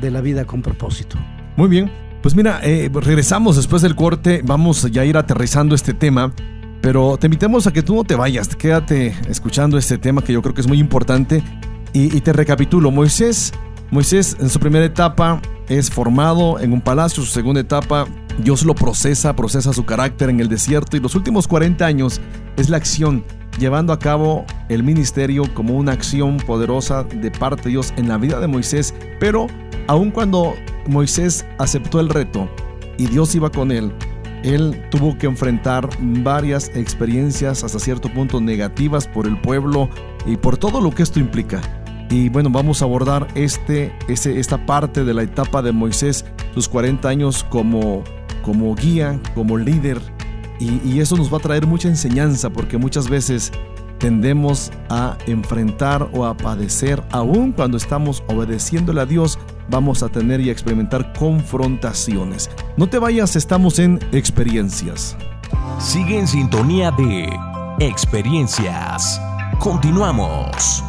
de 0.00 0.10
la 0.10 0.20
vida 0.20 0.44
con 0.44 0.62
propósito. 0.62 1.16
Muy 1.56 1.68
bien. 1.68 1.90
Pues 2.22 2.34
mira, 2.34 2.60
eh, 2.62 2.90
regresamos 2.92 3.56
después 3.56 3.82
del 3.82 3.94
corte. 3.94 4.42
Vamos 4.44 4.90
ya 4.90 5.02
a 5.02 5.04
ir 5.04 5.16
aterrizando 5.16 5.74
este 5.74 5.94
tema. 5.94 6.32
Pero 6.80 7.16
te 7.16 7.26
invitamos 7.26 7.66
a 7.66 7.72
que 7.72 7.82
tú 7.82 7.96
no 7.96 8.04
te 8.04 8.14
vayas. 8.14 8.48
Quédate 8.54 9.14
escuchando 9.28 9.78
este 9.78 9.98
tema 9.98 10.22
que 10.22 10.32
yo 10.32 10.42
creo 10.42 10.54
que 10.54 10.60
es 10.60 10.68
muy 10.68 10.78
importante. 10.78 11.42
Y, 11.92 12.16
y 12.16 12.20
te 12.20 12.32
recapitulo. 12.32 12.90
Moisés, 12.90 13.52
Moisés 13.90 14.36
en 14.40 14.48
su 14.48 14.60
primera 14.60 14.84
etapa 14.84 15.40
es 15.68 15.90
formado 15.90 16.58
en 16.60 16.72
un 16.72 16.80
palacio. 16.80 17.22
Su 17.22 17.30
segunda 17.30 17.60
etapa, 17.60 18.06
Dios 18.42 18.64
lo 18.64 18.74
procesa, 18.74 19.34
procesa 19.34 19.72
su 19.72 19.84
carácter 19.84 20.30
en 20.30 20.40
el 20.40 20.48
desierto. 20.48 20.96
Y 20.96 21.00
los 21.00 21.14
últimos 21.14 21.48
40 21.48 21.84
años 21.84 22.20
es 22.56 22.68
la 22.68 22.76
acción 22.76 23.24
llevando 23.58 23.92
a 23.92 23.98
cabo 23.98 24.44
el 24.68 24.82
ministerio 24.82 25.42
como 25.54 25.74
una 25.74 25.92
acción 25.92 26.36
poderosa 26.38 27.04
de 27.04 27.30
parte 27.30 27.64
de 27.64 27.70
Dios 27.70 27.92
en 27.96 28.08
la 28.08 28.16
vida 28.16 28.40
de 28.40 28.46
Moisés, 28.46 28.94
pero 29.20 29.48
aun 29.88 30.10
cuando 30.10 30.54
Moisés 30.86 31.44
aceptó 31.58 31.98
el 31.98 32.08
reto 32.08 32.48
y 32.96 33.06
Dios 33.06 33.34
iba 33.34 33.50
con 33.50 33.72
él, 33.72 33.92
él 34.44 34.84
tuvo 34.90 35.18
que 35.18 35.26
enfrentar 35.26 35.88
varias 36.00 36.68
experiencias 36.76 37.64
hasta 37.64 37.78
cierto 37.80 38.12
punto 38.12 38.40
negativas 38.40 39.08
por 39.08 39.26
el 39.26 39.40
pueblo 39.40 39.88
y 40.26 40.36
por 40.36 40.56
todo 40.56 40.80
lo 40.80 40.92
que 40.92 41.02
esto 41.02 41.18
implica. 41.18 41.60
Y 42.10 42.28
bueno, 42.28 42.50
vamos 42.50 42.80
a 42.80 42.84
abordar 42.84 43.26
este, 43.34 43.92
ese, 44.08 44.38
esta 44.38 44.64
parte 44.64 45.04
de 45.04 45.12
la 45.12 45.22
etapa 45.22 45.60
de 45.60 45.72
Moisés, 45.72 46.24
sus 46.54 46.68
40 46.68 47.08
años 47.08 47.44
como, 47.48 48.04
como 48.42 48.74
guía, 48.74 49.20
como 49.34 49.58
líder, 49.58 50.00
y 50.60 50.98
eso 50.98 51.16
nos 51.16 51.32
va 51.32 51.38
a 51.38 51.40
traer 51.40 51.68
mucha 51.68 51.86
enseñanza 51.86 52.50
porque 52.50 52.78
muchas 52.78 53.08
veces 53.08 53.52
tendemos 53.98 54.70
a 54.88 55.16
enfrentar 55.26 56.08
o 56.12 56.24
a 56.24 56.36
padecer, 56.36 57.02
aun 57.10 57.52
cuando 57.52 57.76
estamos 57.76 58.22
obedeciéndole 58.28 59.00
a 59.00 59.06
Dios, 59.06 59.38
vamos 59.68 60.02
a 60.02 60.08
tener 60.08 60.40
y 60.40 60.48
a 60.48 60.52
experimentar 60.52 61.12
confrontaciones. 61.12 62.50
No 62.76 62.88
te 62.88 62.98
vayas, 62.98 63.36
estamos 63.36 63.78
en 63.78 63.98
experiencias. 64.12 65.16
Sigue 65.78 66.18
en 66.18 66.26
sintonía 66.26 66.90
de 66.90 67.28
Experiencias. 67.80 69.20
Continuamos. 69.60 70.82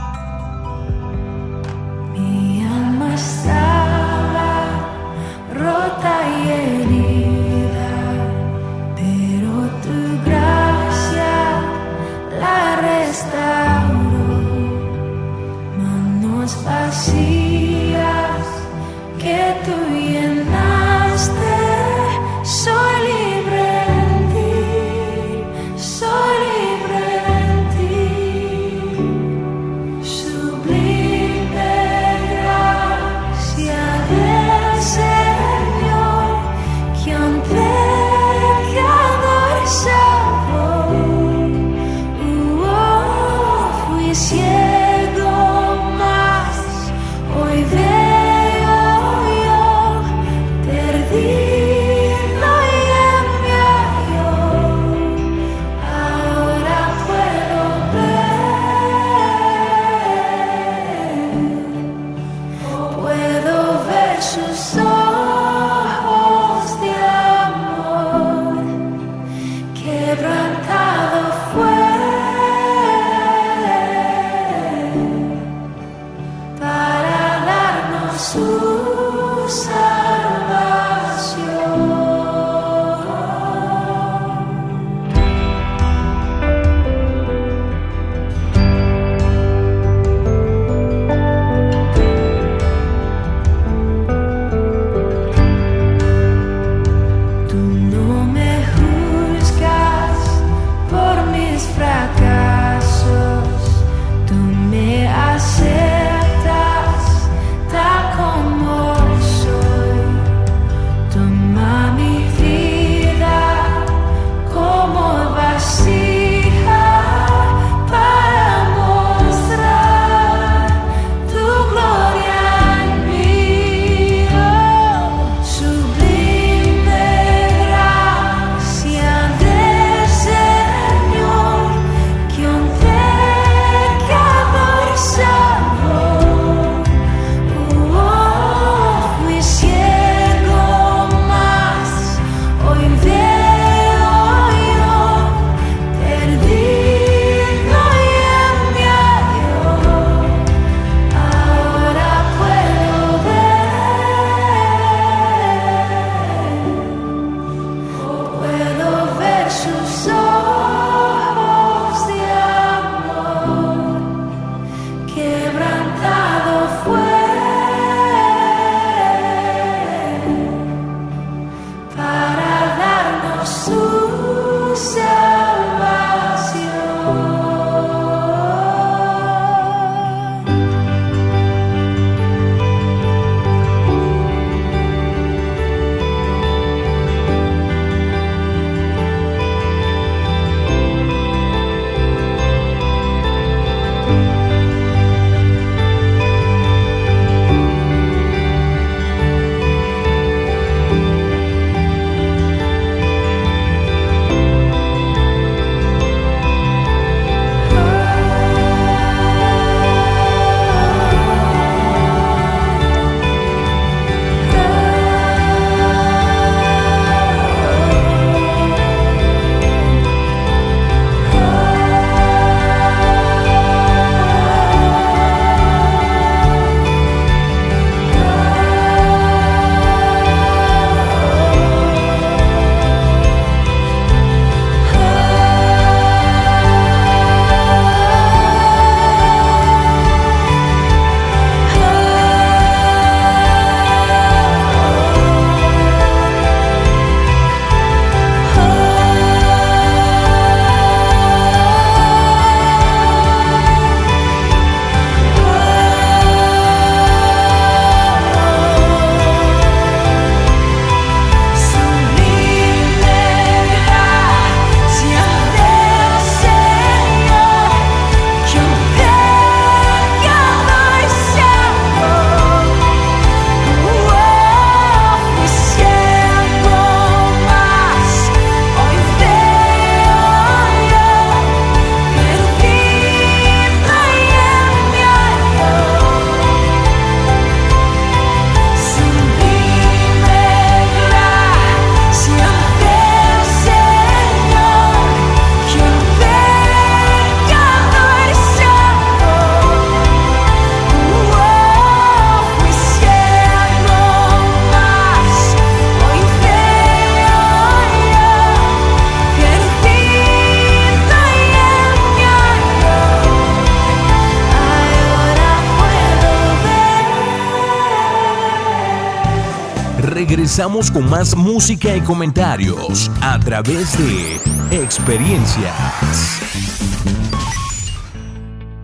Regresamos 320.60 320.92
con 320.92 321.10
más 321.10 321.38
música 321.38 321.96
y 321.96 322.02
comentarios 322.02 323.10
a 323.22 323.40
través 323.40 323.98
de 323.98 324.36
experiencias. 324.84 325.74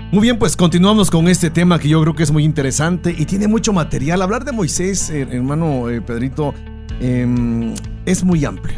Muy 0.10 0.22
bien, 0.22 0.40
pues 0.40 0.56
continuamos 0.56 1.12
con 1.12 1.28
este 1.28 1.50
tema 1.50 1.78
que 1.78 1.90
yo 1.90 2.02
creo 2.02 2.16
que 2.16 2.24
es 2.24 2.32
muy 2.32 2.46
interesante 2.46 3.14
y 3.18 3.26
tiene 3.26 3.50
mucho 3.50 3.74
material. 3.74 4.22
Hablar 4.22 4.46
de 4.46 4.54
Moisés, 4.54 5.10
eh, 5.10 5.28
hermano 5.30 5.90
eh, 5.90 6.00
Pedrito, 6.00 6.54
em, 7.02 7.76
es 8.06 8.24
muy 8.24 8.46
amplio. 8.46 8.78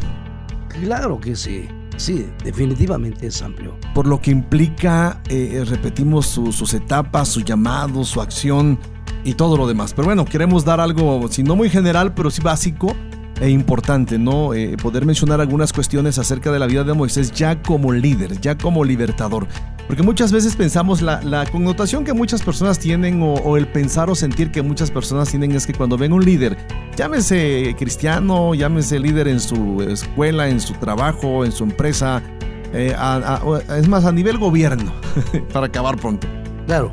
Claro 0.82 1.20
que 1.20 1.36
sí. 1.36 1.68
Sí, 1.98 2.26
definitivamente 2.44 3.28
es 3.28 3.44
amplio. 3.44 3.78
Por 3.94 4.08
lo 4.08 4.20
que 4.20 4.32
implica, 4.32 5.22
eh, 5.30 5.64
repetimos, 5.68 6.26
su- 6.26 6.52
sus 6.52 6.74
etapas, 6.74 7.28
su 7.30 7.42
llamado, 7.42 8.04
su 8.04 8.22
acción 8.22 8.80
y 9.28 9.34
todo 9.34 9.58
lo 9.58 9.68
demás. 9.68 9.94
Pero 9.94 10.06
bueno, 10.06 10.26
queremos 10.26 10.64
dar 10.66 10.80
algo, 10.80 11.28
si 11.30 11.44
no 11.44 11.56
muy 11.56 11.70
general, 11.70 12.14
pero 12.14 12.32
sí 12.32 12.42
básico 12.42 12.96
e 13.42 13.50
importante, 13.50 14.18
¿no? 14.18 14.54
Eh, 14.56 14.78
poder 14.82 15.06
mencionar 15.06 15.42
algunas 15.42 15.72
cuestiones 15.74 16.18
acerca 16.18 16.52
de 16.52 16.58
la 16.60 16.66
vida 16.66 16.84
de 16.84 16.94
Moisés 16.94 17.32
ya 17.32 17.62
como 17.62 17.92
líder, 17.94 18.40
ya 18.42 18.58
como 18.58 18.84
libertador. 18.84 19.46
Porque 19.86 20.02
muchas 20.04 20.32
veces 20.32 20.56
pensamos, 20.56 21.02
la, 21.02 21.22
la 21.22 21.46
connotación 21.46 22.04
que 22.04 22.14
muchas 22.14 22.42
personas 22.42 22.80
tienen 22.80 23.22
o, 23.22 23.34
o 23.36 23.56
el 23.58 23.68
pensar 23.68 24.10
o 24.10 24.16
sentir 24.16 24.50
que 24.52 24.62
muchas 24.62 24.92
personas 24.92 25.30
tienen 25.30 25.52
es 25.54 25.68
que 25.68 25.74
cuando 25.74 25.98
ven 25.98 26.14
un 26.14 26.26
líder, 26.26 26.58
llámese 26.98 27.76
cristiano, 27.78 28.54
llámese 28.56 29.00
líder 29.00 29.28
en 29.28 29.40
su 29.40 29.82
escuela, 29.84 30.50
en 30.50 30.60
su 30.60 30.74
trabajo, 30.74 31.46
en 31.46 31.52
su 31.52 31.64
empresa, 31.64 32.22
eh, 32.74 32.94
a- 32.98 33.40
a- 33.70 33.78
es 33.78 33.88
más, 33.88 34.04
a 34.06 34.12
nivel 34.12 34.38
gobierno, 34.40 34.92
para 35.54 35.68
acabar 35.68 35.96
pronto. 35.98 36.28
Claro. 36.66 36.92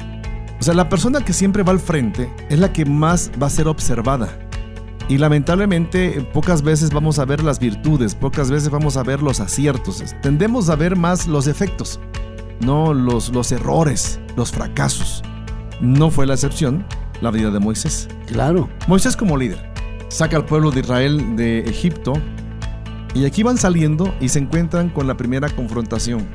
O 0.60 0.62
sea, 0.62 0.74
la 0.74 0.88
persona 0.88 1.24
que 1.24 1.32
siempre 1.32 1.62
va 1.62 1.72
al 1.72 1.80
frente 1.80 2.32
es 2.48 2.58
la 2.58 2.72
que 2.72 2.84
más 2.84 3.30
va 3.40 3.48
a 3.48 3.50
ser 3.50 3.68
observada. 3.68 4.28
Y 5.08 5.18
lamentablemente 5.18 6.26
pocas 6.32 6.62
veces 6.62 6.90
vamos 6.90 7.18
a 7.18 7.26
ver 7.26 7.44
las 7.44 7.58
virtudes, 7.58 8.14
pocas 8.14 8.50
veces 8.50 8.70
vamos 8.70 8.96
a 8.96 9.02
ver 9.02 9.22
los 9.22 9.40
aciertos. 9.40 10.02
Tendemos 10.22 10.70
a 10.70 10.76
ver 10.76 10.96
más 10.96 11.26
los 11.26 11.44
defectos, 11.44 12.00
no 12.60 12.94
los, 12.94 13.30
los 13.30 13.52
errores, 13.52 14.18
los 14.36 14.50
fracasos. 14.50 15.22
No 15.80 16.10
fue 16.10 16.26
la 16.26 16.34
excepción 16.34 16.86
la 17.20 17.30
vida 17.30 17.50
de 17.50 17.58
Moisés. 17.58 18.08
Claro. 18.26 18.68
Moisés 18.86 19.16
como 19.16 19.36
líder 19.36 19.74
saca 20.08 20.36
al 20.36 20.46
pueblo 20.46 20.70
de 20.70 20.80
Israel 20.80 21.36
de 21.36 21.60
Egipto 21.60 22.12
y 23.14 23.26
aquí 23.26 23.42
van 23.42 23.58
saliendo 23.58 24.14
y 24.20 24.28
se 24.28 24.38
encuentran 24.38 24.88
con 24.88 25.06
la 25.06 25.16
primera 25.16 25.48
confrontación, 25.48 26.26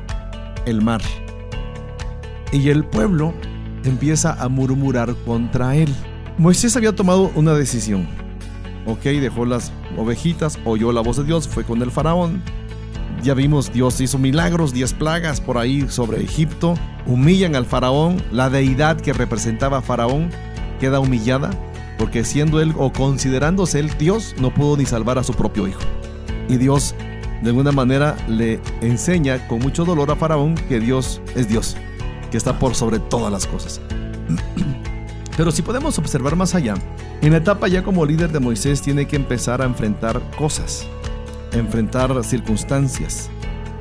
el 0.66 0.80
mar. 0.80 1.00
Y 2.52 2.68
el 2.70 2.84
pueblo 2.84 3.34
empieza 3.84 4.32
a 4.32 4.48
murmurar 4.48 5.14
contra 5.24 5.76
él. 5.76 5.92
Moisés 6.38 6.76
había 6.76 6.94
tomado 6.94 7.30
una 7.34 7.54
decisión. 7.54 8.06
Ok, 8.86 9.02
dejó 9.04 9.44
las 9.44 9.72
ovejitas, 9.96 10.58
oyó 10.64 10.92
la 10.92 11.00
voz 11.00 11.16
de 11.16 11.24
Dios, 11.24 11.48
fue 11.48 11.64
con 11.64 11.82
el 11.82 11.90
faraón. 11.90 12.42
Ya 13.22 13.34
vimos, 13.34 13.72
Dios 13.72 14.00
hizo 14.00 14.18
milagros, 14.18 14.72
diez 14.72 14.94
plagas 14.94 15.40
por 15.40 15.58
ahí 15.58 15.86
sobre 15.88 16.22
Egipto. 16.22 16.74
Humillan 17.06 17.54
al 17.54 17.66
faraón, 17.66 18.22
la 18.32 18.48
deidad 18.48 18.98
que 19.00 19.12
representaba 19.12 19.78
a 19.78 19.82
faraón 19.82 20.30
queda 20.80 21.00
humillada 21.00 21.50
porque 22.00 22.24
siendo 22.24 22.62
él 22.62 22.72
o 22.78 22.90
considerándose 22.90 23.78
él 23.78 23.90
Dios, 23.98 24.34
no 24.40 24.54
pudo 24.54 24.78
ni 24.78 24.86
salvar 24.86 25.18
a 25.18 25.22
su 25.22 25.34
propio 25.34 25.68
hijo. 25.68 25.80
Y 26.48 26.56
Dios, 26.56 26.94
de 27.42 27.50
alguna 27.50 27.72
manera, 27.72 28.16
le 28.26 28.58
enseña 28.80 29.46
con 29.46 29.58
mucho 29.58 29.84
dolor 29.84 30.10
a 30.10 30.16
Faraón 30.16 30.54
que 30.54 30.80
Dios 30.80 31.20
es 31.36 31.46
Dios, 31.46 31.76
que 32.30 32.36
está 32.36 32.58
por 32.58 32.74
sobre 32.74 32.98
todas 32.98 33.32
las 33.32 33.46
cosas. 33.46 33.80
Pero 35.36 35.50
si 35.50 35.62
podemos 35.62 35.98
observar 35.98 36.36
más 36.36 36.54
allá, 36.54 36.74
en 37.22 37.32
la 37.32 37.38
etapa 37.38 37.68
ya 37.68 37.82
como 37.82 38.04
líder 38.04 38.30
de 38.30 38.40
Moisés 38.40 38.82
tiene 38.82 39.06
que 39.06 39.16
empezar 39.16 39.62
a 39.62 39.64
enfrentar 39.64 40.20
cosas, 40.36 40.86
enfrentar 41.52 42.24
circunstancias. 42.24 43.30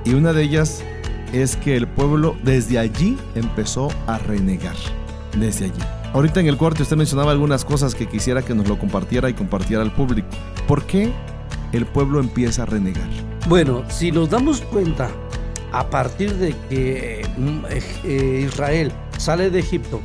Y 0.05 0.13
una 0.13 0.33
de 0.33 0.43
ellas 0.43 0.83
es 1.33 1.55
que 1.55 1.75
el 1.75 1.87
pueblo 1.87 2.35
desde 2.43 2.79
allí 2.79 3.17
empezó 3.35 3.89
a 4.07 4.17
renegar. 4.17 4.75
Desde 5.37 5.65
allí. 5.65 5.81
Ahorita 6.13 6.39
en 6.39 6.47
el 6.47 6.57
corte 6.57 6.81
usted 6.81 6.97
mencionaba 6.97 7.31
algunas 7.31 7.63
cosas 7.63 7.93
que 7.93 8.07
quisiera 8.07 8.41
que 8.41 8.55
nos 8.55 8.67
lo 8.67 8.79
compartiera 8.79 9.29
y 9.29 9.33
compartiera 9.33 9.83
al 9.83 9.93
público. 9.93 10.27
¿Por 10.67 10.83
qué 10.85 11.11
el 11.71 11.85
pueblo 11.85 12.19
empieza 12.19 12.63
a 12.63 12.65
renegar? 12.65 13.07
Bueno, 13.47 13.83
si 13.89 14.11
nos 14.11 14.29
damos 14.29 14.61
cuenta, 14.61 15.11
a 15.71 15.89
partir 15.89 16.33
de 16.35 16.55
que 16.69 17.27
mm, 17.37 17.59
eh, 17.69 17.81
eh, 18.03 18.45
Israel 18.47 18.91
sale 19.17 19.49
de 19.49 19.59
Egipto, 19.59 20.01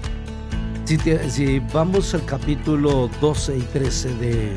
si, 0.84 0.98
te- 0.98 1.30
si 1.30 1.60
vamos 1.72 2.12
al 2.14 2.24
capítulo 2.24 3.08
12 3.20 3.56
y 3.58 3.62
13 3.62 4.14
de, 4.16 4.52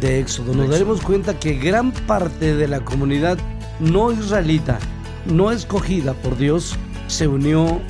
de 0.00 0.20
Éxodo, 0.20 0.54
nos 0.54 0.68
daremos 0.70 1.00
cuenta 1.02 1.38
que 1.38 1.54
gran 1.54 1.92
parte 1.92 2.54
de 2.56 2.66
la 2.68 2.80
comunidad 2.80 3.38
no 3.80 4.10
israelita, 4.12 4.78
no 5.26 5.50
escogida 5.52 6.14
por 6.14 6.36
Dios, 6.36 6.76
se 7.06 7.28
unió 7.28 7.80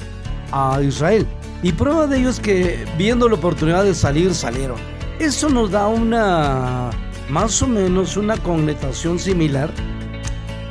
a 0.53 0.81
Israel. 0.83 1.27
Y 1.63 1.73
prueba 1.73 2.07
de 2.07 2.19
ello 2.19 2.29
es 2.29 2.41
que 2.41 2.85
viendo 2.99 3.27
la 3.29 3.37
oportunidad 3.37 3.85
de 3.85 3.95
salir, 3.95 4.35
salieron. 4.35 4.77
Eso 5.19 5.49
nos 5.49 5.71
da 5.71 5.87
una, 5.87 6.91
más 7.31 7.63
o 7.63 7.67
menos 7.69 8.17
una 8.19 8.37
connotación 8.37 9.19
similar 9.19 9.71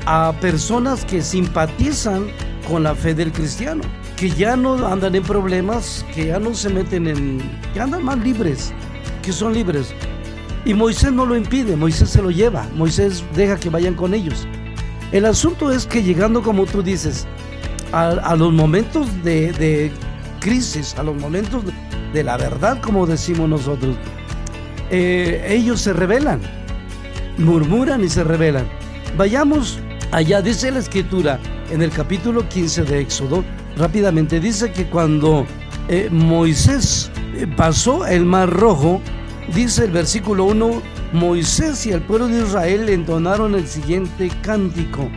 a 0.05 0.33
personas 0.41 1.05
que 1.05 1.21
simpatizan 1.21 2.27
con 2.67 2.83
la 2.83 2.95
fe 2.95 3.13
del 3.13 3.31
cristiano, 3.31 3.83
que 4.15 4.29
ya 4.29 4.55
no 4.55 4.85
andan 4.85 5.15
en 5.15 5.23
problemas, 5.23 6.05
que 6.13 6.27
ya 6.27 6.39
no 6.39 6.53
se 6.53 6.69
meten 6.69 7.07
en, 7.07 7.41
que 7.73 7.81
andan 7.81 8.03
más 8.03 8.17
libres, 8.19 8.73
que 9.21 9.31
son 9.31 9.53
libres. 9.53 9.93
Y 10.65 10.73
Moisés 10.73 11.11
no 11.11 11.25
lo 11.25 11.35
impide, 11.35 11.75
Moisés 11.75 12.09
se 12.09 12.21
lo 12.21 12.31
lleva, 12.31 12.67
Moisés 12.75 13.23
deja 13.35 13.57
que 13.57 13.69
vayan 13.69 13.95
con 13.95 14.13
ellos. 14.13 14.47
El 15.11 15.25
asunto 15.25 15.71
es 15.71 15.85
que 15.85 16.01
llegando, 16.01 16.41
como 16.41 16.65
tú 16.65 16.81
dices, 16.81 17.27
a, 17.91 18.09
a 18.09 18.35
los 18.35 18.51
momentos 18.53 19.07
de, 19.23 19.51
de 19.53 19.91
crisis, 20.39 20.95
a 20.97 21.03
los 21.03 21.15
momentos 21.15 21.65
de, 21.65 21.73
de 22.13 22.23
la 22.23 22.37
verdad, 22.37 22.79
como 22.81 23.05
decimos 23.05 23.49
nosotros, 23.49 23.95
eh, 24.89 25.45
ellos 25.49 25.81
se 25.81 25.91
rebelan, 25.91 26.39
murmuran 27.37 28.03
y 28.03 28.09
se 28.09 28.23
rebelan. 28.23 28.67
Vayamos 29.17 29.79
allá, 30.13 30.41
dice 30.41 30.71
la 30.71 30.79
escritura 30.79 31.39
en 31.71 31.81
el 31.81 31.91
capítulo 31.91 32.47
15 32.47 32.83
de 32.83 33.01
Éxodo, 33.01 33.43
rápidamente 33.75 34.39
dice 34.39 34.71
que 34.71 34.85
cuando 34.87 35.45
eh, 35.89 36.07
Moisés 36.11 37.11
eh, 37.35 37.47
pasó 37.57 38.05
el 38.05 38.25
mar 38.25 38.49
rojo, 38.49 39.01
dice 39.53 39.85
el 39.85 39.91
versículo 39.91 40.45
1, 40.45 40.81
Moisés 41.13 41.85
y 41.85 41.91
el 41.91 42.01
pueblo 42.01 42.27
de 42.27 42.43
Israel 42.43 42.89
entonaron 42.89 43.55
el 43.55 43.67
siguiente 43.67 44.31
cántico 44.41 45.09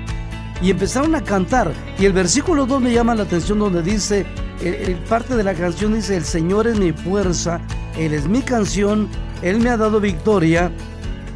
y 0.63 0.71
empezaron 0.71 1.15
a 1.15 1.23
cantar. 1.23 1.73
Y 1.99 2.07
el 2.07 2.13
versículo 2.13 2.67
2 2.67 2.81
me 2.81 2.93
llama 2.93 3.15
la 3.15 3.25
atención 3.25 3.59
donde 3.59 3.83
dice, 3.83 4.21
eh, 4.21 4.25
eh, 4.63 4.97
parte 5.09 5.37
de 5.37 5.45
la 5.45 5.55
canción 5.55 5.95
dice, 5.95 6.17
el 6.17 6.25
Señor 6.25 6.67
es 6.67 6.79
mi 6.79 6.93
fuerza, 6.93 7.61
Él 7.99 8.15
es 8.15 8.27
mi 8.27 8.41
canción, 8.41 9.09
Él 9.43 9.61
me 9.61 9.69
ha 9.69 9.77
dado 9.77 10.01
victoria, 10.01 10.73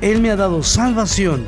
Él 0.00 0.22
me 0.22 0.30
ha 0.30 0.36
dado 0.36 0.62
salvación. 0.62 1.44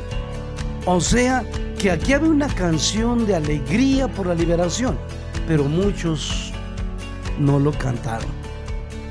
O 0.85 1.01
sea, 1.01 1.43
que 1.83 1.91
aquí 1.91 2.13
había 2.13 2.29
una 2.31 2.47
canción 2.47 3.25
de 3.27 3.35
alegría 3.35 4.07
por 4.07 4.25
la 4.27 4.33
liberación, 4.35 4.97
pero 5.45 5.65
muchos 5.65 6.53
no 7.37 7.59
lo 7.59 7.73
cantaron. 7.73 8.29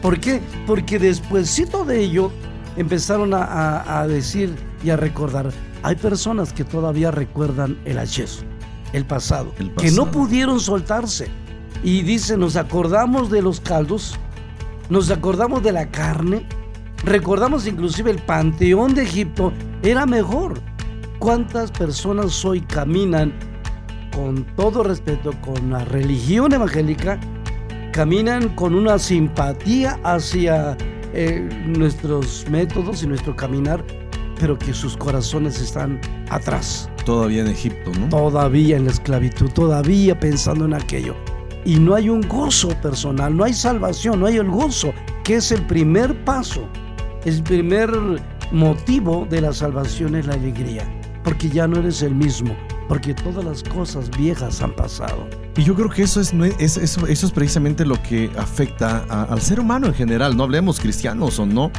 ¿Por 0.00 0.18
qué? 0.18 0.40
Porque 0.66 0.98
despuesito 0.98 1.84
de 1.84 2.00
ello 2.00 2.30
empezaron 2.78 3.34
a, 3.34 3.44
a- 3.44 4.00
a 4.00 4.08
decir 4.08 4.54
y 4.82 4.88
a 4.88 4.96
recordar. 4.96 5.50
Hay 5.82 5.96
personas 5.96 6.54
que 6.54 6.64
todavía 6.64 7.10
recuerdan 7.10 7.78
el 7.84 7.98
ayer, 7.98 8.28
el 8.94 9.04
pasado, 9.04 9.52
El 9.58 9.70
que 9.74 9.90
no 9.90 10.04
pasado. 10.06 10.10
pudieron 10.10 10.58
soltarse. 10.58 11.28
Y 11.84 12.00
dice, 12.00 12.38
nos 12.38 12.56
acordamos 12.56 13.30
de 13.30 13.42
los 13.42 13.60
caldos, 13.60 14.14
nos 14.88 15.10
acordamos 15.10 15.62
de 15.62 15.72
la 15.72 15.90
carne, 15.90 16.46
recordamos 17.04 17.66
inclusive 17.66 18.10
el 18.12 18.18
panteón 18.22 18.94
de 18.94 19.02
Egipto, 19.02 19.52
era 19.82 20.06
mejor. 20.06 20.58
¿Cuántas 21.22 21.70
personas 21.70 22.44
hoy 22.44 22.62
caminan, 22.62 23.32
con 24.12 24.44
todo 24.56 24.82
respeto, 24.82 25.30
con 25.40 25.70
la 25.70 25.84
religión 25.84 26.52
evangélica, 26.52 27.20
caminan 27.92 28.48
con 28.56 28.74
una 28.74 28.98
simpatía 28.98 30.00
hacia 30.02 30.76
eh, 31.14 31.48
nuestros 31.64 32.44
métodos 32.50 33.04
y 33.04 33.06
nuestro 33.06 33.36
caminar, 33.36 33.84
pero 34.40 34.58
que 34.58 34.74
sus 34.74 34.96
corazones 34.96 35.60
están 35.60 36.00
atrás, 36.28 36.90
Todavía 37.04 37.42
en 37.42 37.48
Egipto, 37.50 37.92
¿no? 38.00 38.08
todavía 38.08 38.76
en 38.76 38.86
la 38.86 38.90
esclavitud, 38.90 39.48
todavía 39.52 40.18
pensando 40.18 40.64
en 40.64 40.74
aquello. 40.74 41.14
Y 41.64 41.76
no 41.76 41.94
hay 41.94 42.08
un 42.08 42.22
gozo 42.22 42.70
personal, 42.80 43.36
no 43.36 43.44
hay 43.44 43.54
salvación, 43.54 44.18
no 44.18 44.26
hay 44.26 44.38
el 44.38 44.50
gozo, 44.50 44.92
que 45.22 45.36
es 45.36 45.52
el 45.52 45.62
primer 45.66 46.24
paso, 46.24 46.68
el 47.24 47.40
primer 47.44 47.92
motivo 48.50 49.24
de 49.30 49.40
la 49.40 49.52
salvación 49.52 50.16
es 50.16 50.26
la 50.26 50.34
alegría, 50.34 50.84
porque 51.24 51.48
ya 51.48 51.66
no 51.66 51.78
eres 51.78 52.02
el 52.02 52.14
mismo, 52.14 52.56
porque 52.88 53.14
todas 53.14 53.44
las 53.44 53.62
cosas 53.62 54.10
viejas 54.16 54.60
han 54.62 54.74
pasado. 54.74 55.28
Y 55.56 55.62
yo 55.62 55.74
creo 55.74 55.88
que 55.90 56.02
eso 56.02 56.20
es, 56.20 57.32
precisamente 57.32 57.84
lo 57.84 58.00
que 58.02 58.30
afecta 58.36 59.04
a- 59.08 59.24
al 59.24 59.40
ser 59.40 59.60
humano 59.60 59.86
en 59.86 59.94
general, 59.94 60.36
no 60.36 60.44
hablemos 60.44 60.80
cristianos 60.80 61.38
o 61.38 61.46
no. 61.46 61.70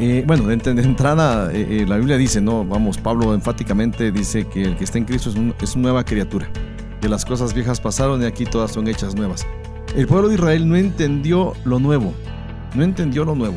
Eh, 0.00 0.22
bueno, 0.26 0.46
de, 0.46 0.54
entrada, 0.54 1.50
eh, 1.52 1.80
eh, 1.80 1.86
la 1.86 1.96
Biblia 1.96 2.16
dice, 2.16 2.40
no, 2.40 2.64
vamos, 2.64 2.98
Pablo 2.98 3.34
enfáticamente 3.34 4.12
dice 4.12 4.46
que 4.46 4.62
el 4.62 4.76
que 4.76 4.84
está 4.84 4.98
en 4.98 5.04
Cristo 5.04 5.30
es, 5.30 5.36
es 5.60 5.74
una 5.74 5.82
nueva 5.82 6.04
criatura, 6.04 6.48
que 7.00 7.08
las 7.08 7.24
cosas 7.24 7.52
viejas 7.52 7.80
pasaron 7.80 8.22
y 8.22 8.24
aquí 8.26 8.44
todas 8.44 8.70
son 8.70 8.86
hechas 8.86 9.16
nuevas. 9.16 9.44
El 9.96 10.06
pueblo 10.06 10.28
de 10.28 10.34
Israel 10.34 10.68
no 10.68 10.76
entendió 10.76 11.54
lo 11.64 11.80
nuevo, 11.80 12.14
no 12.76 12.84
entendió 12.84 13.24
lo 13.24 13.34
nuevo. 13.34 13.56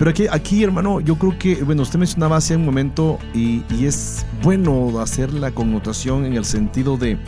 Pero 0.00 0.10
aquí, 0.10 0.26
aquí 0.28 0.64
hermano, 0.64 1.00
yo 1.00 1.16
creo 1.16 1.38
que, 1.38 1.62
bueno, 1.62 1.82
usted 1.82 1.98
mencionaba 1.98 2.38
hace 2.38 2.56
un 2.56 2.64
momento 2.64 3.20
y, 3.34 3.62
y 3.70 3.84
es 3.84 4.26
bueno 4.42 4.98
hacer 4.98 5.32
la 5.32 5.52
connotación 5.52 6.24
en 6.24 6.32
el 6.32 6.44
sentido 6.44 6.96
de, 6.96 7.18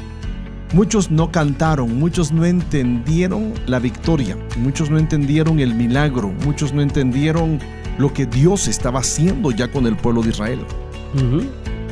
Muchos 0.73 1.11
no 1.11 1.31
cantaron, 1.31 1.99
muchos 1.99 2.33
no 2.33 2.47
entendieron 2.47 3.53
la 3.67 3.79
victoria, 3.79 4.39
muchos 4.57 4.89
no 4.89 4.97
entendieron 4.97 5.61
el 5.61 5.75
milagro, 5.75 6.29
muchos 6.47 6.73
no 6.73 6.81
entendieron 6.81 7.59
lo 7.99 8.11
que 8.15 8.25
Dios 8.25 8.69
estaba 8.69 9.01
haciendo 9.01 9.51
ya 9.51 9.71
con 9.71 9.87
el 9.87 9.99
pueblo 9.99 10.23
de 10.23 10.31
Israel. 10.31 10.61
Ujú. 11.15 11.43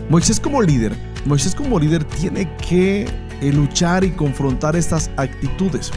Moisés 0.09 0.41
como 0.41 0.63
líder, 0.63 0.97
Moisés 1.27 1.55
como 1.55 1.79
líder 1.79 2.05
tiene 2.05 2.51
que 2.57 3.07
eh, 3.43 3.53
luchar 3.53 4.03
y 4.03 4.13
confrontar 4.13 4.75
estas 4.75 5.11
actitudes. 5.19 5.91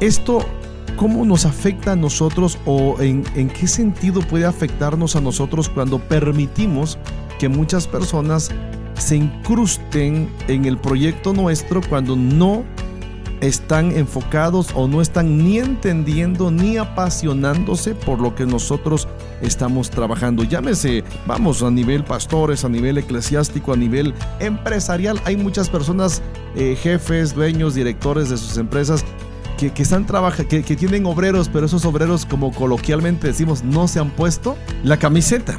Esto, 0.00 0.46
¿cómo 0.96 1.24
nos 1.24 1.46
afecta 1.46 1.92
a 1.92 1.96
nosotros 1.96 2.58
o 2.66 3.00
en, 3.00 3.24
qué 3.24 3.66
sentido 3.66 4.20
puede 4.20 4.44
afectarnos 4.44 5.16
a 5.16 5.20
nosotros 5.20 5.68
cuando 5.68 5.98
permitimos 5.98 6.98
que 7.38 7.48
muchas 7.48 7.86
personas 7.86 8.50
se 8.98 9.16
incrusten 9.16 10.30
en 10.48 10.64
el 10.64 10.78
proyecto 10.78 11.32
nuestro 11.32 11.80
cuando 11.88 12.14
no 12.16 12.64
están 13.40 13.90
enfocados 13.96 14.68
o 14.74 14.86
no 14.86 15.00
están 15.00 15.38
ni 15.38 15.58
entendiendo 15.58 16.52
ni 16.52 16.76
apasionándose 16.76 17.96
por 17.96 18.20
lo 18.20 18.36
que 18.36 18.46
nosotros 18.46 19.08
estamos 19.40 19.90
trabajando. 19.90 20.44
Llámese, 20.44 21.02
vamos, 21.26 21.64
a 21.64 21.70
nivel 21.70 22.04
pastores, 22.04 22.64
a 22.64 22.68
nivel 22.68 22.98
eclesiástico, 22.98 23.72
a 23.72 23.76
nivel 23.76 24.14
empresarial. 24.38 25.20
Hay 25.24 25.36
muchas 25.36 25.68
personas, 25.68 26.22
eh, 26.54 26.78
jefes, 26.80 27.34
dueños, 27.34 27.74
directores 27.74 28.28
de 28.28 28.36
sus 28.36 28.56
empresas 28.58 29.04
que, 29.62 29.70
que 29.72 29.82
están 29.82 30.06
que, 30.48 30.62
que 30.62 30.76
tienen 30.76 31.06
obreros, 31.06 31.48
pero 31.48 31.66
esos 31.66 31.84
obreros, 31.84 32.26
como 32.26 32.50
coloquialmente 32.52 33.28
decimos, 33.28 33.62
no 33.62 33.86
se 33.86 34.00
han 34.00 34.10
puesto 34.10 34.56
la 34.82 34.96
camiseta. 34.96 35.58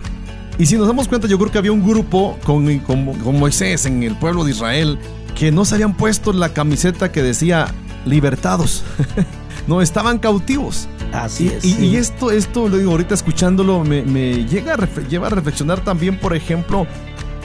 Y 0.57 0.65
si 0.65 0.75
nos 0.75 0.87
damos 0.87 1.07
cuenta, 1.07 1.27
yo 1.27 1.37
creo 1.39 1.51
que 1.51 1.57
había 1.57 1.71
un 1.71 1.87
grupo 1.87 2.37
con, 2.43 2.79
con, 2.79 3.13
con 3.19 3.39
Moisés 3.39 3.85
en 3.85 4.03
el 4.03 4.15
pueblo 4.17 4.43
de 4.43 4.51
Israel 4.51 4.99
que 5.35 5.51
no 5.51 5.63
se 5.65 5.75
habían 5.75 5.95
puesto 5.95 6.33
la 6.33 6.49
camiseta 6.53 7.11
que 7.11 7.23
decía 7.23 7.73
libertados. 8.05 8.83
no, 9.67 9.81
estaban 9.81 10.19
cautivos. 10.19 10.87
Así 11.13 11.45
Y, 11.45 11.47
es. 11.47 11.65
y- 11.65 11.73
sí. 11.73 11.85
y 11.87 11.95
esto, 11.95 12.29
esto, 12.31 12.67
lo 12.67 12.77
digo 12.77 12.91
ahorita 12.91 13.13
escuchándolo, 13.13 13.83
me, 13.85 14.03
me 14.03 14.45
llega 14.45 14.73
a 14.73 14.77
lleva 15.07 15.27
a 15.27 15.29
reflexionar 15.29 15.79
también, 15.83 16.19
por 16.19 16.35
ejemplo, 16.35 16.85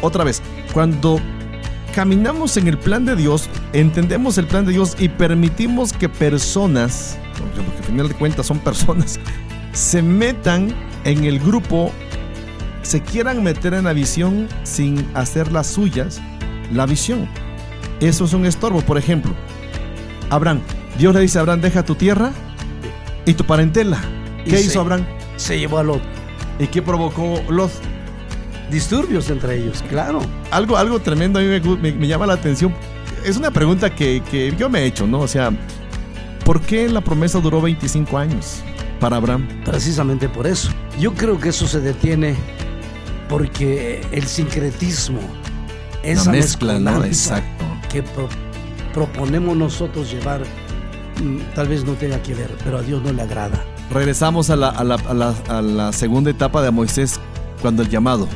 otra 0.03 0.25
vez, 0.25 0.43
cuando 0.75 1.21
caminamos 1.99 2.57
en 2.57 2.69
el 2.69 2.79
plan 2.79 3.05
de 3.05 3.17
Dios, 3.17 3.51
entendemos 3.73 4.39
el 4.39 4.47
plan 4.47 4.65
de 4.65 4.71
Dios 4.71 4.95
y 5.01 5.09
permitimos 5.09 5.93
que 5.93 6.09
personas, 6.09 7.19
porque 7.37 7.59
al 7.77 7.85
final 7.87 8.09
de 8.09 8.15
cuentas 8.15 8.47
son 8.47 8.61
personas, 8.61 9.19
se 9.73 10.01
metan 10.01 10.73
en 11.03 11.25
el 11.25 11.41
grupo, 11.41 11.91
se 12.83 13.03
quieran 13.03 13.43
meter 13.43 13.75
en 13.75 13.83
la 13.83 13.93
visión 13.95 14.47
sin 14.63 15.05
hacer 15.15 15.51
las 15.51 15.67
suyas, 15.67 16.21
la 16.73 16.87
visión. 16.87 17.29
Eso 17.99 18.27
es 18.27 18.33
un 18.33 18.47
estorbo, 18.47 18.81
por 18.83 18.97
ejemplo. 18.97 19.33
Abraham, 20.31 20.61
Dios 21.01 21.13
le 21.13 21.23
dice 21.23 21.39
a 21.39 21.41
Abraham, 21.41 21.63
deja 21.63 21.85
tu 21.85 21.97
tierra 21.97 22.31
y 23.27 23.35
tu 23.35 23.43
parentela. 23.43 23.99
Y 24.47 24.51
¿Qué 24.51 24.59
se- 24.59 24.67
hizo 24.67 24.81
Abraham? 24.83 25.05
Se 25.35 25.59
llevó 25.59 25.79
a 25.79 25.83
Lot. 25.83 26.03
¿Y 26.61 26.69
qué 26.69 26.81
provocó 26.81 27.43
Lot? 27.49 27.73
Disturbios 28.71 29.31
entre 29.31 29.57
ellos, 29.57 29.83
claro. 29.89 30.21
Algo, 30.51 30.77
algo 30.77 30.99
tremendo 31.01 31.39
a 31.39 31.43
mí 31.43 31.49
me, 31.49 31.63
gu- 31.63 31.79
me- 31.79 31.93
me 31.93 32.07
llama 32.07 32.27
la 32.27 32.35
atención. 32.35 32.75
Es 33.25 33.37
una 33.37 33.51
pregunta 33.51 33.95
que, 33.95 34.23
que 34.31 34.55
yo 34.57 34.69
me 34.69 34.81
he 34.81 34.87
hecho, 34.87 35.07
¿no? 35.07 35.21
O 35.21 35.29
sea, 35.29 35.51
¿por 36.45 36.61
qué 36.61 36.89
la 36.89 37.01
promesa 37.01 37.41
duró 37.41 37.61
25 37.63 38.17
años 38.19 38.63
para 39.01 39.17
Abraham? 39.17 39.49
Precisamente 39.65 40.29
por 40.29 40.47
eso. 40.47 40.71
Yo 41.01 41.15
creo 41.15 41.39
que 41.41 41.49
eso 41.49 41.67
se 41.67 41.81
detiene 41.81 42.35
porque 43.29 44.01
el 44.13 44.25
sincretismo, 44.27 45.21
esa 46.03 46.31
mezcolanza 46.31 47.43
que 47.91 48.03
pro- 48.03 48.29
proponemos 48.95 49.57
nosotros 49.57 50.11
llevar, 50.11 50.43
mm, 51.23 51.55
tal 51.55 51.69
vez 51.69 51.85
no 51.85 51.93
tenga 51.95 52.23
que 52.23 52.35
ver, 52.35 52.51
pero 52.65 52.79
a 52.79 52.83
Dios 52.83 53.03
no 53.03 53.13
le 53.13 53.23
agrada. 53.23 53.63
Regresamos 53.91 54.51
a 54.51 54.57
la, 54.57 54.69
a 54.69 54.85
la- 54.85 54.95
a 55.09 55.15
la- 55.15 55.35
a 55.49 55.63
la 55.63 55.93
segunda 55.93 56.31
etapa 56.31 56.63
de 56.63 56.71
Moisés 56.71 57.19
cuando 57.63 57.83
el 57.83 57.89
llamado. 57.89 58.29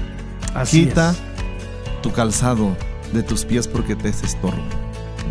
Así 0.54 0.84
Quita 0.86 1.10
es. 1.10 2.02
tu 2.02 2.12
calzado 2.12 2.76
de 3.12 3.22
tus 3.22 3.44
pies 3.44 3.68
porque 3.68 3.96
te 3.96 4.08
es 4.08 4.22
estorbo. 4.22 4.62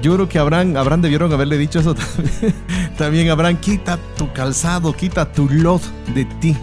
Yo 0.01 0.15
creo 0.15 0.27
que 0.29 0.39
Abraham, 0.39 0.77
Abraham 0.77 1.01
debieron 1.01 1.31
haberle 1.33 1.57
dicho 1.57 1.79
eso 1.79 1.93
también. 1.95 2.53
También 2.97 3.29
Abraham, 3.29 3.57
quita 3.57 3.97
tu 4.17 4.31
calzado, 4.33 4.93
quita 4.93 5.31
tu 5.31 5.47
lot 5.49 5.81
de 6.15 6.25
ti. 6.25 6.55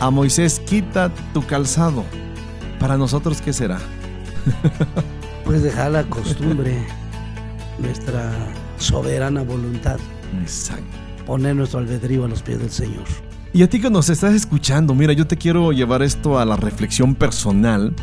A 0.00 0.10
Moisés, 0.10 0.60
quita 0.60 1.10
tu 1.32 1.46
calzado. 1.46 2.04
Para 2.80 2.96
nosotros, 2.96 3.40
¿qué 3.40 3.52
será? 3.52 3.78
Pues 5.44 5.62
dejar 5.62 5.90
la 5.90 6.04
costumbre, 6.04 6.86
nuestra 7.78 8.32
soberana 8.78 9.42
voluntad, 9.42 9.98
Exacto. 10.40 10.82
poner 11.26 11.54
nuestro 11.54 11.80
albedrío 11.80 12.24
a 12.24 12.28
los 12.28 12.40
pies 12.42 12.60
del 12.60 12.70
Señor. 12.70 13.04
Y 13.54 13.62
a 13.62 13.68
ti 13.68 13.80
que 13.80 13.88
nos 13.88 14.10
estás 14.10 14.34
escuchando, 14.34 14.96
mira, 14.96 15.12
yo 15.12 15.28
te 15.28 15.36
quiero 15.36 15.70
llevar 15.70 16.02
esto 16.02 16.40
a 16.40 16.44
la 16.44 16.56
reflexión 16.56 17.14
personal, 17.14 17.94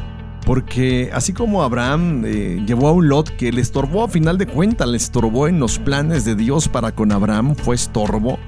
porque 0.46 1.10
así 1.14 1.34
como 1.34 1.62
Abraham 1.62 2.24
eh, 2.26 2.64
llevó 2.66 2.88
a 2.88 2.94
un 2.94 3.10
Lot 3.10 3.36
que 3.36 3.52
le 3.52 3.60
estorbó 3.60 4.06
a 4.06 4.08
final 4.08 4.38
de 4.38 4.48
cuentas, 4.48 4.88
le 4.88 4.96
estorbó 4.96 5.50
en 5.50 5.60
los 5.60 5.78
planes 5.78 6.24
de 6.24 6.36
Dios 6.36 6.70
para 6.70 6.94
con 6.94 7.12
Abraham, 7.12 7.56
fue 7.56 7.76
estorbo. 7.76 8.40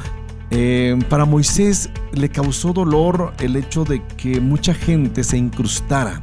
eh, 0.49 0.97
para 1.09 1.25
Moisés 1.25 1.89
le 2.13 2.29
causó 2.29 2.71
dolor 2.71 3.33
el 3.39 3.57
hecho 3.57 3.83
de 3.83 4.01
que 4.15 4.39
mucha 4.39 4.73
gente 4.73 5.25
se 5.25 5.37
incrustara 5.37 6.21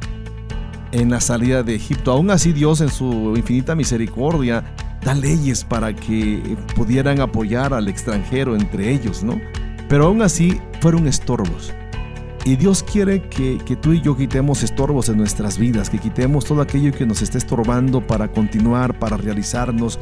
en 0.91 1.11
la 1.11 1.21
salida 1.21 1.61
de 1.61 1.75
Egipto. 1.75 2.11
Aún 2.11 2.31
así 2.31 2.53
Dios 2.53 2.81
en 2.81 2.89
su 2.89 3.35
infinita 3.37 3.75
misericordia 3.75 4.63
da 5.05 5.13
leyes 5.13 5.63
para 5.63 5.95
que 5.95 6.57
pudieran 6.75 7.19
apoyar 7.19 7.71
al 7.71 7.87
extranjero 7.87 8.55
entre 8.55 8.91
ellos, 8.91 9.23
¿no? 9.23 9.39
Pero 9.91 10.05
aún 10.05 10.21
así 10.21 10.57
fueron 10.79 11.05
estorbos. 11.05 11.73
Y 12.45 12.55
Dios 12.55 12.81
quiere 12.81 13.27
que, 13.27 13.57
que 13.57 13.75
tú 13.75 13.91
y 13.91 13.99
yo 13.99 14.15
quitemos 14.15 14.63
estorbos 14.63 15.09
en 15.09 15.17
nuestras 15.17 15.57
vidas, 15.57 15.89
que 15.89 15.99
quitemos 15.99 16.45
todo 16.45 16.61
aquello 16.61 16.93
que 16.93 17.05
nos 17.05 17.21
esté 17.21 17.37
estorbando 17.37 17.99
para 18.07 18.29
continuar, 18.29 18.97
para 18.97 19.17
realizarnos, 19.17 19.99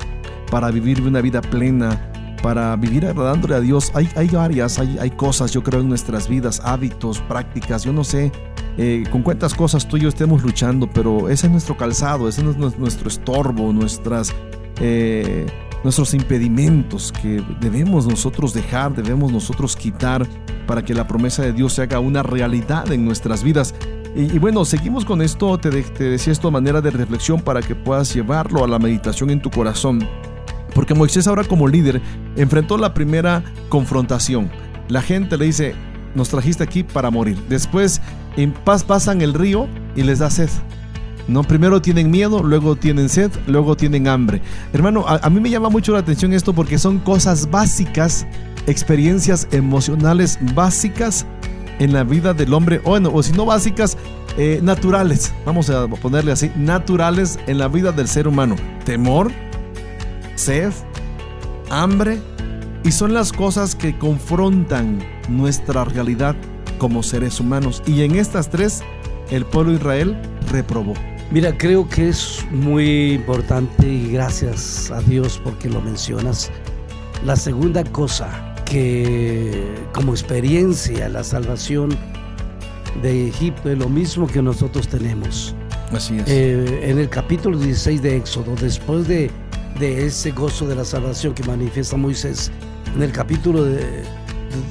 para 0.52 0.70
vivir 0.70 1.02
una 1.02 1.22
vida 1.22 1.42
plena, 1.42 2.12
para 2.44 2.76
vivir 2.76 3.08
agradándole 3.08 3.56
a 3.56 3.62
Dios. 3.62 3.92
Hay, 3.96 4.08
hay 4.16 4.30
hay, 4.36 4.98
hay 5.00 5.10
cosas, 5.10 5.52
yo 5.54 5.64
creo, 5.64 5.82
en 5.82 5.90
nuestras 5.90 6.30
vidas, 6.30 6.62
hábitos, 6.64 7.20
prácticas, 7.22 7.84
yo 7.84 7.92
no 7.92 8.04
sé 8.04 8.32
eh, 8.78 9.06
con 9.12 9.24
cuántas 9.24 9.56
cosas 9.56 9.88
tú 9.88 9.98
y 9.98 10.02
yo 10.02 10.10
estemos 10.10 10.44
luchando, 10.44 10.88
pero 10.88 11.30
ese 11.30 11.48
es 11.48 11.52
nuestro 11.52 11.76
calzado, 11.76 12.30
ese 12.30 12.42
es 12.42 12.58
nues- 12.58 12.78
nuestro 12.78 13.10
estorbo, 13.10 13.74
nuestras, 13.74 14.34
eh, 14.80 15.48
nuestros 15.84 16.14
impedimentos 16.14 17.12
que 17.22 17.44
debemos 17.62 18.06
nosotros 18.08 18.54
dejar, 18.54 18.94
debemos 18.94 19.32
nosotros 19.32 19.76
quitar 19.76 20.28
para 20.68 20.84
que 20.84 20.94
la 20.94 21.08
promesa 21.08 21.42
de 21.44 21.54
Dios 21.54 21.74
se 21.74 21.82
haga 21.84 22.00
una 22.00 22.22
realidad 22.24 22.92
en 22.92 23.06
nuestras 23.06 23.44
vidas. 23.44 23.74
Y, 24.16 24.40
bueno, 24.40 24.66
seguimos 24.66 25.06
con 25.06 25.22
esto, 25.22 25.58
te, 25.60 25.70
de- 25.70 25.84
te 25.84 26.04
decía 26.06 26.34
esto 26.34 26.48
a 26.48 26.52
manera 26.52 26.82
de 26.82 26.90
reflexión 26.92 27.42
para 27.42 27.62
que 27.62 27.76
puedas 27.76 28.14
llevarlo 28.14 28.64
a 28.64 28.68
la 28.68 28.80
meditación 28.80 29.30
en 29.30 29.42
tu 29.42 29.50
corazón. 29.52 30.00
Porque 30.74 30.94
Moisés 30.96 31.28
ahora 31.28 31.44
como 31.44 31.68
líder 31.68 32.02
enfrentó 32.36 32.78
la 32.78 32.94
primera 32.94 33.44
confrontación. 33.70 34.50
La 34.88 35.02
gente 35.02 35.38
le 35.38 35.46
dice, 35.46 35.76
nos 36.16 36.30
trajiste 36.30 36.64
aquí 36.64 36.84
para 36.84 37.10
morir. 37.12 37.38
Después 37.50 38.02
en 38.36 38.52
paz 38.52 38.84
pasan 38.84 39.22
el 39.22 39.34
río 39.34 39.68
y 39.96 40.04
les 40.04 40.20
da 40.20 40.30
sed. 40.30 40.50
No, 41.30 41.44
primero 41.44 41.80
tienen 41.80 42.10
miedo, 42.10 42.42
luego 42.42 42.76
tienen 42.76 43.08
sed, 43.08 43.32
luego 43.46 43.78
tienen 43.78 44.08
hambre. 44.08 44.42
Hermano, 44.74 45.06
a, 45.08 45.30
mí 45.30 45.40
me 45.40 45.52
llama 45.52 45.70
mucho 45.70 45.94
la 45.94 46.00
atención 46.00 46.34
esto 46.34 46.54
porque 46.54 46.80
son 46.80 46.98
cosas 46.98 47.52
básicas, 47.52 48.26
experiencias 48.66 49.48
emocionales 49.52 50.40
básicas 50.56 51.28
en 51.78 51.94
la 51.94 52.04
vida 52.04 52.34
del 52.34 52.52
hombre, 52.52 52.82
o, 52.84 52.90
bueno, 52.90 53.12
o 53.14 53.22
si 53.22 53.32
no 53.34 53.46
básicas, 53.46 53.96
eh, 54.38 54.60
naturales. 54.64 55.32
Vamos 55.46 55.70
a 55.70 55.88
ponerle 55.88 56.32
así, 56.32 56.52
naturales 56.56 57.38
en 57.46 57.60
la 57.60 57.68
vida 57.68 57.92
del 57.92 58.08
ser 58.08 58.28
humano. 58.28 58.56
Temor, 58.84 59.32
sed, 60.34 60.74
hambre, 61.70 62.18
y 62.84 62.92
son 62.92 63.14
las 63.14 63.32
cosas 63.32 63.76
que 63.76 63.96
confrontan 64.00 64.98
nuestra 65.30 65.86
realidad 65.86 66.36
como 66.80 67.04
seres 67.04 67.40
humanos. 67.40 67.84
Y 67.86 68.02
en 68.02 68.16
estas 68.16 68.50
tres, 68.50 68.82
el 69.30 69.46
pueblo 69.46 69.74
de 69.74 69.78
Israel 69.78 70.18
reprobó. 70.52 70.96
Mira, 71.32 71.56
creo 71.56 71.88
que 71.88 72.10
es 72.10 72.44
muy 72.50 73.14
importante 73.14 73.88
y 73.88 74.12
gracias 74.12 74.90
a 74.90 75.00
Dios 75.02 75.40
porque 75.44 75.70
lo 75.70 75.80
mencionas. 75.80 76.50
La 77.24 77.36
segunda 77.36 77.84
cosa 77.84 78.56
que 78.66 79.76
como 79.94 80.14
experiencia 80.14 81.08
la 81.08 81.24
salvación 81.24 81.96
de 83.04 83.28
Egipto 83.28 83.70
es 83.70 83.78
lo 83.78 83.90
mismo 83.90 84.26
que 84.26 84.42
nosotros 84.42 84.88
tenemos. 84.88 85.54
Así 85.92 86.18
es. 86.18 86.24
Eh, 86.28 86.90
en 86.90 86.98
el 86.98 87.10
capítulo 87.10 87.60
16 87.60 88.02
de 88.02 88.18
Éxodo, 88.18 88.56
después 88.60 89.08
de, 89.08 89.30
de 89.80 90.08
ese 90.08 90.32
gozo 90.32 90.66
de 90.66 90.74
la 90.74 90.84
salvación 90.84 91.36
que 91.36 91.44
manifiesta 91.44 91.96
Moisés, 91.96 92.52
en 92.96 93.04
el 93.04 93.12
capítulo 93.12 93.66
de, 93.66 94.04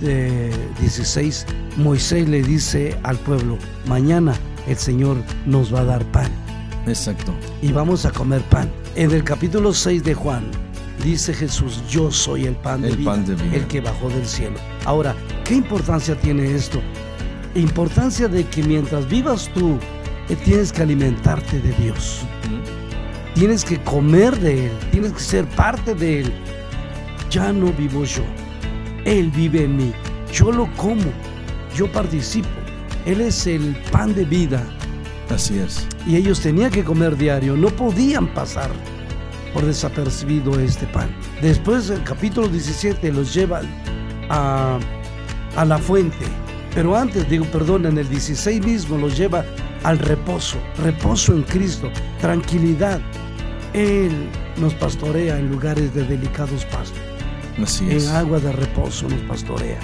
de 0.01 0.51
16, 0.81 1.47
Moisés 1.77 2.29
le 2.29 2.43
dice 2.43 2.99
al 3.05 3.17
pueblo, 3.19 3.59
mañana 3.87 4.35
el 4.67 4.77
Señor 4.77 5.19
nos 5.47 5.73
va 5.73 5.83
a 5.83 5.85
dar 5.85 6.05
pan 6.07 6.48
Exacto. 6.89 7.35
y 7.63 7.73
vamos 7.73 8.05
a 8.05 8.11
comer 8.11 8.43
pan. 8.43 8.71
En 8.97 9.11
el 9.11 9.23
capítulo 9.25 9.73
6 9.73 10.03
de 10.05 10.15
Juan 10.15 10.45
dice 11.05 11.33
Jesús, 11.33 11.83
yo 11.89 12.11
soy 12.11 12.47
el 12.47 12.57
pan 12.57 12.83
de, 12.83 12.89
El 12.89 12.97
vida, 12.97 13.11
pan 13.13 13.25
de 13.25 13.35
vida. 13.35 13.57
el 13.57 13.67
que 13.67 13.81
bajó 13.81 14.09
del 14.09 14.27
cielo. 14.27 14.57
Ahora, 14.85 15.15
¿qué 15.45 15.55
importancia 15.55 16.19
tiene 16.19 16.55
esto? 16.55 16.81
Importancia 17.55 18.29
de 18.29 18.45
que 18.45 18.63
mientras 18.63 19.09
vivas 19.09 19.51
tú, 19.55 19.79
eh, 20.29 20.37
tienes 20.45 20.73
que 20.73 20.83
alimentarte 20.83 21.61
de 21.61 21.73
Dios. 21.75 22.23
Tienes 23.35 23.65
que 23.65 23.81
comer 23.83 24.39
de 24.41 24.67
Él, 24.67 24.73
tienes 24.91 25.13
que 25.13 25.21
ser 25.21 25.45
parte 25.51 25.95
de 25.95 26.21
Él. 26.21 26.33
Ya 27.31 27.53
no 27.53 27.73
vivo 27.73 28.05
yo, 28.05 28.25
Él 29.05 29.31
vive 29.31 29.65
en 29.65 29.77
mí. 29.77 29.93
Yo 30.33 30.51
lo 30.51 30.71
como, 30.77 31.13
yo 31.77 31.91
participo. 31.93 32.49
Él 33.07 33.21
es 33.21 33.47
el 33.47 33.77
pan 33.91 34.15
de 34.15 34.25
vida 34.25 34.63
Así 35.31 35.59
es. 35.59 35.87
y 36.07 36.17
ellos 36.17 36.41
tenían 36.41 36.71
que 36.71 36.83
comer 36.85 37.17
diario, 37.17 37.57
no 37.57 37.69
podían 37.69 38.27
pasar 38.35 38.71
por 39.53 39.65
desapercibido 39.65 40.59
este 40.59 40.87
pan. 40.87 41.11
Después 41.43 41.91
el 41.91 42.03
capítulo 42.03 42.49
17 42.49 43.13
los 43.13 43.33
lleva 43.35 43.61
a, 44.31 44.79
a 45.57 45.65
la 45.65 45.79
fuente, 45.79 46.27
pero 46.75 46.97
antes, 46.97 47.29
digo, 47.29 47.45
perdón, 47.47 47.87
en 47.87 47.99
el 47.99 48.09
16 48.09 48.65
mismo 48.65 48.99
los 48.99 49.17
lleva 49.17 49.45
al 49.85 49.99
reposo, 49.99 50.59
reposo 50.83 51.33
en 51.35 51.43
Cristo, 51.43 51.91
tranquilidad. 52.21 53.01
Él 53.75 54.11
nos 54.57 54.75
pastorea 54.75 55.39
en 55.39 55.51
lugares 55.51 55.95
de 55.95 56.05
delicados 56.05 56.65
pastos 56.67 56.99
Así 57.63 57.87
es. 57.91 58.07
en 58.09 58.17
agua 58.17 58.39
de 58.41 58.51
reposo 58.53 59.09
nos 59.09 59.21
pastorea. 59.23 59.79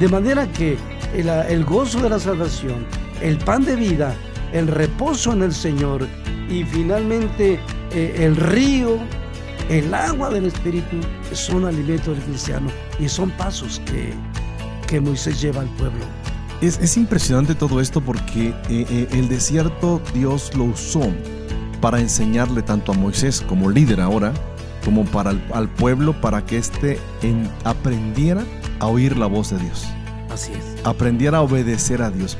De 0.00 0.08
manera 0.08 0.46
que 0.52 0.76
el, 1.14 1.28
el 1.28 1.64
gozo 1.64 2.00
de 2.00 2.10
la 2.10 2.18
salvación, 2.18 2.84
el 3.20 3.38
pan 3.38 3.64
de 3.64 3.76
vida, 3.76 4.14
el 4.52 4.68
reposo 4.68 5.32
en 5.32 5.42
el 5.42 5.52
Señor 5.54 6.06
y 6.48 6.64
finalmente 6.64 7.58
eh, 7.92 8.14
el 8.18 8.36
río, 8.36 8.98
el 9.68 9.92
agua 9.94 10.30
del 10.30 10.46
Espíritu 10.46 10.96
son 11.32 11.64
alimentos 11.64 12.16
del 12.16 12.24
cristiano 12.24 12.68
y 12.98 13.08
son 13.08 13.30
pasos 13.30 13.80
que, 13.86 14.12
que 14.86 15.00
Moisés 15.00 15.40
lleva 15.40 15.62
al 15.62 15.68
pueblo. 15.76 16.04
Es, 16.60 16.78
es 16.80 16.96
impresionante 16.96 17.54
todo 17.54 17.80
esto 17.80 18.00
porque 18.00 18.48
eh, 18.48 18.54
eh, 18.88 19.08
el 19.12 19.28
desierto 19.28 20.00
Dios 20.14 20.52
lo 20.56 20.64
usó 20.64 21.02
para 21.80 21.98
enseñarle 22.00 22.62
tanto 22.62 22.92
a 22.92 22.94
Moisés 22.94 23.40
como 23.40 23.68
líder 23.70 24.00
ahora, 24.00 24.32
como 24.84 25.04
para 25.04 25.30
el, 25.32 25.42
al 25.52 25.68
pueblo, 25.68 26.12
para 26.20 26.44
que 26.46 26.58
éste 26.58 27.00
en- 27.22 27.48
aprendiera 27.64 28.44
a 28.78 28.86
oír 28.86 29.16
la 29.16 29.26
voz 29.26 29.50
de 29.50 29.58
Dios, 29.58 29.86
Así 30.32 30.52
es. 30.52 30.84
aprendiera 30.86 31.38
a 31.38 31.42
obedecer 31.42 32.02
a 32.02 32.10
Dios. 32.10 32.36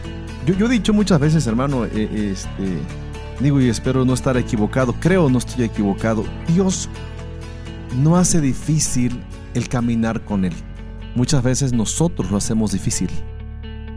Yo, 0.46 0.54
yo 0.54 0.66
he 0.66 0.68
dicho 0.70 0.92
muchas 0.92 1.20
veces, 1.20 1.46
hermano, 1.46 1.84
eh, 1.84 2.30
este, 2.32 2.78
digo 3.40 3.60
y 3.60 3.68
espero 3.68 4.04
no 4.04 4.14
estar 4.14 4.36
equivocado, 4.36 4.94
creo 5.00 5.28
no 5.30 5.38
estoy 5.38 5.64
equivocado, 5.64 6.24
Dios 6.48 6.88
no 8.02 8.16
hace 8.16 8.40
difícil 8.40 9.20
el 9.54 9.68
caminar 9.68 10.24
con 10.24 10.44
Él. 10.44 10.52
Muchas 11.14 11.42
veces 11.42 11.72
nosotros 11.72 12.30
lo 12.30 12.38
hacemos 12.38 12.72
difícil. 12.72 13.08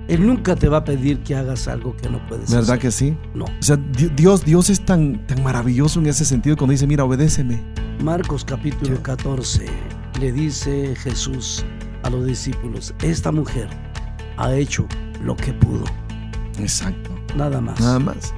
Él 0.07 0.27
nunca 0.27 0.55
te 0.55 0.67
va 0.69 0.77
a 0.77 0.83
pedir 0.83 1.19
que 1.21 1.33
hagas 1.35 1.67
algo 1.67 1.95
que 1.97 2.09
no 2.09 2.23
puedes 2.27 2.51
¿Verdad 2.51 2.71
hacer. 2.71 2.79
que 2.79 2.91
sí? 2.91 3.17
No. 3.33 3.45
O 3.45 3.49
sea, 3.63 3.77
Di- 3.77 4.09
Dios, 4.15 4.45
Dios 4.45 4.69
es 4.69 4.85
tan, 4.85 5.25
tan 5.25 5.41
maravilloso 5.43 5.99
en 5.99 6.05
ese 6.07 6.25
sentido 6.25 6.55
cuando 6.57 6.73
dice, 6.73 6.85
mira, 6.85 7.03
obedéceme. 7.05 7.59
Marcos 8.03 8.45
capítulo 8.45 9.01
14 9.01 9.65
le 10.19 10.31
dice 10.31 10.93
Jesús 10.97 11.65
a 12.03 12.09
los 12.11 12.25
discípulos, 12.27 12.93
esta 13.01 13.31
mujer 13.31 13.67
ha 14.37 14.53
hecho 14.53 14.85
lo 15.23 15.35
que 15.35 15.53
pudo, 15.53 15.85
Exacto. 16.59 17.09
nada 17.35 17.61
más. 17.61 17.79
Nada 17.79 17.99
más. 17.99 18.33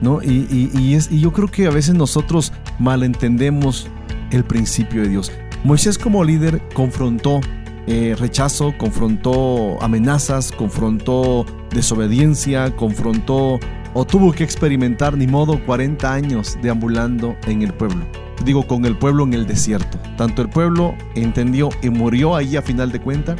¿No? 0.00 0.22
Y, 0.22 0.46
y- 0.50 0.70
y 0.78 0.94
es, 0.94 1.10
y 1.10 1.20
yo 1.20 1.32
creo 1.32 1.48
que 1.48 1.66
a 1.66 1.70
veces 1.70 1.94
nosotros 1.94 2.52
malentendemos 2.78 3.88
el 4.30 4.44
principio 4.44 5.02
de 5.02 5.08
Dios. 5.08 5.32
Moisés 5.64 5.98
como 5.98 6.24
líder 6.24 6.62
confrontó 6.74 7.40
eh, 7.86 8.16
rechazo, 8.18 8.72
confrontó 8.78 9.82
amenazas, 9.82 10.52
confrontó 10.52 11.44
desobediencia, 11.70 12.74
confrontó 12.76 13.58
o 13.92 14.04
tuvo 14.06 14.32
que 14.32 14.42
experimentar 14.44 15.16
ni 15.16 15.26
modo 15.26 15.62
40 15.64 16.12
años 16.12 16.56
deambulando 16.62 17.36
en 17.46 17.62
el 17.62 17.72
pueblo. 17.74 18.04
Digo, 18.44 18.66
con 18.66 18.84
el 18.86 18.96
pueblo 18.96 19.24
en 19.24 19.34
el 19.34 19.46
desierto. 19.46 19.98
Tanto 20.16 20.42
el 20.42 20.48
pueblo 20.48 20.94
entendió 21.14 21.68
y 21.82 21.90
murió 21.90 22.34
ahí 22.36 22.56
a 22.56 22.62
final 22.62 22.90
de 22.90 23.00
cuenta, 23.00 23.36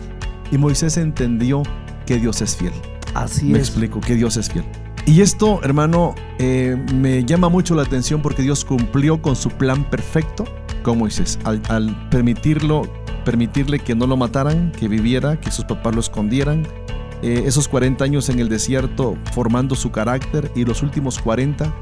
y 0.52 0.58
Moisés 0.58 0.96
entendió 0.98 1.62
que 2.06 2.18
Dios 2.18 2.40
es 2.42 2.54
fiel. 2.56 2.72
Así 3.14 3.46
Me 3.46 3.58
es. 3.58 3.68
explico, 3.68 4.00
que 4.00 4.14
Dios 4.14 4.36
es 4.36 4.50
fiel. 4.50 4.64
Y 5.06 5.20
esto, 5.20 5.60
hermano, 5.62 6.14
eh, 6.38 6.76
me 6.94 7.24
llama 7.24 7.48
mucho 7.48 7.74
la 7.74 7.82
atención 7.82 8.22
porque 8.22 8.42
Dios 8.42 8.64
cumplió 8.64 9.20
con 9.20 9.36
su 9.36 9.50
plan 9.50 9.84
perfecto 9.90 10.44
con 10.82 10.98
Moisés. 10.98 11.38
Al, 11.44 11.60
al 11.68 12.08
permitirlo, 12.10 12.82
permitirle 13.24 13.78
que 13.78 13.94
no 13.94 14.06
lo 14.06 14.16
mataran, 14.16 14.72
que 14.72 14.88
viviera, 14.88 15.38
que 15.40 15.50
sus 15.50 15.64
papás 15.66 15.94
lo 15.94 16.00
escondieran. 16.00 16.66
eh, 17.22 17.44
esos 17.46 17.68
40 17.68 18.04
años 18.04 18.28
en 18.28 18.38
el 18.38 18.48
desierto 18.50 19.16
formando 19.32 19.74
su 19.74 19.90
carácter 19.90 20.50
y 20.54 20.64
los 20.64 20.82
últimos 20.82 21.18
40 21.18 21.72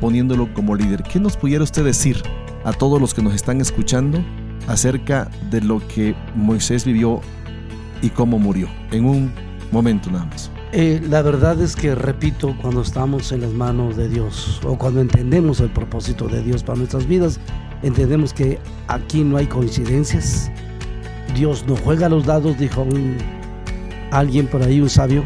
poniéndolo 0.00 0.52
como 0.54 0.74
líder. 0.74 1.02
¿Qué 1.04 1.20
nos 1.20 1.36
pudiera 1.36 1.62
usted 1.64 1.84
decir 1.84 2.22
a 2.64 2.72
todos 2.72 3.00
los 3.00 3.12
que 3.14 3.22
nos 3.22 3.34
están 3.34 3.60
escuchando 3.60 4.20
acerca 4.66 5.28
de 5.50 5.60
lo 5.60 5.86
que 5.88 6.14
Moisés 6.36 6.84
vivió 6.84 7.20
y 8.02 8.10
cómo 8.10 8.38
murió? 8.38 8.68
En 8.92 9.04
un 9.04 9.32
momento 9.72 10.10
nada 10.10 10.24
más. 10.26 10.50
Eh, 10.70 11.00
la 11.08 11.22
verdad 11.22 11.58
es 11.62 11.74
que, 11.74 11.94
repito, 11.94 12.54
cuando 12.60 12.82
estamos 12.82 13.32
en 13.32 13.40
las 13.40 13.52
manos 13.52 13.96
de 13.96 14.08
Dios 14.08 14.60
o 14.64 14.76
cuando 14.76 15.00
entendemos 15.00 15.60
el 15.60 15.70
propósito 15.70 16.28
de 16.28 16.42
Dios 16.42 16.62
para 16.62 16.76
nuestras 16.76 17.06
vidas, 17.06 17.40
entendemos 17.82 18.34
que 18.34 18.58
aquí 18.86 19.24
no 19.24 19.38
hay 19.38 19.46
coincidencias. 19.46 20.50
Dios 21.34 21.64
no 21.66 21.74
juega 21.74 22.10
los 22.10 22.26
dados, 22.26 22.58
dijo 22.58 22.82
un, 22.82 23.16
alguien 24.10 24.46
por 24.46 24.62
ahí, 24.62 24.80
un 24.80 24.90
sabio. 24.90 25.24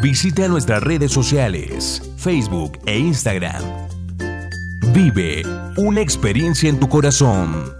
Visita 0.00 0.46
nuestras 0.48 0.82
redes 0.82 1.12
sociales, 1.12 2.02
Facebook 2.16 2.78
e 2.86 2.98
Instagram. 2.98 3.89
Vive 4.88 5.42
una 5.76 6.00
experiencia 6.00 6.68
en 6.68 6.80
tu 6.80 6.88
corazón. 6.88 7.79